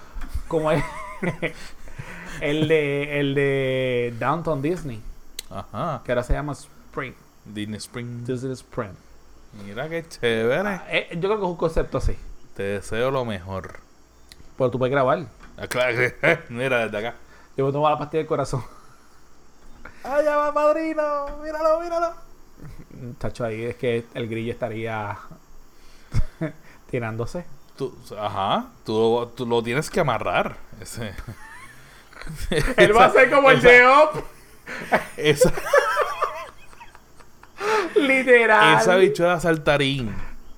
como 0.47 0.71
el, 0.71 0.83
el 2.41 2.67
de 2.67 3.19
el 3.19 3.33
de 3.35 4.13
Downtown 4.19 4.61
Disney, 4.61 5.01
Ajá. 5.49 6.01
que 6.05 6.11
ahora 6.11 6.23
se 6.23 6.33
llama 6.33 6.53
Spring. 6.53 7.13
Disney 7.45 7.77
Spring. 7.77 8.23
Disney 8.25 8.53
Spring. 8.53 8.93
Mira 9.65 9.87
qué 9.89 10.07
chévere. 10.07 10.81
Eh, 10.89 11.09
yo 11.13 11.19
creo 11.21 11.37
que 11.37 11.43
es 11.45 11.49
un 11.49 11.55
concepto 11.57 11.97
así. 11.99 12.17
Te 12.55 12.63
deseo 12.63 13.11
lo 13.11 13.25
mejor. 13.25 13.79
Pero 14.57 14.71
tú 14.71 14.79
puedes 14.79 14.91
grabar. 14.91 15.25
Ah, 15.57 15.67
claro 15.67 15.95
que- 15.95 16.39
Mira 16.49 16.85
desde 16.87 16.97
acá. 17.07 17.15
Yo 17.55 17.65
voy 17.65 17.71
a 17.71 17.73
tomar 17.73 17.91
la 17.91 17.99
pastilla 17.99 18.19
del 18.19 18.27
corazón. 18.27 18.63
¡Allá 20.03 20.35
va 20.37 20.53
padrino! 20.53 21.37
¡Míralo, 21.43 21.79
míralo! 21.79 22.13
Tacho, 23.19 23.45
ahí 23.45 23.63
es 23.63 23.75
que 23.75 24.05
el 24.13 24.27
grillo 24.27 24.51
estaría 24.51 25.17
tirándose. 26.89 27.45
Tú, 27.77 27.95
ajá. 28.19 28.67
Tú, 28.85 29.31
tú 29.35 29.45
lo 29.45 29.61
tienes 29.63 29.89
que 29.89 29.99
amarrar. 29.99 30.57
Ese. 30.79 31.13
Él 32.77 32.95
va 32.95 33.05
a 33.05 33.11
ser 33.11 33.29
como 33.31 33.49
el 33.51 33.61
de 33.61 33.85
Up. 33.87 34.23
Esa, 35.17 35.51
Literal. 38.07 38.79
esa 38.79 38.95
bichuela 38.95 39.39
saltarín. 39.39 40.13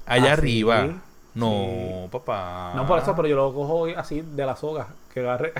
Allá 0.05 0.29
¿Ah, 0.31 0.33
arriba. 0.33 0.87
sí? 0.87 0.95
No, 1.35 2.07
papá. 2.11 2.73
No 2.75 2.85
por 2.87 2.99
eso, 2.99 3.15
pero 3.15 3.27
yo 3.27 3.35
lo 3.35 3.53
cojo 3.53 3.87
así 3.97 4.21
de 4.21 4.45
la 4.45 4.55
soga 4.55 4.87
que 5.13 5.19
agarré. 5.19 5.53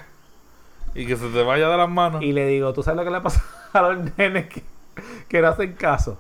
Y 0.94 1.06
que 1.06 1.18
se 1.18 1.28
te 1.28 1.44
vaya 1.44 1.68
de 1.68 1.78
las 1.78 1.90
manos. 1.90 2.24
Y 2.24 2.32
le 2.32 2.46
digo, 2.48 2.72
¿tú 2.74 2.82
sabes 2.82 2.98
lo 2.98 3.04
que 3.04 3.12
le 3.12 3.20
pasa 3.22 3.44
a 3.74 3.82
los 3.82 4.18
nenes 4.18 4.48
que, 4.48 4.64
que 5.28 5.42
no 5.42 5.50
hacen 5.50 5.74
caso 5.74 6.18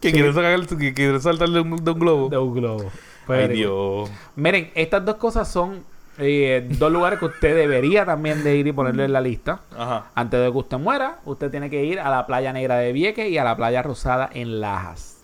Que 0.00 0.10
sacar 0.32 0.66
que 0.66 0.92
quieres 0.92 1.22
saltar 1.22 1.48
de 1.48 1.60
un, 1.60 1.82
de 1.82 1.90
un 1.90 1.98
globo. 1.98 2.28
de 2.28 2.36
un 2.36 2.52
globo? 2.54 2.82
Ay, 2.84 2.90
Pues, 3.26 3.48
Dios. 3.50 4.10
Miren, 4.36 4.70
estas 4.74 5.02
dos 5.04 5.14
cosas 5.16 5.50
son 5.50 5.82
eh, 6.18 6.66
dos 6.78 6.92
lugares 6.92 7.18
que 7.18 7.24
usted 7.26 7.56
debería 7.56 8.04
también 8.04 8.44
de 8.44 8.56
ir 8.56 8.66
y 8.66 8.72
ponerlo 8.72 9.02
en 9.02 9.12
la 9.12 9.20
lista. 9.20 9.60
Ajá. 9.76 10.10
Antes 10.14 10.40
de 10.40 10.50
que 10.50 10.58
usted 10.58 10.78
muera, 10.78 11.18
usted 11.24 11.50
tiene 11.50 11.70
que 11.70 11.84
ir 11.84 11.98
a 11.98 12.10
la 12.10 12.26
playa 12.26 12.52
negra 12.52 12.76
de 12.76 12.92
Vieques 12.92 13.28
y 13.28 13.38
a 13.38 13.44
la 13.44 13.56
playa 13.56 13.82
rosada 13.82 14.30
en 14.32 14.60
Lajas. 14.60 15.18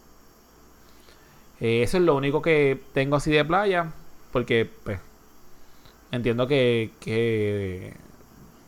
Eh, 1.61 1.82
eso 1.82 1.99
es 1.99 2.03
lo 2.03 2.16
único 2.16 2.43
que 2.43 2.82
tengo 2.93 3.16
así 3.16 3.30
de 3.30 3.45
playa, 3.45 3.93
porque 4.32 4.68
pues, 4.84 4.99
entiendo 6.11 6.47
que, 6.47 6.91
que, 7.01 7.95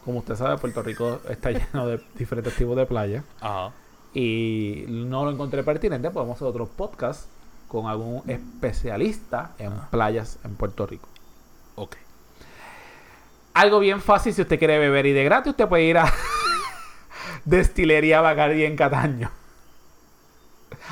como 0.05 0.19
usted 0.19 0.37
sabe, 0.37 0.59
Puerto 0.59 0.83
Rico 0.83 1.21
está 1.29 1.51
lleno 1.53 1.87
de 1.87 2.01
diferentes 2.15 2.55
tipos 2.55 2.77
de 2.77 2.87
playas 2.87 3.25
Ajá. 3.41 3.73
y 4.15 4.85
no 4.89 5.25
lo 5.25 5.31
encontré 5.33 5.63
pertinente. 5.63 6.11
Podemos 6.11 6.37
hacer 6.37 6.49
otro 6.49 6.67
podcast 6.67 7.27
con 7.67 7.87
algún 7.87 8.23
especialista 8.29 9.53
en 9.59 9.73
playas 9.91 10.39
en 10.45 10.55
Puerto 10.55 10.87
Rico. 10.87 11.09
Ok. 11.75 11.97
Algo 13.55 13.81
bien 13.81 14.01
fácil 14.01 14.33
si 14.33 14.43
usted 14.43 14.59
quiere 14.59 14.79
beber 14.79 15.07
y 15.07 15.13
de 15.13 15.25
gratis, 15.25 15.51
usted 15.51 15.69
puede 15.69 15.85
ir 15.85 15.99
a 15.99 16.13
Destilería 17.45 18.21
Bacardi 18.21 18.65
en 18.65 18.77
Cataño. 18.77 19.31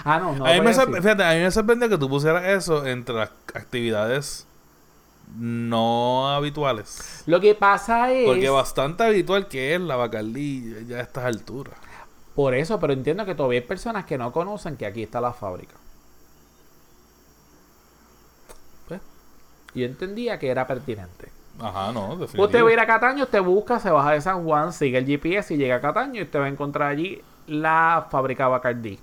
Ah, 0.05 0.19
no, 0.19 0.35
no. 0.35 0.47
a, 0.47 0.53
mí 0.53 0.61
me 0.61 0.73
fíjate, 0.73 1.25
a 1.25 1.35
mí 1.35 1.41
me 1.41 1.51
sorprende 1.51 1.89
que 1.89 1.99
tú 1.99 2.09
pusieras 2.09 2.45
eso 2.45 2.87
entre 2.87 3.15
las 3.15 3.31
actividades 3.55 4.47
no 5.37 6.29
habituales. 6.31 7.23
Lo 7.27 7.41
que 7.41 7.55
pasa 7.55 8.13
es. 8.13 8.27
Porque 8.27 8.49
bastante 8.49 9.05
habitual 9.05 9.49
que 9.49 9.75
es 9.75 9.81
la 9.81 9.97
Bacardí 9.97 10.87
ya 10.87 10.99
a 10.99 11.01
estas 11.01 11.25
alturas. 11.25 11.75
Por 12.35 12.55
eso, 12.55 12.81
pero 12.81 12.93
entiendo 12.93 13.25
que 13.27 13.35
todavía 13.35 13.61
hay 13.61 13.67
personas 13.67 14.05
que 14.05 14.17
no 14.17 14.33
conocen 14.33 14.77
que 14.77 14.87
aquí 14.87 15.03
está 15.03 15.21
la 15.21 15.33
fábrica. 15.33 15.75
Pues, 18.89 19.01
yo 19.75 19.85
entendía 19.85 20.39
que 20.39 20.49
era 20.49 20.67
pertinente. 20.67 21.29
Ajá, 21.63 21.93
no, 21.93 22.11
definitivo. 22.17 22.45
Usted 22.45 22.65
va 22.65 22.69
a 22.69 22.73
ir 22.73 22.81
a 22.81 22.87
Cataño, 22.87 23.25
usted 23.25 23.43
busca, 23.43 23.79
se 23.81 23.91
baja 23.91 24.13
de 24.13 24.21
San 24.21 24.45
Juan, 24.45 24.73
sigue 24.73 24.99
el 24.99 25.07
GPS 25.07 25.53
y 25.55 25.57
llega 25.57 25.77
a 25.77 25.81
Cataño 25.81 26.21
y 26.21 26.23
usted 26.25 26.41
va 26.41 26.45
a 26.47 26.49
encontrar 26.49 26.89
allí 26.91 27.21
la 27.47 28.07
fábrica 28.11 28.49
Bacardí. 28.49 28.99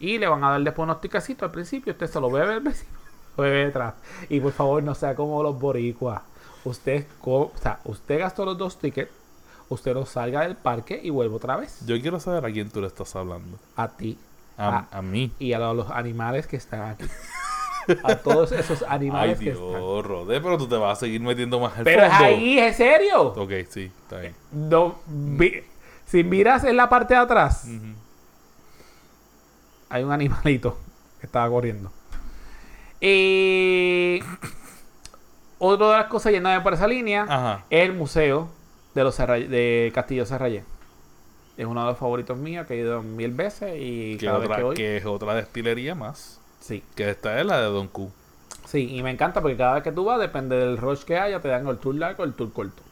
Y 0.00 0.18
le 0.18 0.26
van 0.28 0.42
a 0.44 0.50
dar 0.50 0.60
después 0.62 0.84
unos 0.84 1.00
ticasitos 1.00 1.44
al 1.44 1.52
principio, 1.52 1.92
usted 1.92 2.06
se 2.08 2.20
lo 2.20 2.30
bebe 2.30 2.54
el 2.54 2.60
vecino, 2.60 2.90
lo 3.36 3.42
bebe 3.44 3.64
detrás. 3.66 3.94
Y 4.28 4.40
por 4.40 4.52
favor, 4.52 4.82
no 4.82 4.94
sea 4.94 5.14
como 5.14 5.42
los 5.42 5.58
boricuas. 5.58 6.22
Usted, 6.64 7.06
co- 7.20 7.52
o 7.54 7.58
sea, 7.60 7.78
usted 7.84 8.18
gastó 8.20 8.44
los 8.44 8.56
dos 8.58 8.78
tickets, 8.78 9.10
usted 9.68 9.94
no 9.94 10.04
salga 10.06 10.42
del 10.42 10.56
parque 10.56 11.00
y 11.02 11.10
vuelve 11.10 11.34
otra 11.36 11.56
vez. 11.56 11.84
Yo 11.86 12.00
quiero 12.00 12.20
saber 12.20 12.44
a 12.44 12.52
quién 12.52 12.68
tú 12.70 12.80
le 12.80 12.86
estás 12.88 13.14
hablando. 13.16 13.58
A 13.76 13.88
ti 13.88 14.18
A, 14.58 14.68
Ah. 14.90 14.98
a 14.98 15.02
mí. 15.02 15.32
y 15.38 15.52
a 15.54 15.58
los 15.58 15.90
animales 15.90 16.46
que 16.46 16.56
están 16.56 16.82
aquí. 16.82 17.04
A 18.04 18.16
todos 18.16 18.52
esos 18.52 18.82
Ay, 18.82 18.88
animales 18.96 19.38
que 19.38 19.44
Dios, 19.46 19.58
están. 19.58 20.02
Rodé, 20.02 20.40
pero 20.40 20.56
tú 20.58 20.68
te 20.68 20.76
vas 20.76 20.98
a 20.98 21.00
seguir 21.00 21.20
metiendo 21.20 21.58
más 21.60 21.76
al 21.78 21.84
Pero 21.84 22.02
es 22.04 22.10
fondo. 22.10 22.24
ahí, 22.24 22.58
¿es 22.58 22.76
serio? 22.76 23.22
Ok, 23.36 23.50
sí, 23.68 23.90
está 24.02 24.18
bien. 24.18 24.34
No, 24.52 24.96
vi- 25.06 25.62
si 26.06 26.22
miras 26.24 26.64
en 26.64 26.76
la 26.76 26.88
parte 26.88 27.14
de 27.14 27.20
atrás, 27.20 27.64
Ujú. 27.66 27.94
hay 29.90 30.02
un 30.04 30.12
animalito 30.12 30.76
que 31.20 31.26
estaba 31.26 31.48
corriendo. 31.48 31.90
Y 33.00 34.20
otra 35.58 35.86
de 35.88 35.96
las 35.96 36.06
cosas 36.06 36.32
yéndome 36.32 36.60
por 36.60 36.74
esa 36.74 36.86
línea 36.86 37.24
Ajá. 37.28 37.64
es 37.70 37.82
el 37.88 37.92
museo 37.94 38.48
de 38.94 39.04
los 39.04 39.16
de 39.16 39.90
Castillo 39.94 40.24
Serrayé. 40.26 40.64
Es 41.56 41.66
uno 41.66 41.80
de 41.82 41.86
los 41.90 41.98
favoritos 41.98 42.38
míos 42.38 42.66
que 42.66 42.74
he 42.74 42.78
ido 42.78 43.02
mil 43.02 43.32
veces 43.32 43.74
y 43.78 44.16
Que, 44.18 44.26
cada 44.26 44.38
vez 44.38 44.46
otra, 44.46 44.56
que 44.56 44.62
voy. 44.62 44.76
que 44.76 44.96
es 44.96 45.04
otra 45.04 45.34
destilería 45.34 45.94
más. 45.94 46.40
Sí, 46.62 46.82
Que 46.94 47.10
esta 47.10 47.38
es 47.40 47.44
la 47.46 47.58
de 47.60 47.66
Don 47.66 47.88
Q. 47.88 48.10
sí, 48.66 48.96
y 48.96 49.02
me 49.02 49.10
encanta 49.10 49.40
porque 49.42 49.56
cada 49.56 49.74
vez 49.74 49.82
que 49.82 49.92
tú 49.92 50.04
vas, 50.04 50.18
depende 50.20 50.56
del 50.56 50.78
rush 50.78 51.02
que 51.04 51.18
haya, 51.18 51.40
te 51.40 51.48
dan 51.48 51.66
el 51.66 51.78
tour 51.78 51.94
largo 51.96 52.22
o 52.22 52.26
el 52.26 52.34
tour 52.34 52.52
corto. 52.52 52.82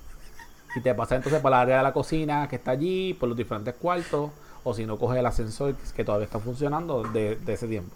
Y 0.76 0.80
te 0.80 0.94
pasas 0.94 1.16
entonces 1.16 1.40
por 1.40 1.50
la 1.50 1.60
área 1.62 1.78
de 1.78 1.82
la 1.84 1.92
cocina 1.92 2.48
que 2.48 2.56
está 2.56 2.72
allí, 2.72 3.14
por 3.14 3.28
los 3.28 3.36
diferentes 3.38 3.74
cuartos, 3.74 4.30
o 4.64 4.74
si 4.74 4.86
no, 4.86 4.98
coges 4.98 5.18
el 5.18 5.26
ascensor 5.26 5.74
que 5.96 6.04
todavía 6.04 6.26
está 6.26 6.38
funcionando 6.40 7.02
de, 7.04 7.36
de 7.36 7.52
ese 7.54 7.66
tiempo. 7.68 7.94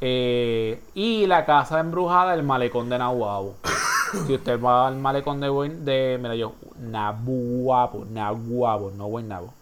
Eh, 0.00 0.80
y 0.94 1.26
la 1.26 1.44
casa 1.44 1.80
embrujada 1.80 2.32
del 2.32 2.42
malecón 2.44 2.88
de 2.88 2.98
Nahuabo. 2.98 3.56
si 4.26 4.34
usted 4.34 4.60
va 4.62 4.88
al 4.88 4.96
malecón 4.96 5.40
de, 5.40 5.48
Buen- 5.50 5.84
de 5.84 6.18
mira 6.20 6.34
yo, 6.34 6.54
Nahuabo, 6.78 8.04
Nahuabo, 8.10 8.90
no 8.92 9.08
buen 9.08 9.28
Nabo. 9.28 9.52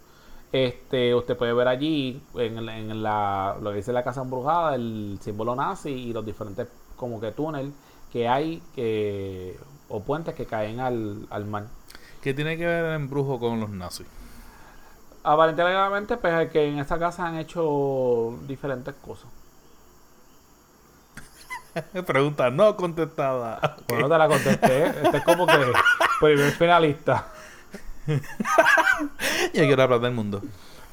Este, 0.53 1.15
usted 1.15 1.37
puede 1.37 1.53
ver 1.53 1.69
allí 1.69 2.23
en, 2.35 2.69
en 2.69 3.03
la, 3.03 3.57
lo 3.61 3.71
que 3.71 3.77
dice 3.77 3.93
la 3.93 4.05
casa 4.05 4.23
embrujada, 4.23 4.75
el 4.75 5.19
símbolo 5.21 5.55
nazi 5.55 5.91
y 5.91 6.13
los 6.13 6.25
diferentes 6.25 6.69
como 6.97 7.21
que 7.21 7.33
túnel 7.33 7.73
que 8.13 8.29
hay 8.29 8.63
que, 8.75 9.59
o 9.89 10.01
puentes 10.03 10.35
que 10.35 10.47
caen 10.47 10.81
al, 10.81 11.27
al 11.31 11.45
mar. 11.45 11.65
¿Qué 12.23 12.33
tiene 12.33 12.57
que 12.57 12.67
ver 12.67 12.85
el 12.85 12.95
embrujo 12.95 13.39
con 13.39 13.61
los 13.61 13.71
nazis? 13.71 14.07
Aparentemente, 15.23 16.17
pues 16.17 16.47
es 16.47 16.51
que 16.53 16.69
en 16.69 16.79
esta 16.79 16.99
casa 16.99 17.27
han 17.27 17.37
hecho 17.37 18.39
diferentes 18.47 18.95
cosas. 18.95 19.29
Pregunta 22.07 22.51
no 22.51 22.77
contestada. 22.77 23.77
Bueno, 23.89 24.09
te 24.09 24.19
la 24.19 24.29
contesté. 24.29 24.87
Este 24.87 25.17
es 25.19 25.25
como 25.25 25.47
que 25.47 25.73
primer 26.21 26.53
finalista. 26.53 27.27
Yo 28.07 29.63
quiero 29.65 29.83
hablar 29.83 30.01
del 30.01 30.13
mundo. 30.13 30.43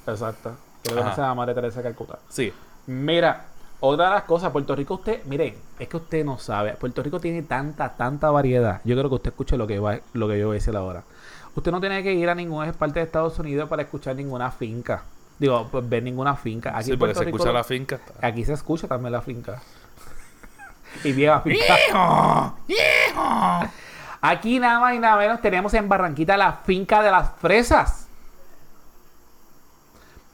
Exacto. 0.07 0.55
Creo 0.83 1.03
que 1.03 1.09
llama 1.15 1.35
María 1.35 1.55
Teresa 1.55 1.81
de 1.81 1.83
Calcuta. 1.83 2.19
Sí. 2.29 2.51
Mira, 2.87 3.45
otra 3.79 4.05
de 4.05 4.11
las 4.11 4.23
cosas, 4.23 4.51
Puerto 4.51 4.75
Rico, 4.75 4.95
usted, 4.95 5.23
miren, 5.25 5.55
es 5.79 5.87
que 5.87 5.97
usted 5.97 6.25
no 6.25 6.37
sabe. 6.37 6.73
Puerto 6.73 7.01
Rico 7.03 7.19
tiene 7.19 7.43
tanta, 7.43 7.93
tanta 7.93 8.29
variedad. 8.31 8.81
Yo 8.83 8.95
creo 8.95 9.09
que 9.09 9.15
usted 9.15 9.31
escuche 9.31 9.57
lo 9.57 9.67
que, 9.67 9.79
va, 9.79 9.99
lo 10.13 10.27
que 10.27 10.39
yo 10.39 10.47
voy 10.47 10.55
a 10.55 10.59
decir 10.59 10.75
ahora. 10.75 11.03
Usted 11.55 11.71
no 11.71 11.79
tiene 11.79 12.01
que 12.03 12.13
ir 12.13 12.29
a 12.29 12.35
ninguna 12.35 12.71
parte 12.73 12.99
de 12.99 13.05
Estados 13.05 13.37
Unidos 13.39 13.69
para 13.69 13.83
escuchar 13.83 14.15
ninguna 14.15 14.51
finca. 14.51 15.03
Digo, 15.39 15.67
pues, 15.71 15.87
ver 15.87 16.03
ninguna 16.03 16.35
finca. 16.35 16.77
Aquí 16.77 16.91
sí, 16.91 16.97
porque 16.97 17.15
se 17.15 17.23
Rico, 17.23 17.37
escucha 17.37 17.53
la 17.53 17.63
finca. 17.63 17.99
aquí 18.21 18.43
se 18.45 18.53
escucha 18.53 18.87
también 18.87 19.11
la 19.11 19.21
finca. 19.21 19.61
y 21.03 21.11
bien 21.11 21.31
afincado. 21.31 21.79
¡Hijo! 21.89 22.57
¡Hijo! 22.67 23.69
Aquí 24.25 24.57
nada 24.57 24.79
más 24.79 24.93
y 24.93 24.99
nada 24.99 25.17
menos 25.17 25.41
tenemos 25.41 25.73
en 25.73 25.89
Barranquita 25.89 26.37
la 26.37 26.53
finca 26.53 27.03
de 27.03 27.11
las 27.11 27.31
fresas. 27.41 28.07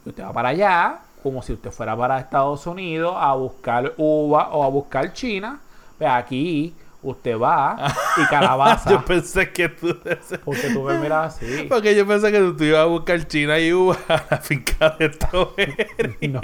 Y 0.06 0.10
Usted 0.10 0.24
va 0.24 0.32
para 0.32 0.50
allá, 0.50 1.00
como 1.24 1.42
si 1.42 1.54
usted 1.54 1.72
fuera 1.72 1.98
para 1.98 2.20
Estados 2.20 2.68
Unidos 2.68 3.16
a 3.18 3.34
buscar 3.34 3.94
uva 3.98 4.50
o 4.50 4.64
a 4.64 4.70
buscar 4.70 5.12
China. 5.14 5.60
Pues 5.98 6.08
aquí 6.08 6.76
usted 7.02 7.36
va 7.40 7.78
y 8.18 8.26
calabaza. 8.30 8.92
Yo 8.92 9.04
pensé 9.04 9.52
que 9.52 9.70
tú... 9.70 9.98
porque 10.46 10.70
tú 10.72 10.84
me 10.84 11.00
miras 11.00 11.34
así. 11.34 11.66
Porque 11.68 11.96
yo 11.96 12.06
pensé 12.06 12.32
que 12.32 12.42
tú 12.56 12.64
ibas 12.66 12.82
a 12.82 12.86
buscar 12.86 13.28
China 13.28 13.58
y 13.58 13.74
uva 13.74 13.98
a 14.08 14.24
la 14.30 14.38
finca 14.38 14.92
de 15.00 15.12
Strawberry. 15.14 16.28
No. 16.28 16.42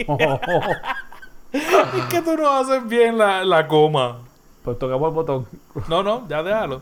Es 1.51 2.05
que 2.09 2.23
tú 2.23 2.35
no 2.37 2.49
haces 2.49 2.87
bien 2.87 3.19
la, 3.19 3.45
la 3.45 3.67
coma. 3.67 4.21
Pues 4.63 4.79
toquemos 4.79 5.09
el 5.09 5.13
botón. 5.13 5.47
No, 5.87 6.01
no, 6.01 6.27
ya 6.27 6.41
déjalo. 6.41 6.81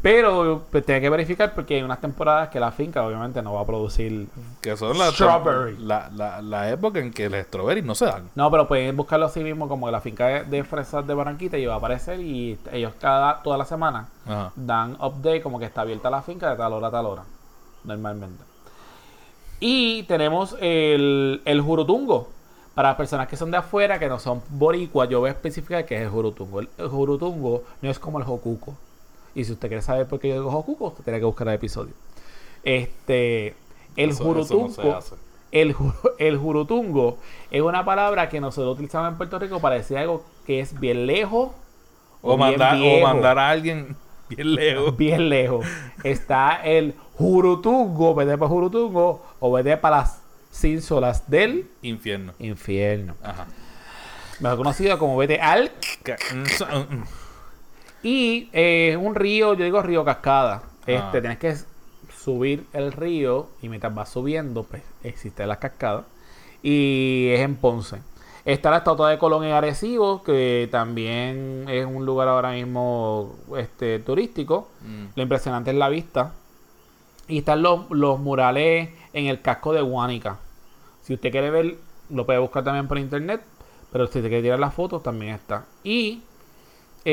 Pero 0.00 0.62
pues, 0.70 0.86
tiene 0.86 1.00
que 1.00 1.10
verificar 1.10 1.54
porque 1.54 1.74
hay 1.74 1.82
unas 1.82 2.00
temporadas 2.00 2.50
que 2.50 2.60
la 2.60 2.70
finca 2.70 3.04
obviamente 3.04 3.42
no 3.42 3.54
va 3.54 3.62
a 3.62 3.66
producir. 3.66 4.28
Que 4.60 4.76
son 4.76 4.96
las 4.96 5.14
Strawberry. 5.14 5.76
La, 5.78 6.08
la, 6.14 6.40
la 6.40 6.70
época 6.70 7.00
en 7.00 7.12
que 7.12 7.28
los 7.28 7.40
strawberries 7.46 7.84
no 7.84 7.96
se 7.96 8.04
dan. 8.06 8.30
No, 8.36 8.48
pero 8.50 8.68
pueden 8.68 8.96
buscarlo 8.96 9.26
así 9.26 9.42
mismo 9.42 9.66
como 9.68 9.90
la 9.90 10.00
finca 10.00 10.26
de, 10.26 10.44
de 10.44 10.62
fresas 10.62 11.04
de 11.06 11.14
Barranquita 11.14 11.58
y 11.58 11.66
va 11.66 11.74
a 11.74 11.78
aparecer 11.78 12.20
y 12.20 12.58
ellos 12.70 12.92
cada 13.00 13.42
toda 13.42 13.58
la 13.58 13.64
semana 13.64 14.08
Ajá. 14.24 14.52
dan 14.54 14.92
update 15.00 15.42
como 15.42 15.58
que 15.58 15.64
está 15.64 15.80
abierta 15.80 16.10
la 16.10 16.22
finca 16.22 16.48
de 16.50 16.56
tal 16.56 16.72
hora 16.74 16.86
a 16.88 16.90
tal 16.92 17.06
hora. 17.06 17.22
Normalmente. 17.82 18.44
Y 19.60 20.04
tenemos 20.04 20.56
el, 20.60 21.42
el 21.44 21.60
jurutungo. 21.60 22.30
Para 22.74 22.90
las 22.90 22.96
personas 22.96 23.26
que 23.26 23.36
son 23.36 23.50
de 23.50 23.56
afuera, 23.56 23.98
que 23.98 24.08
no 24.08 24.20
son 24.20 24.40
boricuas, 24.50 25.08
yo 25.08 25.18
voy 25.18 25.30
a 25.30 25.32
especificar 25.32 25.84
que 25.84 25.96
es 25.96 26.02
el 26.02 26.10
jurutungo. 26.10 26.60
El, 26.60 26.68
el 26.78 26.86
jurutungo 26.88 27.64
no 27.82 27.90
es 27.90 27.98
como 27.98 28.18
el 28.20 28.24
jocuco. 28.24 28.76
Y 29.38 29.44
si 29.44 29.52
usted 29.52 29.68
quiere 29.68 29.82
saber 29.82 30.06
por 30.06 30.18
qué 30.18 30.28
yo 30.28 30.34
digo 30.34 30.50
jocuco, 30.50 30.86
usted 30.88 31.04
tiene 31.04 31.18
que 31.20 31.24
buscar 31.24 31.46
el 31.48 31.54
episodio. 31.54 31.92
Este, 32.64 33.54
el 33.96 34.10
Eso- 34.10 34.12
eso 34.12 34.24
jurutungo. 34.24 34.82
no. 34.82 34.98
El, 35.50 35.74
el 36.18 36.36
jurutungo 36.36 37.18
es 37.50 37.62
una 37.62 37.84
palabra 37.84 38.28
que 38.28 38.40
nosotros 38.40 38.74
utilizamos 38.74 39.10
en 39.12 39.16
Puerto 39.16 39.38
Rico 39.38 39.60
para 39.60 39.76
decir 39.76 39.96
algo 39.96 40.22
que 40.46 40.60
es 40.60 40.78
bien 40.78 41.06
lejos 41.06 41.50
O, 42.20 42.36
mandar, 42.36 42.76
o 42.76 43.00
mandar 43.02 43.38
a 43.38 43.48
alguien 43.50 43.96
bien 44.28 44.54
lejos. 44.56 44.96
bien 44.98 45.28
lejos. 45.28 45.64
Está 46.04 46.60
el 46.64 46.94
jurutungo, 47.16 48.14
vete 48.14 48.36
para 48.36 48.48
jurutungo 48.48 49.24
o 49.40 49.52
vete 49.52 49.76
para 49.78 49.98
las 49.98 50.20
cínsolas 50.52 51.30
del 51.30 51.66
Infierno. 51.80 52.32
infierno. 52.40 53.14
Ajá. 53.22 53.46
Mejor 54.40 54.58
conocido 54.58 54.98
como 54.98 55.16
vete 55.16 55.40
al 55.40 55.70
mm, 56.34 56.94
mm. 56.94 57.04
Y 58.02 58.48
eh, 58.52 58.90
es 58.92 58.96
un 58.96 59.14
río, 59.14 59.54
yo 59.54 59.64
digo 59.64 59.82
río 59.82 60.04
cascada. 60.04 60.62
Este, 60.86 61.18
Ah. 61.18 61.20
tienes 61.20 61.38
que 61.38 61.54
subir 62.16 62.66
el 62.72 62.92
río 62.92 63.48
y 63.62 63.68
mientras 63.68 63.94
vas 63.94 64.08
subiendo, 64.10 64.62
pues 64.64 64.82
existe 65.02 65.46
la 65.46 65.56
cascada 65.56 66.04
y 66.62 67.28
es 67.32 67.40
en 67.40 67.56
Ponce. 67.56 67.98
Está 68.44 68.70
la 68.70 68.78
estatua 68.78 69.10
de 69.10 69.18
Colón 69.18 69.44
en 69.44 69.52
Arecibo, 69.52 70.22
que 70.22 70.68
también 70.72 71.66
es 71.68 71.84
un 71.84 72.06
lugar 72.06 72.28
ahora 72.28 72.52
mismo 72.52 73.36
este, 73.56 73.98
turístico. 73.98 74.68
Mm. 74.80 75.04
Lo 75.16 75.22
impresionante 75.22 75.70
es 75.70 75.76
la 75.76 75.90
vista. 75.90 76.32
Y 77.26 77.38
están 77.38 77.60
los, 77.60 77.90
los 77.90 78.18
murales 78.18 78.88
en 79.12 79.26
el 79.26 79.42
casco 79.42 79.74
de 79.74 79.82
Guánica. 79.82 80.38
Si 81.02 81.12
usted 81.12 81.30
quiere 81.30 81.50
ver, 81.50 81.76
lo 82.08 82.24
puede 82.24 82.38
buscar 82.38 82.64
también 82.64 82.88
por 82.88 82.98
internet. 82.98 83.42
Pero 83.92 84.06
si 84.06 84.22
te 84.22 84.28
quiere 84.28 84.42
tirar 84.42 84.58
las 84.58 84.72
fotos, 84.72 85.02
también 85.02 85.34
está. 85.34 85.66
Y 85.84 86.22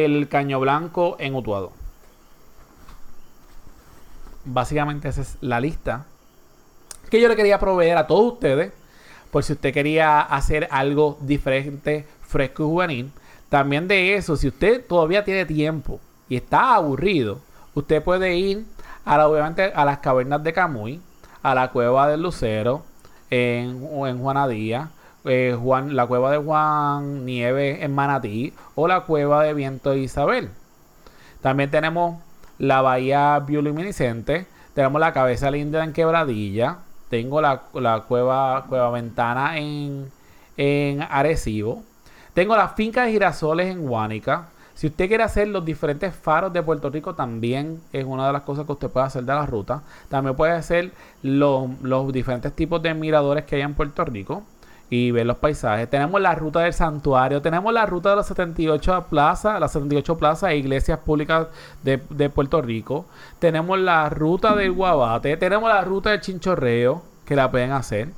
el 0.03 0.27
Caño 0.27 0.59
Blanco 0.59 1.15
en 1.19 1.35
Utuado. 1.35 1.71
Básicamente 4.43 5.07
esa 5.07 5.21
es 5.21 5.37
la 5.39 5.61
lista 5.61 6.05
que 7.09 7.21
yo 7.21 7.29
le 7.29 7.35
quería 7.37 7.59
proveer 7.59 7.97
a 7.97 8.07
todos 8.07 8.33
ustedes. 8.33 8.73
Por 9.31 9.43
si 9.43 9.53
usted 9.53 9.73
quería 9.73 10.21
hacer 10.21 10.67
algo 10.71 11.17
diferente, 11.21 12.05
fresco 12.27 12.63
y 12.63 12.65
juvenil. 12.65 13.11
También 13.49 13.87
de 13.87 14.15
eso, 14.15 14.35
si 14.35 14.47
usted 14.49 14.85
todavía 14.85 15.23
tiene 15.23 15.45
tiempo 15.45 15.99
y 16.27 16.35
está 16.35 16.75
aburrido, 16.75 17.39
usted 17.73 18.03
puede 18.03 18.35
ir 18.35 18.65
a 19.05 19.17
la, 19.17 19.27
obviamente 19.27 19.71
a 19.73 19.85
las 19.85 19.99
cavernas 19.99 20.43
de 20.43 20.51
Camuy, 20.51 21.01
a 21.41 21.55
la 21.55 21.71
cueva 21.71 22.07
del 22.09 22.21
Lucero, 22.21 22.83
en, 23.29 23.87
en 24.05 24.19
Juanadía, 24.19 24.89
eh, 25.25 25.57
Juan, 25.59 25.95
la 25.95 26.05
cueva 26.05 26.31
de 26.31 26.37
Juan 26.37 27.25
Nieve 27.25 27.83
en 27.83 27.93
Manatí, 27.93 28.53
o 28.75 28.87
la 28.87 29.01
cueva 29.01 29.43
de 29.43 29.53
Viento 29.53 29.91
de 29.91 29.99
Isabel. 29.99 30.49
También 31.41 31.69
tenemos 31.71 32.21
la 32.57 32.81
bahía 32.81 33.39
bioluminiscente, 33.39 34.47
tenemos 34.73 34.99
la 34.99 35.13
cabeza 35.13 35.51
linda 35.51 35.83
en 35.83 35.93
Quebradilla, 35.93 36.77
tengo 37.09 37.41
la, 37.41 37.63
la 37.73 38.01
cueva, 38.01 38.65
cueva 38.67 38.89
Ventana 38.91 39.57
en, 39.57 40.11
en 40.57 41.01
Arecibo, 41.01 41.83
tengo 42.33 42.55
la 42.55 42.69
finca 42.69 43.05
de 43.05 43.11
girasoles 43.11 43.67
en 43.67 43.87
Guánica. 43.87 44.49
Si 44.73 44.87
usted 44.87 45.07
quiere 45.07 45.23
hacer 45.23 45.47
los 45.47 45.63
diferentes 45.63 46.13
faros 46.13 46.51
de 46.51 46.61
Puerto 46.61 46.89
Rico, 46.89 47.15
también 47.15 47.79
es 47.93 48.03
una 48.03 48.27
de 48.27 48.33
las 48.33 48.41
cosas 48.41 48.65
que 48.65 48.73
usted 48.73 48.89
puede 48.89 49.05
hacer 49.05 49.23
de 49.23 49.33
la 49.33 49.45
ruta. 49.45 49.83
También 50.09 50.35
puede 50.35 50.51
hacer 50.51 50.91
los 51.23 52.11
diferentes 52.11 52.53
tipos 52.53 52.81
de 52.81 52.93
miradores 52.93 53.45
que 53.45 53.55
hay 53.55 53.61
en 53.61 53.73
Puerto 53.73 54.03
Rico 54.03 54.43
y 54.89 55.11
ver 55.11 55.25
los 55.25 55.37
paisajes. 55.37 55.89
Tenemos 55.89 56.21
la 56.21 56.35
ruta 56.35 56.61
del 56.61 56.73
santuario, 56.73 57.41
tenemos 57.41 57.73
la 57.73 57.85
ruta 57.85 58.11
de 58.11 58.17
las 58.17 58.27
78 58.27 59.07
plazas, 59.09 59.59
las 59.59 59.71
78 59.71 60.17
plazas 60.17 60.51
e 60.51 60.57
iglesias 60.57 60.99
públicas 60.99 61.47
de, 61.83 62.01
de 62.09 62.29
Puerto 62.29 62.61
Rico. 62.61 63.05
Tenemos 63.39 63.79
la 63.79 64.09
ruta 64.09 64.55
del 64.55 64.71
Guabate, 64.71 65.37
tenemos 65.37 65.69
la 65.69 65.81
ruta 65.81 66.11
del 66.11 66.21
Chinchorreo, 66.21 67.01
que 67.25 67.35
la 67.35 67.49
pueden 67.49 67.71
hacer. 67.71 68.09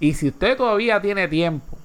Y 0.00 0.14
si 0.14 0.28
usted 0.28 0.56
todavía 0.56 1.00
tiene 1.00 1.28
tiempo, 1.28 1.76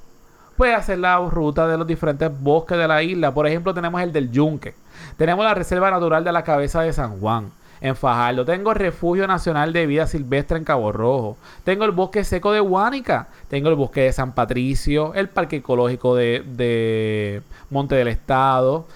puede 0.58 0.74
hacer 0.74 1.00
la 1.00 1.18
ruta 1.20 1.68
de 1.68 1.78
los 1.78 1.86
diferentes 1.86 2.32
bosques 2.42 2.78
de 2.78 2.88
la 2.88 3.04
isla. 3.04 3.34
Por 3.34 3.48
ejemplo, 3.48 3.74
tenemos 3.74 4.02
el 4.02 4.12
del 4.12 4.32
Yunque. 4.32 4.74
Tenemos 5.18 5.46
la 5.46 5.54
Reserva 5.54 5.92
Natural 5.92 6.24
de 6.24 6.32
la 6.32 6.44
Cabeza 6.44 6.82
de 6.82 6.94
San 6.94 7.20
Juan. 7.20 7.52
En 7.86 7.96
Fajardo 7.96 8.46
tengo 8.46 8.72
el 8.72 8.78
Refugio 8.78 9.28
Nacional 9.28 9.72
de 9.72 9.86
Vida 9.86 10.08
Silvestre 10.08 10.58
en 10.58 10.64
Cabo 10.64 10.92
Rojo. 10.92 11.38
Tengo 11.64 11.86
el 11.86 11.92
Bosque 11.92 12.24
Seco 12.24 12.52
de 12.52 12.60
Huánica. 12.60 13.28
Tengo 13.48 13.70
el 13.70 13.76
Bosque 13.76 14.02
de 14.02 14.12
San 14.12 14.34
Patricio. 14.34 15.14
El 15.14 15.30
Parque 15.30 15.58
Ecológico 15.58 16.16
de, 16.16 16.44
de 16.48 17.44
Monte 17.70 17.94
del 17.94 18.08
Estado. 18.08 18.88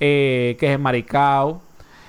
eh, 0.00 0.56
que 0.58 0.66
es 0.66 0.72
en 0.74 0.82
Maricao. 0.82 1.62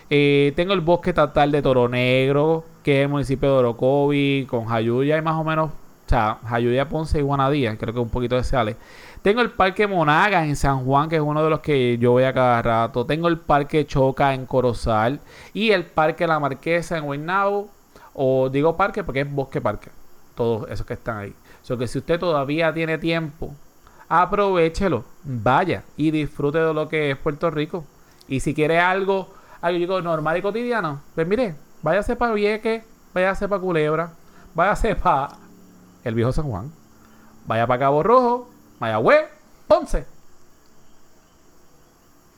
Eh, 0.10 0.54
tengo 0.56 0.74
el 0.74 0.82
Bosque 0.82 1.12
Estatal 1.12 1.52
de 1.52 1.62
Toro 1.62 1.88
Negro. 1.88 2.66
Que 2.84 3.02
es 3.02 3.04
el 3.04 3.10
municipio 3.10 3.50
de 3.52 3.56
Orocovi. 3.60 4.48
Con 4.50 4.66
Jayuya 4.66 5.18
y 5.18 5.22
más 5.22 5.36
o 5.36 5.44
menos 5.44 5.70
o 6.08 6.10
sea, 6.10 6.38
Jayuya, 6.48 6.88
Ponce 6.88 7.20
y 7.20 7.22
Guanadía, 7.22 7.78
creo 7.78 7.94
que 7.94 8.00
un 8.00 8.10
poquito 8.10 8.38
de 8.38 8.44
sale. 8.46 8.78
Tengo 9.28 9.42
el 9.42 9.52
Parque 9.52 9.88
Monaga 9.88 10.46
en 10.46 10.56
San 10.56 10.86
Juan, 10.86 11.10
que 11.10 11.18
es 11.18 11.22
uno 11.22 11.44
de 11.44 11.50
los 11.50 11.60
que 11.60 11.98
yo 11.98 12.14
voy 12.14 12.24
a 12.24 12.34
cada 12.34 12.62
rato. 12.62 13.06
Tengo 13.06 13.28
el 13.28 13.38
Parque 13.38 13.86
Choca 13.86 14.34
en 14.34 14.46
Corozal 14.46 15.20
y 15.54 15.72
el 15.72 15.86
Parque 15.86 16.26
La 16.26 16.40
Marquesa 16.40 16.98
en 16.98 17.04
Guaynabo. 17.04 17.68
O 18.14 18.48
digo 18.48 18.78
parque 18.78 19.04
porque 19.04 19.20
es 19.20 19.30
bosque 19.30 19.60
parque. 19.60 19.90
Todos 20.34 20.72
esos 20.72 20.86
que 20.86 20.94
están 20.94 21.18
ahí. 21.18 21.36
O 21.62 21.66
sea 21.66 21.76
que 21.76 21.88
si 21.88 21.98
usted 21.98 22.18
todavía 22.18 22.74
tiene 22.74 22.98
tiempo, 23.00 23.54
aprovechelo, 24.08 25.04
vaya 25.26 25.84
y 25.98 26.12
disfrute 26.12 26.60
de 26.60 26.74
lo 26.74 26.88
que 26.88 27.12
es 27.12 27.18
Puerto 27.18 27.52
Rico. 27.52 27.84
Y 28.30 28.40
si 28.40 28.54
quiere 28.54 28.80
algo, 28.80 29.34
algo 29.60 29.78
digo, 29.78 30.02
normal 30.02 30.38
y 30.38 30.42
cotidiano, 30.42 31.02
pues 31.16 31.28
mire, 31.28 31.54
váyase 31.82 32.16
para 32.16 32.32
Vieques, 32.32 32.82
váyase 33.14 33.50
para 33.50 33.60
Culebra, 33.60 34.10
váyase 34.56 34.96
para 34.96 35.36
el 36.06 36.16
viejo 36.16 36.32
San 36.32 36.46
Juan. 36.46 36.72
Vaya 37.46 37.68
para 37.68 37.80
Cabo 37.80 38.04
Rojo, 38.04 38.52
Mayagüez, 38.80 39.28
Ponce. 39.68 40.06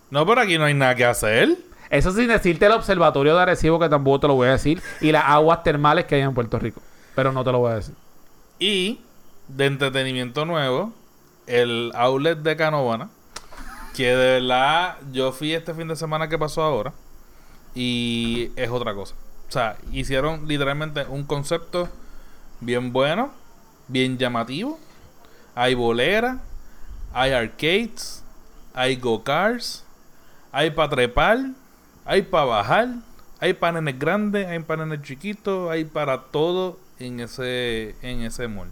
No, 0.09 0.25
pero 0.25 0.41
aquí 0.41 0.57
no 0.57 0.65
hay 0.65 0.73
nada 0.73 0.95
que 0.95 1.05
hacer. 1.05 1.57
Eso 1.89 2.11
sin 2.11 2.27
decirte 2.27 2.65
el 2.65 2.71
observatorio 2.71 3.35
de 3.35 3.41
Arecibo, 3.41 3.79
que 3.79 3.89
tampoco 3.89 4.19
te 4.19 4.27
lo 4.27 4.35
voy 4.35 4.47
a 4.47 4.51
decir, 4.51 4.81
y 5.01 5.11
las 5.11 5.25
aguas 5.25 5.63
termales 5.63 6.05
que 6.05 6.15
hay 6.15 6.21
en 6.21 6.33
Puerto 6.33 6.59
Rico. 6.59 6.81
Pero 7.15 7.31
no 7.31 7.43
te 7.43 7.51
lo 7.51 7.59
voy 7.59 7.71
a 7.71 7.75
decir. 7.75 7.95
Y 8.59 9.01
de 9.47 9.65
entretenimiento 9.65 10.45
nuevo, 10.45 10.93
el 11.47 11.91
outlet 11.95 12.39
de 12.39 12.55
Canovana. 12.55 13.09
Que 13.95 14.15
de 14.15 14.39
verdad 14.39 14.97
yo 15.11 15.31
fui 15.31 15.53
este 15.53 15.73
fin 15.73 15.87
de 15.87 15.95
semana 15.95 16.29
que 16.29 16.37
pasó 16.37 16.61
ahora. 16.61 16.93
Y 17.75 18.51
es 18.55 18.69
otra 18.69 18.93
cosa. 18.93 19.15
O 19.47 19.51
sea, 19.51 19.77
hicieron 19.91 20.47
literalmente 20.47 21.05
un 21.09 21.23
concepto 21.23 21.89
bien 22.61 22.93
bueno, 22.93 23.31
bien 23.87 24.17
llamativo. 24.17 24.79
Hay 25.55 25.73
bolera, 25.73 26.39
hay 27.13 27.31
arcades, 27.31 28.23
hay 28.73 28.95
go-karts, 28.95 29.83
hay 30.51 30.71
para 30.71 30.89
trepar, 30.89 31.39
hay 32.05 32.21
para 32.23 32.45
bajar, 32.45 32.87
hay 33.39 33.53
para 33.53 33.81
nenes 33.81 33.99
grandes, 33.99 34.47
hay 34.47 34.59
para 34.59 34.85
nenes 34.85 35.05
chiquitos, 35.05 35.69
hay 35.71 35.85
para 35.85 36.23
todo 36.23 36.79
en 36.99 37.19
ese 37.19 37.95
en 38.01 38.21
ese 38.21 38.47
mall. 38.47 38.69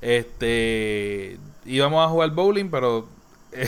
Este 0.00 1.38
íbamos 1.64 2.04
a 2.04 2.08
jugar 2.08 2.30
bowling, 2.30 2.70
pero 2.70 3.08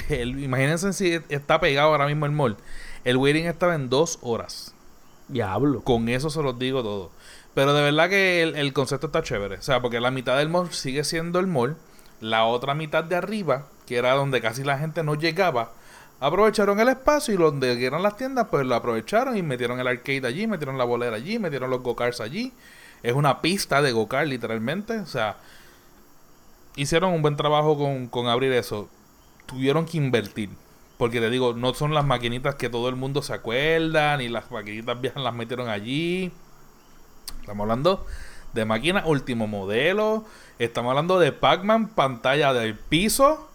el- 0.08 0.42
imagínense 0.42 0.92
si 0.92 1.18
está 1.28 1.60
pegado 1.60 1.88
ahora 1.90 2.06
mismo 2.06 2.26
el 2.26 2.32
mall. 2.32 2.56
El 3.04 3.16
waiting 3.16 3.46
estaba 3.46 3.74
en 3.74 3.88
dos 3.90 4.18
horas. 4.22 4.74
Diablo. 5.28 5.82
Con 5.82 6.08
eso 6.08 6.30
se 6.30 6.42
los 6.42 6.58
digo 6.58 6.82
todo. 6.82 7.10
Pero 7.54 7.74
de 7.74 7.82
verdad 7.82 8.08
que 8.08 8.42
el, 8.42 8.54
el 8.56 8.72
concepto 8.72 9.06
está 9.08 9.22
chévere. 9.22 9.56
O 9.56 9.62
sea, 9.62 9.80
porque 9.82 10.00
la 10.00 10.10
mitad 10.10 10.38
del 10.38 10.48
mall 10.48 10.72
sigue 10.72 11.04
siendo 11.04 11.38
el 11.38 11.46
mall. 11.46 11.76
La 12.22 12.44
otra 12.44 12.72
mitad 12.72 13.02
de 13.02 13.16
arriba, 13.16 13.66
que 13.84 13.96
era 13.96 14.14
donde 14.14 14.40
casi 14.40 14.62
la 14.62 14.78
gente 14.78 15.02
no 15.02 15.16
llegaba, 15.16 15.72
aprovecharon 16.20 16.78
el 16.78 16.88
espacio 16.88 17.34
y 17.34 17.36
donde 17.36 17.84
eran 17.84 18.00
las 18.04 18.16
tiendas, 18.16 18.46
pues 18.48 18.64
lo 18.64 18.76
aprovecharon 18.76 19.36
y 19.36 19.42
metieron 19.42 19.80
el 19.80 19.88
arcade 19.88 20.24
allí, 20.24 20.46
metieron 20.46 20.78
la 20.78 20.84
bolera 20.84 21.16
allí, 21.16 21.40
metieron 21.40 21.68
los 21.68 21.82
go-karts 21.82 22.20
allí. 22.20 22.52
Es 23.02 23.14
una 23.14 23.42
pista 23.42 23.82
de 23.82 23.90
go-kart, 23.90 24.28
literalmente. 24.28 25.00
O 25.00 25.06
sea, 25.06 25.38
hicieron 26.76 27.12
un 27.12 27.22
buen 27.22 27.34
trabajo 27.34 27.76
con, 27.76 28.06
con 28.06 28.28
abrir 28.28 28.52
eso. 28.52 28.88
Tuvieron 29.46 29.84
que 29.84 29.96
invertir. 29.96 30.50
Porque 30.98 31.18
te 31.18 31.28
digo, 31.28 31.54
no 31.54 31.74
son 31.74 31.92
las 31.92 32.04
maquinitas 32.04 32.54
que 32.54 32.68
todo 32.70 32.88
el 32.88 32.94
mundo 32.94 33.20
se 33.22 33.32
acuerda, 33.32 34.16
ni 34.16 34.28
las 34.28 34.48
maquinitas 34.52 35.00
viejas 35.00 35.24
las 35.24 35.34
metieron 35.34 35.68
allí. 35.68 36.30
Estamos 37.40 37.64
hablando 37.64 38.06
de 38.52 38.64
máquinas 38.64 39.04
último 39.06 39.46
modelo. 39.46 40.24
Estamos 40.58 40.90
hablando 40.90 41.18
de 41.18 41.32
Pac-Man, 41.32 41.88
pantalla 41.88 42.52
del 42.52 42.76
piso 42.76 43.48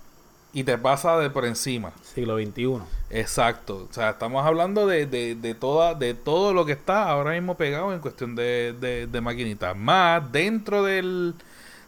y 0.54 0.64
te 0.64 0.78
pasa 0.78 1.18
de 1.20 1.30
por 1.30 1.46
encima. 1.46 1.92
Siglo 2.02 2.38
XXI. 2.38 2.80
Exacto. 3.10 3.88
O 3.90 3.94
sea, 3.94 4.12
estamos 4.12 4.46
hablando 4.46 4.88
de, 4.88 5.06
de, 5.06 5.36
de, 5.36 5.54
toda, 5.54 5.94
de 5.94 6.14
todo 6.14 6.54
lo 6.54 6.66
que 6.66 6.72
está 6.72 7.10
ahora 7.10 7.32
mismo 7.32 7.56
pegado 7.56 7.94
en 7.94 8.00
cuestión 8.00 8.36
de, 8.36 8.76
de, 8.80 9.08
de 9.08 9.22
maquinitas. 9.22 9.76
Más 9.78 10.32
dentro 10.32 10.84
del, 10.84 11.36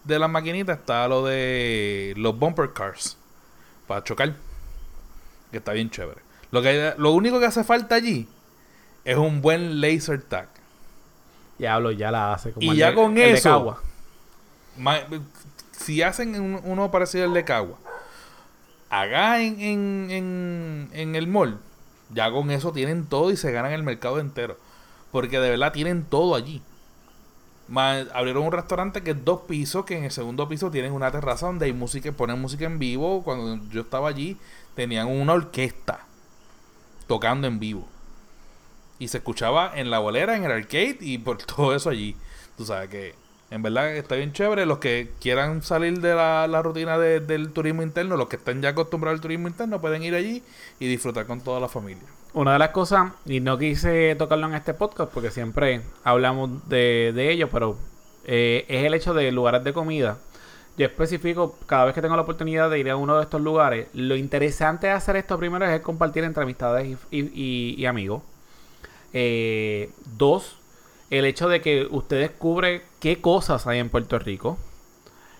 de 0.04 0.20
las 0.20 0.30
maquinitas 0.30 0.80
está 0.80 1.08
lo 1.08 1.26
de 1.26 2.14
los 2.18 2.38
bumper 2.38 2.72
cars. 2.74 3.18
Para 3.88 4.04
chocar. 4.04 4.36
Que 5.52 5.58
está 5.58 5.74
bien 5.74 5.90
chévere. 5.90 6.22
Lo, 6.52 6.62
que 6.62 6.94
lo 6.98 7.12
único 7.12 7.40
que 7.40 7.48
hace 7.48 7.64
falta 7.64 7.96
allí 7.96 8.28
es 9.04 9.18
un 9.18 9.42
buen 9.42 9.82
laser 9.82 10.22
tag. 10.22 10.48
Diablo, 11.60 11.92
ya 11.92 12.10
la 12.10 12.34
hace. 12.34 12.52
Como 12.52 12.66
Y 12.66 12.70
el 12.72 12.78
ya 12.78 12.90
de- 12.90 12.96
con 12.96 13.12
el 13.12 13.16
de 13.16 13.32
eso- 13.34 13.50
Cagua. 13.50 13.84
Ma- 14.78 15.00
si 15.72 16.02
hacen 16.02 16.40
un- 16.40 16.62
uno 16.64 16.90
parecido 16.90 17.26
al 17.26 17.34
de 17.34 17.44
Cagua, 17.44 17.78
acá 18.90 19.42
en, 19.42 19.60
en, 19.60 20.08
en, 20.10 20.90
en 20.94 21.16
el 21.16 21.28
mall, 21.28 21.60
ya 22.14 22.32
con 22.32 22.50
eso 22.52 22.72
tienen 22.72 23.06
todo 23.06 23.30
y 23.32 23.38
se 23.38 23.52
ganan 23.52 23.72
el 23.74 23.84
mercado 23.84 24.20
entero. 24.20 24.58
Porque 25.12 25.40
de 25.40 25.50
verdad 25.50 25.72
tienen 25.74 26.04
todo 26.06 26.36
allí. 26.36 26.62
Abrieron 28.14 28.44
un 28.46 28.52
restaurante 28.52 29.04
que 29.04 29.12
es 29.12 29.26
dos 29.26 29.42
pisos, 29.42 29.86
que 29.86 29.96
en 29.98 30.04
el 30.06 30.12
segundo 30.12 30.48
piso 30.50 30.72
tienen 30.72 30.92
una 30.92 31.12
terraza 31.12 31.46
donde 31.46 31.66
hay 31.68 31.74
música, 31.74 32.12
ponen 32.12 32.40
música 32.42 32.66
en 32.66 32.80
vivo. 32.80 33.22
Cuando 33.24 33.64
yo 33.70 33.82
estaba 33.82 34.10
allí, 34.10 34.38
tenían 34.76 35.08
una 35.08 35.34
orquesta 35.34 36.00
tocando 37.08 37.48
en 37.48 37.60
vivo. 37.60 37.88
Y 39.00 39.08
se 39.08 39.18
escuchaba 39.18 39.72
en 39.76 39.90
la 39.90 40.00
bolera, 40.00 40.36
en 40.36 40.44
el 40.44 40.52
arcade 40.52 40.98
y 41.00 41.18
por 41.18 41.38
todo 41.44 41.74
eso 41.76 41.90
allí. 41.90 42.16
Tú 42.58 42.66
sabes 42.66 42.90
que 42.90 43.16
en 43.50 43.62
verdad 43.64 43.96
está 43.96 44.16
bien 44.16 44.34
chévere. 44.34 44.66
Los 44.66 44.80
que 44.80 45.10
quieran 45.22 45.64
salir 45.64 46.00
de 46.02 46.14
la, 46.14 46.62
rutina 46.62 46.98
de- 46.98 47.20
del 47.22 47.52
turismo 47.52 47.82
interno, 47.82 48.18
los 48.18 48.28
que 48.28 48.36
estén 48.36 48.62
ya 48.62 48.70
acostumbrados 48.70 49.18
al 49.18 49.22
turismo 49.22 49.48
interno, 49.48 49.80
pueden 49.82 50.04
ir 50.04 50.14
allí 50.16 50.44
y 50.80 50.88
disfrutar 50.88 51.26
con 51.26 51.42
toda 51.42 51.60
la 51.60 51.70
familia. 51.70 52.04
Una 52.34 52.54
de 52.54 52.60
las 52.60 52.70
cosas, 52.70 53.14
y 53.26 53.40
no 53.40 53.58
quise 53.58 54.16
tocarlo 54.16 54.46
en 54.48 54.54
este 54.54 54.76
podcast 54.76 55.12
porque 55.12 55.32
siempre 55.32 55.82
hablamos 56.04 56.68
de, 56.70 57.12
de 57.16 57.32
ello, 57.32 57.50
pero 57.50 57.76
eh, 58.26 58.66
es 58.68 58.86
el 58.86 58.94
hecho 58.94 59.16
de 59.16 59.32
lugares 59.32 59.64
de 59.64 59.74
comida. 59.74 60.20
Yo 60.78 60.86
especifico, 60.86 61.58
cada 61.66 61.86
vez 61.86 61.96
que 61.96 62.02
tengo 62.04 62.16
la 62.16 62.22
oportunidad 62.22 62.70
de 62.70 62.78
ir 62.80 62.90
a 62.92 62.96
uno 62.98 63.18
de 63.18 63.24
estos 63.24 63.42
lugares, 63.42 63.88
lo 63.94 64.16
interesante 64.16 64.88
de 64.88 64.94
hacer 64.94 65.16
esto 65.16 65.38
primero 65.40 65.66
es 65.66 65.82
compartir 65.82 66.24
entre 66.24 66.44
amistades 66.44 66.98
y 67.12 67.86
amigos. 67.86 68.22
Eh, 69.14 69.92
dos, 70.18 70.58
el 71.10 71.26
hecho 71.26 71.50
de 71.50 71.62
que 71.62 71.88
usted 71.90 72.20
descubre 72.20 72.84
qué 73.00 73.22
cosas 73.22 73.68
hay 73.68 73.80
en 73.80 73.90
Puerto 73.90 74.20
Rico. 74.20 74.58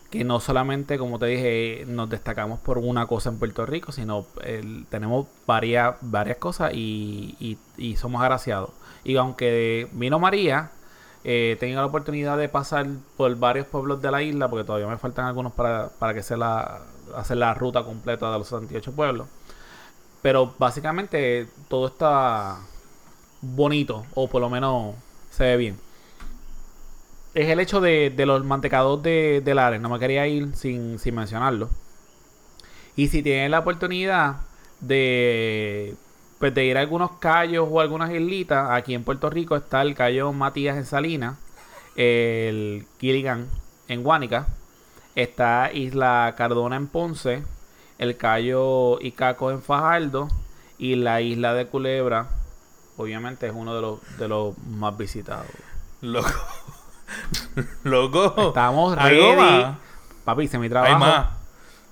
Que 0.10 0.24
no 0.24 0.40
solamente, 0.40 0.98
como 0.98 1.20
te 1.20 1.28
dije, 1.28 1.84
nos 1.88 2.10
destacamos 2.10 2.60
por 2.60 2.80
una 2.80 3.06
cosa 3.06 3.30
en 3.30 3.38
Puerto 3.38 3.66
Rico, 3.68 3.92
sino 3.92 4.26
tenemos 4.90 5.28
varias, 5.46 5.98
varias 6.02 6.38
cosas 6.38 6.74
y, 6.74 7.58
y- 7.78 7.96
somos 7.96 8.20
agraciados. 8.22 8.72
Y 9.04 9.18
aunque 9.18 9.88
vino 9.92 10.18
María, 10.18 10.72
eh, 11.24 11.58
tengo 11.60 11.76
la 11.76 11.86
oportunidad 11.86 12.38
de 12.40 12.50
pasar 12.50 12.88
por 13.18 13.36
varios 13.36 13.68
pueblos 13.68 14.02
de 14.02 14.10
la 14.10 14.24
isla, 14.24 14.50
porque 14.50 14.64
todavía 14.66 14.88
me 14.88 14.98
faltan 14.98 15.26
algunos 15.26 15.54
para, 15.54 15.90
para 16.00 16.16
que 16.16 16.24
sea 16.24 16.38
la, 16.38 16.82
hacer 17.16 17.38
la 17.38 17.54
ruta 17.54 17.84
completa 17.84 18.32
de 18.32 18.40
los 18.40 18.48
68 18.48 18.92
pueblos. 18.94 19.28
Pero 20.22 20.54
básicamente 20.58 21.48
todo 21.68 21.88
está 21.88 22.58
bonito, 23.42 24.06
o 24.16 24.28
por 24.28 24.42
lo 24.42 24.50
menos 24.50 24.96
se 25.30 25.44
ve 25.44 25.58
bien. 25.58 25.80
Es 27.34 27.50
el 27.50 27.60
hecho 27.60 27.80
de, 27.80 28.14
los 28.26 28.44
mantecados 28.44 29.02
de, 29.04 29.42
de 29.44 29.56
Lares, 29.56 29.82
no 29.82 29.90
me 29.90 30.00
quería 30.00 30.28
ir 30.28 30.56
sin, 30.56 31.00
sin 31.00 31.16
mencionarlo. 31.16 31.70
Y 32.96 33.08
si 33.08 33.24
tienen 33.24 33.52
la 33.52 33.60
oportunidad 33.60 34.42
de, 34.82 35.96
pues 36.40 36.54
de 36.54 36.66
ir 36.66 36.78
a 36.78 36.82
algunos 36.82 37.12
callos 37.20 37.68
o 37.70 37.80
algunas 37.80 38.12
islitas, 38.12 38.72
aquí 38.72 38.94
en 38.94 39.04
Puerto 39.04 39.30
Rico 39.30 39.56
está 39.56 39.82
el 39.82 39.96
callo 39.96 40.34
Matías 40.34 40.78
en 40.78 40.86
Salinas, 40.86 41.38
el 41.96 42.86
Gilligan 43.00 43.48
en 43.88 44.04
Guánica, 44.04 44.48
está 45.16 45.72
Isla 45.74 46.34
Cardona 46.38 46.78
en 46.78 46.88
Ponce, 46.88 47.44
el 47.98 48.16
callo 48.18 49.00
Icaco 49.02 49.52
en 49.52 49.62
Fajardo 49.62 50.30
y 50.78 50.96
la 50.96 51.22
isla 51.22 51.54
de 51.54 51.68
Culebra, 51.68 52.30
obviamente 53.00 53.48
es 53.48 53.54
uno 53.56 53.74
de 53.74 53.82
los, 53.82 54.18
de 54.18 54.28
los 54.28 54.58
más 54.58 54.98
visitados. 54.98 55.48
Loco. 56.02 56.30
Loco. 57.84 58.50
Estamos 58.50 58.98
¿Algo 58.98 59.36
ready. 59.36 59.36
más? 59.64 59.76
Papi, 60.26 60.44
hice 60.44 60.60
mi 60.60 60.70
trabajo. 60.70 60.94
Hay 60.94 61.00
más. 61.00 61.28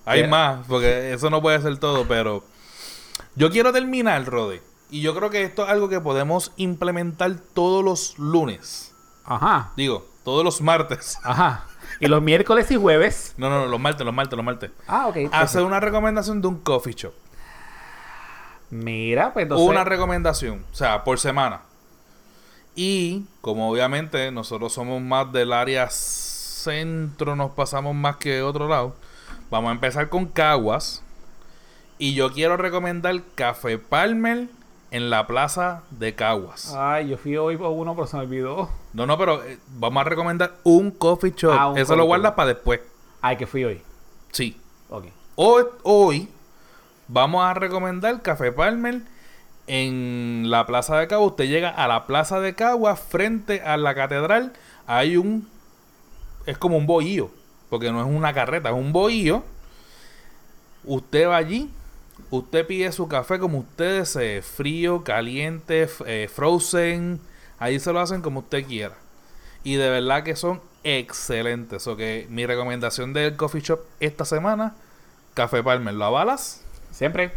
Hay 0.05 0.18
Mira. 0.24 0.30
más. 0.30 0.68
Porque 0.68 1.14
eso 1.14 1.30
no 1.30 1.41
puede 1.41 1.62
ser 1.62 1.78
todo. 1.78 2.05
Pero 2.08 2.43
yo 3.36 3.49
quiero 3.49 3.72
terminar, 3.72 4.26
Rode. 4.26 4.62
Y 4.89 5.01
yo 5.01 5.16
creo 5.16 5.30
que 5.30 5.43
esto 5.43 5.64
es 5.64 5.70
algo 5.70 5.89
que 5.89 5.99
podemos 6.01 6.51
implementar 6.58 7.36
todos 7.53 7.84
los 7.84 8.20
lunes. 8.20 8.93
Ajá, 9.26 9.72
Digo, 9.76 10.05
todos 10.24 10.43
los 10.43 10.62
martes. 10.62 11.18
ajá. 11.24 11.66
Y 11.99 12.08
los 12.08 12.22
miércoles 12.22 12.70
y 12.72 12.76
jueves. 12.76 13.34
No, 13.38 13.49
no, 13.49 13.60
no, 13.60 13.66
los 13.68 13.80
martes, 13.80 14.05
los 14.05 14.14
martes, 14.14 14.36
los 14.36 14.45
martes. 14.45 14.72
Ah, 14.88 15.08
ok. 15.08 15.18
Hacer 15.32 15.64
una 15.64 15.80
recomendación 15.80 16.41
de 16.41 16.47
un 16.49 16.60
coffee 16.60 16.93
shop. 16.93 17.14
Mira, 18.70 19.34
pues 19.34 19.43
entonces. 19.43 19.68
Una 19.68 19.84
recomendación, 19.84 20.65
o 20.72 20.76
sea, 20.76 21.03
por 21.03 21.20
semana. 21.20 21.61
Y 22.76 23.24
como 23.41 23.70
obviamente 23.70 24.32
nosotros 24.32 24.74
somos 24.74 25.01
más 25.01 25.32
del 25.32 25.51
área 25.53 25.89
centro, 25.89 27.36
nos 27.36 27.51
pasamos 27.51 27.95
más 27.95 28.18
que 28.18 28.41
otro 28.41 28.68
lado, 28.68 28.95
vamos 29.49 29.70
a 29.70 29.72
empezar 29.72 30.09
con 30.09 30.26
Caguas. 30.26 31.03
Y 31.97 32.13
yo 32.13 32.32
quiero 32.32 32.57
recomendar 32.57 33.20
Café 33.34 33.80
Palmer 33.80 34.47
en 34.91 35.09
la 35.09 35.26
plaza 35.26 35.84
de 35.89 36.13
Caguas. 36.13 36.74
Ay, 36.78 37.09
yo 37.09 37.18
fui 37.18 37.36
hoy 37.38 37.57
por 37.57 37.70
uno, 37.70 37.95
pero 37.95 38.05
se 38.05 38.18
me 38.18 38.24
olvidó. 38.24 38.70
No, 38.93 39.07
no, 39.07 39.18
pero 39.18 39.43
eh, 39.43 39.57
vamos 39.70 40.01
a 40.01 40.03
recomendar 40.03 40.53
un 40.63 40.91
coffee 40.91 41.34
shop. 41.36 41.55
Ah, 41.57 41.70
un 41.70 41.78
Eso 41.78 41.88
coffee 41.88 41.97
lo 41.97 42.05
guardas 42.05 42.34
para 42.34 42.49
después. 42.49 42.82
Ay, 43.22 43.38
que 43.38 43.47
fui 43.47 43.63
hoy. 43.63 43.82
Sí. 44.32 44.59
Ok. 44.89 45.05
Hoy, 45.36 45.63
hoy 45.84 46.30
vamos 47.08 47.43
a 47.43 47.53
recomendar 47.53 48.22
Café 48.22 48.51
Palmer 48.51 49.01
en 49.68 50.45
la 50.49 50.66
Plaza 50.66 50.97
de 50.97 51.08
Cagua. 51.08 51.28
Usted 51.28 51.45
llega 51.45 51.70
a 51.70 51.88
la 51.88 52.08
Plaza 52.08 52.39
de 52.39 52.55
Cagua 52.55 52.95
frente 52.95 53.62
a 53.62 53.78
la 53.78 53.93
catedral. 53.95 54.53
Hay 54.88 55.18
un... 55.18 55.47
Es 56.45 56.58
como 56.58 56.78
un 56.78 56.88
bohío. 56.88 57.32
Porque 57.70 57.91
no 57.91 57.99
es 58.01 58.08
una 58.08 58.34
carreta, 58.34 58.70
es 58.70 58.76
un 58.76 58.93
bohío. 58.93 59.43
Usted 60.86 61.28
va 61.28 61.38
allí. 61.38 61.70
Usted 62.32 62.66
pide 62.66 62.91
su 62.91 63.08
café 63.08 63.39
como 63.39 63.60
usted 63.60 63.99
desee. 63.99 64.41
Frío, 64.41 65.03
caliente, 65.03 65.89
eh, 66.05 66.30
frozen. 66.34 67.20
Ahí 67.60 67.80
se 67.80 67.91
lo 67.91 67.99
hacen 67.99 68.22
como 68.22 68.39
usted 68.39 68.66
quiera. 68.66 68.95
Y 69.64 69.76
de 69.76 69.89
verdad 69.89 70.24
que 70.24 70.36
son 70.36 70.62
excelentes. 70.84 71.88
O 71.88 71.97
que 71.97 72.26
mi 72.30 72.45
recomendación 72.45 73.12
del 73.12 73.36
coffee 73.36 73.62
shop 73.62 73.82
esta 73.99 74.24
semana, 74.24 74.76
Café 75.34 75.62
Palmer. 75.62 75.93
¿Lo 75.93 76.05
avalas? 76.05 76.64
Siempre 76.97 77.29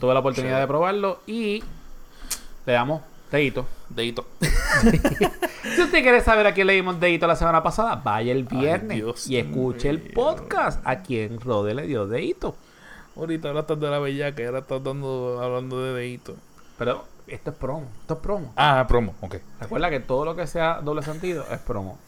tuve 0.00 0.14
la 0.14 0.20
oportunidad 0.20 0.58
de 0.58 0.66
probarlo 0.66 1.20
y 1.26 1.62
le 2.64 2.72
damos 2.72 3.02
dedito. 3.30 3.66
Dedito. 3.90 4.24
Si 5.62 5.80
usted 5.80 6.02
quiere 6.02 6.20
saber 6.20 6.46
a 6.46 6.54
quién 6.54 6.66
le 6.66 6.72
dimos 6.72 6.98
dedito 6.98 7.26
la 7.26 7.36
semana 7.36 7.62
pasada, 7.62 7.94
vaya 7.94 8.32
el 8.32 8.44
viernes 8.44 8.96
Dios 8.96 9.28
y 9.28 9.36
escuche 9.36 9.90
el 9.90 10.00
podcast 10.00 10.80
a 10.84 11.02
quien 11.02 11.40
Rode 11.40 11.74
le 11.74 11.86
dio 11.86 12.06
dedito. 12.06 12.56
Ahorita 13.16 13.50
hablaste 13.50 13.76
de 13.76 13.88
la 13.88 13.98
bellaca 14.00 14.42
y 14.42 14.46
ahora 14.46 14.58
estás 14.58 14.82
dando, 14.82 15.40
hablando 15.40 15.82
de 15.82 15.92
dedito. 15.92 16.34
Pero 16.78 17.04
esto 17.26 17.50
es 17.50 17.56
promo, 17.56 17.86
esto 18.00 18.14
es 18.14 18.20
promo. 18.20 18.52
Ah, 18.56 18.84
promo, 18.88 19.14
ok. 19.20 19.36
Recuerda 19.60 19.88
que 19.90 20.00
todo 20.00 20.24
lo 20.24 20.34
que 20.34 20.46
sea 20.46 20.80
doble 20.80 21.02
sentido 21.02 21.44
es 21.50 21.58
promo. 21.60 21.98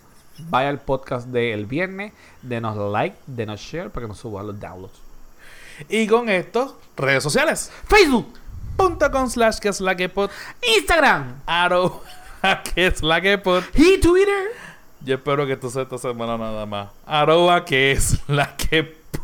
Vaya 0.50 0.70
al 0.70 0.80
podcast 0.80 1.28
del 1.28 1.66
viernes, 1.66 2.12
denos 2.42 2.76
like, 2.76 3.16
denos 3.26 3.60
share 3.60 3.90
para 3.90 4.04
que 4.04 4.08
nos 4.08 4.18
suba 4.18 4.42
los 4.42 4.58
downloads. 4.58 5.03
Y 5.88 6.06
con 6.06 6.28
esto, 6.28 6.78
redes 6.96 7.22
sociales. 7.22 7.70
Facebook, 7.86 8.32
Punto 8.76 9.10
com 9.10 9.28
slash 9.28 9.58
que 9.58 9.68
es 9.68 9.80
la 9.80 9.94
que 9.96 10.08
pod. 10.08 10.30
Instagram 10.76 11.42
Arroba 11.46 12.00
que 12.74 12.86
es 12.88 13.02
la 13.02 13.20
que 13.20 13.38
pod. 13.38 13.62
y 13.74 13.98
Twitter. 14.00 14.48
Yo 15.04 15.14
espero 15.16 15.46
que 15.46 15.52
esto 15.52 15.70
sea 15.70 15.82
esta 15.82 15.98
semana 15.98 16.36
nada 16.38 16.66
más. 16.66 16.88
Arroba 17.06 17.64
que 17.64 17.92
es 17.92 18.18
la 18.26 18.56
que 18.56 18.82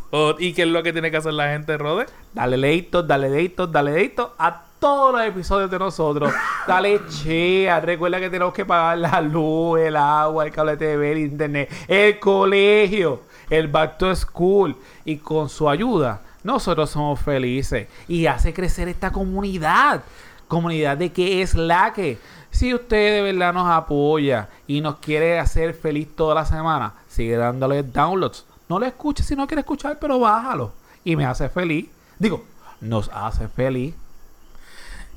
pod. 0.09 0.39
¿Y 0.39 0.53
qué 0.53 0.61
es 0.63 0.67
lo 0.67 0.83
que 0.83 0.93
tiene 0.93 1.11
que 1.11 1.17
hacer 1.17 1.33
la 1.33 1.49
gente, 1.49 1.77
Rode? 1.77 2.05
Dale 2.33 2.57
leitos, 2.57 3.05
dale 3.07 3.29
leitos, 3.29 3.71
dale 3.71 3.91
leitos 3.93 4.29
a 4.37 4.61
todos 4.79 5.13
los 5.13 5.23
episodios 5.23 5.69
de 5.69 5.79
nosotros. 5.79 6.33
Dale 6.67 7.01
chea. 7.07 7.79
Recuerda 7.79 8.19
que 8.19 8.29
tenemos 8.29 8.53
que 8.53 8.65
pagar 8.65 8.97
la 8.97 9.21
luz, 9.21 9.79
el 9.79 9.95
agua, 9.95 10.45
el 10.45 10.51
cable 10.51 10.77
TV, 10.77 11.11
el 11.11 11.17
internet, 11.19 11.71
el 11.87 12.19
colegio, 12.19 13.21
el 13.51 13.67
back 13.67 13.99
to 13.99 14.15
school. 14.15 14.75
Y 15.05 15.17
con 15.17 15.49
su 15.49 15.69
ayuda, 15.69 16.21
nosotros 16.43 16.89
somos 16.89 17.19
felices. 17.19 17.87
Y 18.07 18.25
hace 18.25 18.53
crecer 18.53 18.87
esta 18.87 19.11
comunidad. 19.11 20.01
Comunidad 20.47 20.97
de 20.97 21.11
que 21.11 21.43
es 21.43 21.53
la 21.53 21.93
que. 21.93 22.17
Si 22.49 22.73
usted 22.73 23.13
de 23.13 23.21
verdad 23.21 23.53
nos 23.53 23.69
apoya 23.69 24.49
y 24.67 24.81
nos 24.81 24.97
quiere 24.97 25.39
hacer 25.39 25.73
feliz 25.73 26.09
toda 26.15 26.35
la 26.35 26.45
semana, 26.45 26.93
sigue 27.07 27.37
dándole 27.37 27.83
downloads. 27.83 28.45
No 28.67 28.79
lo 28.79 28.85
escuches 28.85 29.25
si 29.25 29.35
no 29.35 29.47
quiere 29.47 29.61
escuchar, 29.61 29.97
pero 29.99 30.19
bájalo. 30.19 30.73
Y 31.03 31.15
me 31.15 31.25
hace 31.25 31.47
feliz. 31.47 31.87
Digo, 32.19 32.43
nos 32.81 33.09
hace 33.13 33.47
feliz. 33.47 33.95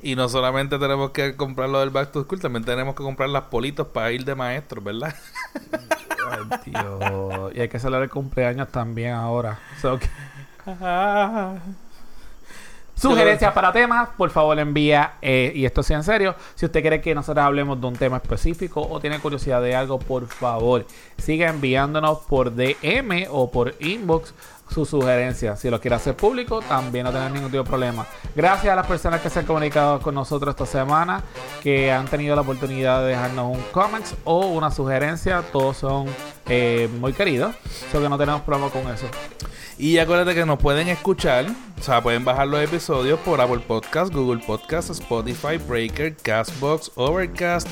Y 0.03 0.17
no 0.17 0.29
solamente 0.29 0.79
tenemos 0.79 1.11
que 1.11 1.35
comprar 1.35 1.69
lo 1.71 1.81
del 1.81 1.91
Back 1.91 2.13
to 2.13 2.25
School, 2.25 2.39
también 2.39 2.65
tenemos 2.65 2.95
que 2.95 3.03
comprar 3.03 3.31
las 3.31 3.45
politos 3.45 3.87
para 3.89 4.13
ir 4.13 4.25
de 4.25 4.35
maestros, 4.35 4.85
¿verdad? 4.85 5.15
Ay, 6.51 6.61
Dios. 6.67 7.53
Y 7.55 7.61
hay 7.61 7.69
que 7.69 7.79
celebrar 7.79 8.05
el 8.05 8.11
cumpleaños 8.11 8.69
también 8.69 9.13
ahora. 9.13 9.59
So 9.81 9.99
Sugerencias 12.97 13.53
para 13.53 13.73
temas, 13.73 14.09
por 14.17 14.31
favor 14.31 14.57
envía, 14.59 15.15
eh, 15.21 15.53
y 15.55 15.65
esto 15.65 15.83
sea 15.83 15.97
en 15.97 16.05
serio, 16.05 16.37
si 16.55 16.65
usted 16.65 16.81
quiere 16.81 17.01
que 17.01 17.13
nosotros 17.15 17.45
hablemos 17.45 17.81
de 17.81 17.87
un 17.89 17.97
tema 17.97 18.19
específico 18.19 18.81
o 18.81 19.01
tiene 19.01 19.19
curiosidad 19.19 19.61
de 19.61 19.75
algo, 19.75 19.99
por 19.99 20.29
favor, 20.29 20.87
siga 21.19 21.51
enviándonos 21.51 22.21
por 22.21 22.55
DM 22.55 23.27
o 23.31 23.51
por 23.51 23.75
inbox 23.81 24.33
sus 24.75 24.89
sugerencias. 24.91 25.61
Si 25.61 25.71
lo 25.71 25.81
quiere 25.81 25.95
hacer 25.95 26.17
público, 26.17 26.61
también 26.61 27.05
no 27.05 27.13
tenemos 27.13 27.33
ningún 27.33 27.51
tipo 27.51 27.63
de 27.63 27.69
problema. 27.69 28.07
Gracias 28.35 28.73
a 28.73 28.77
las 28.77 28.87
personas 28.87 29.21
que 29.21 29.31
se 29.31 29.39
han 29.39 29.47
comunicado 29.47 30.01
con 30.01 30.15
nosotros 30.15 30.53
esta 30.55 30.67
semana, 30.67 31.23
que 31.63 31.93
han 31.93 32.07
tenido 32.07 32.35
la 32.35 32.43
oportunidad 32.43 33.01
de 33.03 33.09
dejarnos 33.11 33.57
un 33.57 33.63
comments 33.73 34.15
o 34.25 34.47
una 34.49 34.71
sugerencia, 34.71 35.43
todos 35.53 35.77
son 35.77 36.07
eh, 36.49 36.89
muy 36.99 37.13
queridos, 37.13 37.55
so 37.93 38.01
que 38.03 38.09
no 38.09 38.19
tenemos 38.19 38.43
problema 38.43 38.71
con 38.71 38.93
eso. 38.93 39.07
Y 39.77 39.99
acuérdate 39.99 40.35
que 40.37 40.47
nos 40.47 40.59
pueden 40.61 40.87
escuchar, 40.89 41.47
o 41.81 41.83
sea, 41.83 42.01
pueden 42.01 42.25
bajar 42.25 42.47
los 42.47 42.61
episodios 42.61 43.19
por 43.21 43.41
Apple 43.41 43.59
Podcast, 43.67 44.13
Google 44.15 44.41
Podcast, 44.47 44.91
Spotify, 44.91 45.57
Breaker, 45.57 46.15
Castbox, 46.17 46.93
Overcast, 46.95 47.67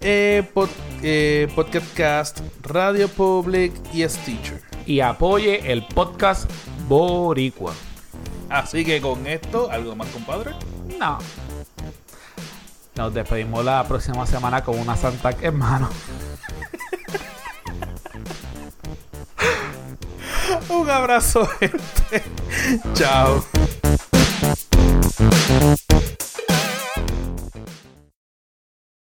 eh, 0.00 0.42
pod- 0.54 0.70
eh, 1.02 1.48
Podcastcast, 1.54 2.40
Radio 2.62 3.06
Public 3.08 3.72
y 3.92 4.08
Stitcher. 4.08 4.71
Y 4.86 5.00
apoye 5.00 5.72
el 5.72 5.84
podcast 5.86 6.50
Boricua. 6.88 7.72
Así 8.48 8.84
que 8.84 9.00
con 9.00 9.26
esto, 9.26 9.70
¿algo 9.70 9.96
más, 9.96 10.08
compadre? 10.08 10.52
No. 10.98 11.18
Nos 12.94 13.14
despedimos 13.14 13.64
la 13.64 13.82
próxima 13.84 14.26
semana 14.26 14.62
con 14.62 14.78
una 14.78 14.96
Santa 14.96 15.30
en 15.40 15.56
mano. 15.56 15.88
Un 20.68 20.90
abrazo, 20.90 21.46
gente. 21.46 22.22
Chao. 22.94 23.42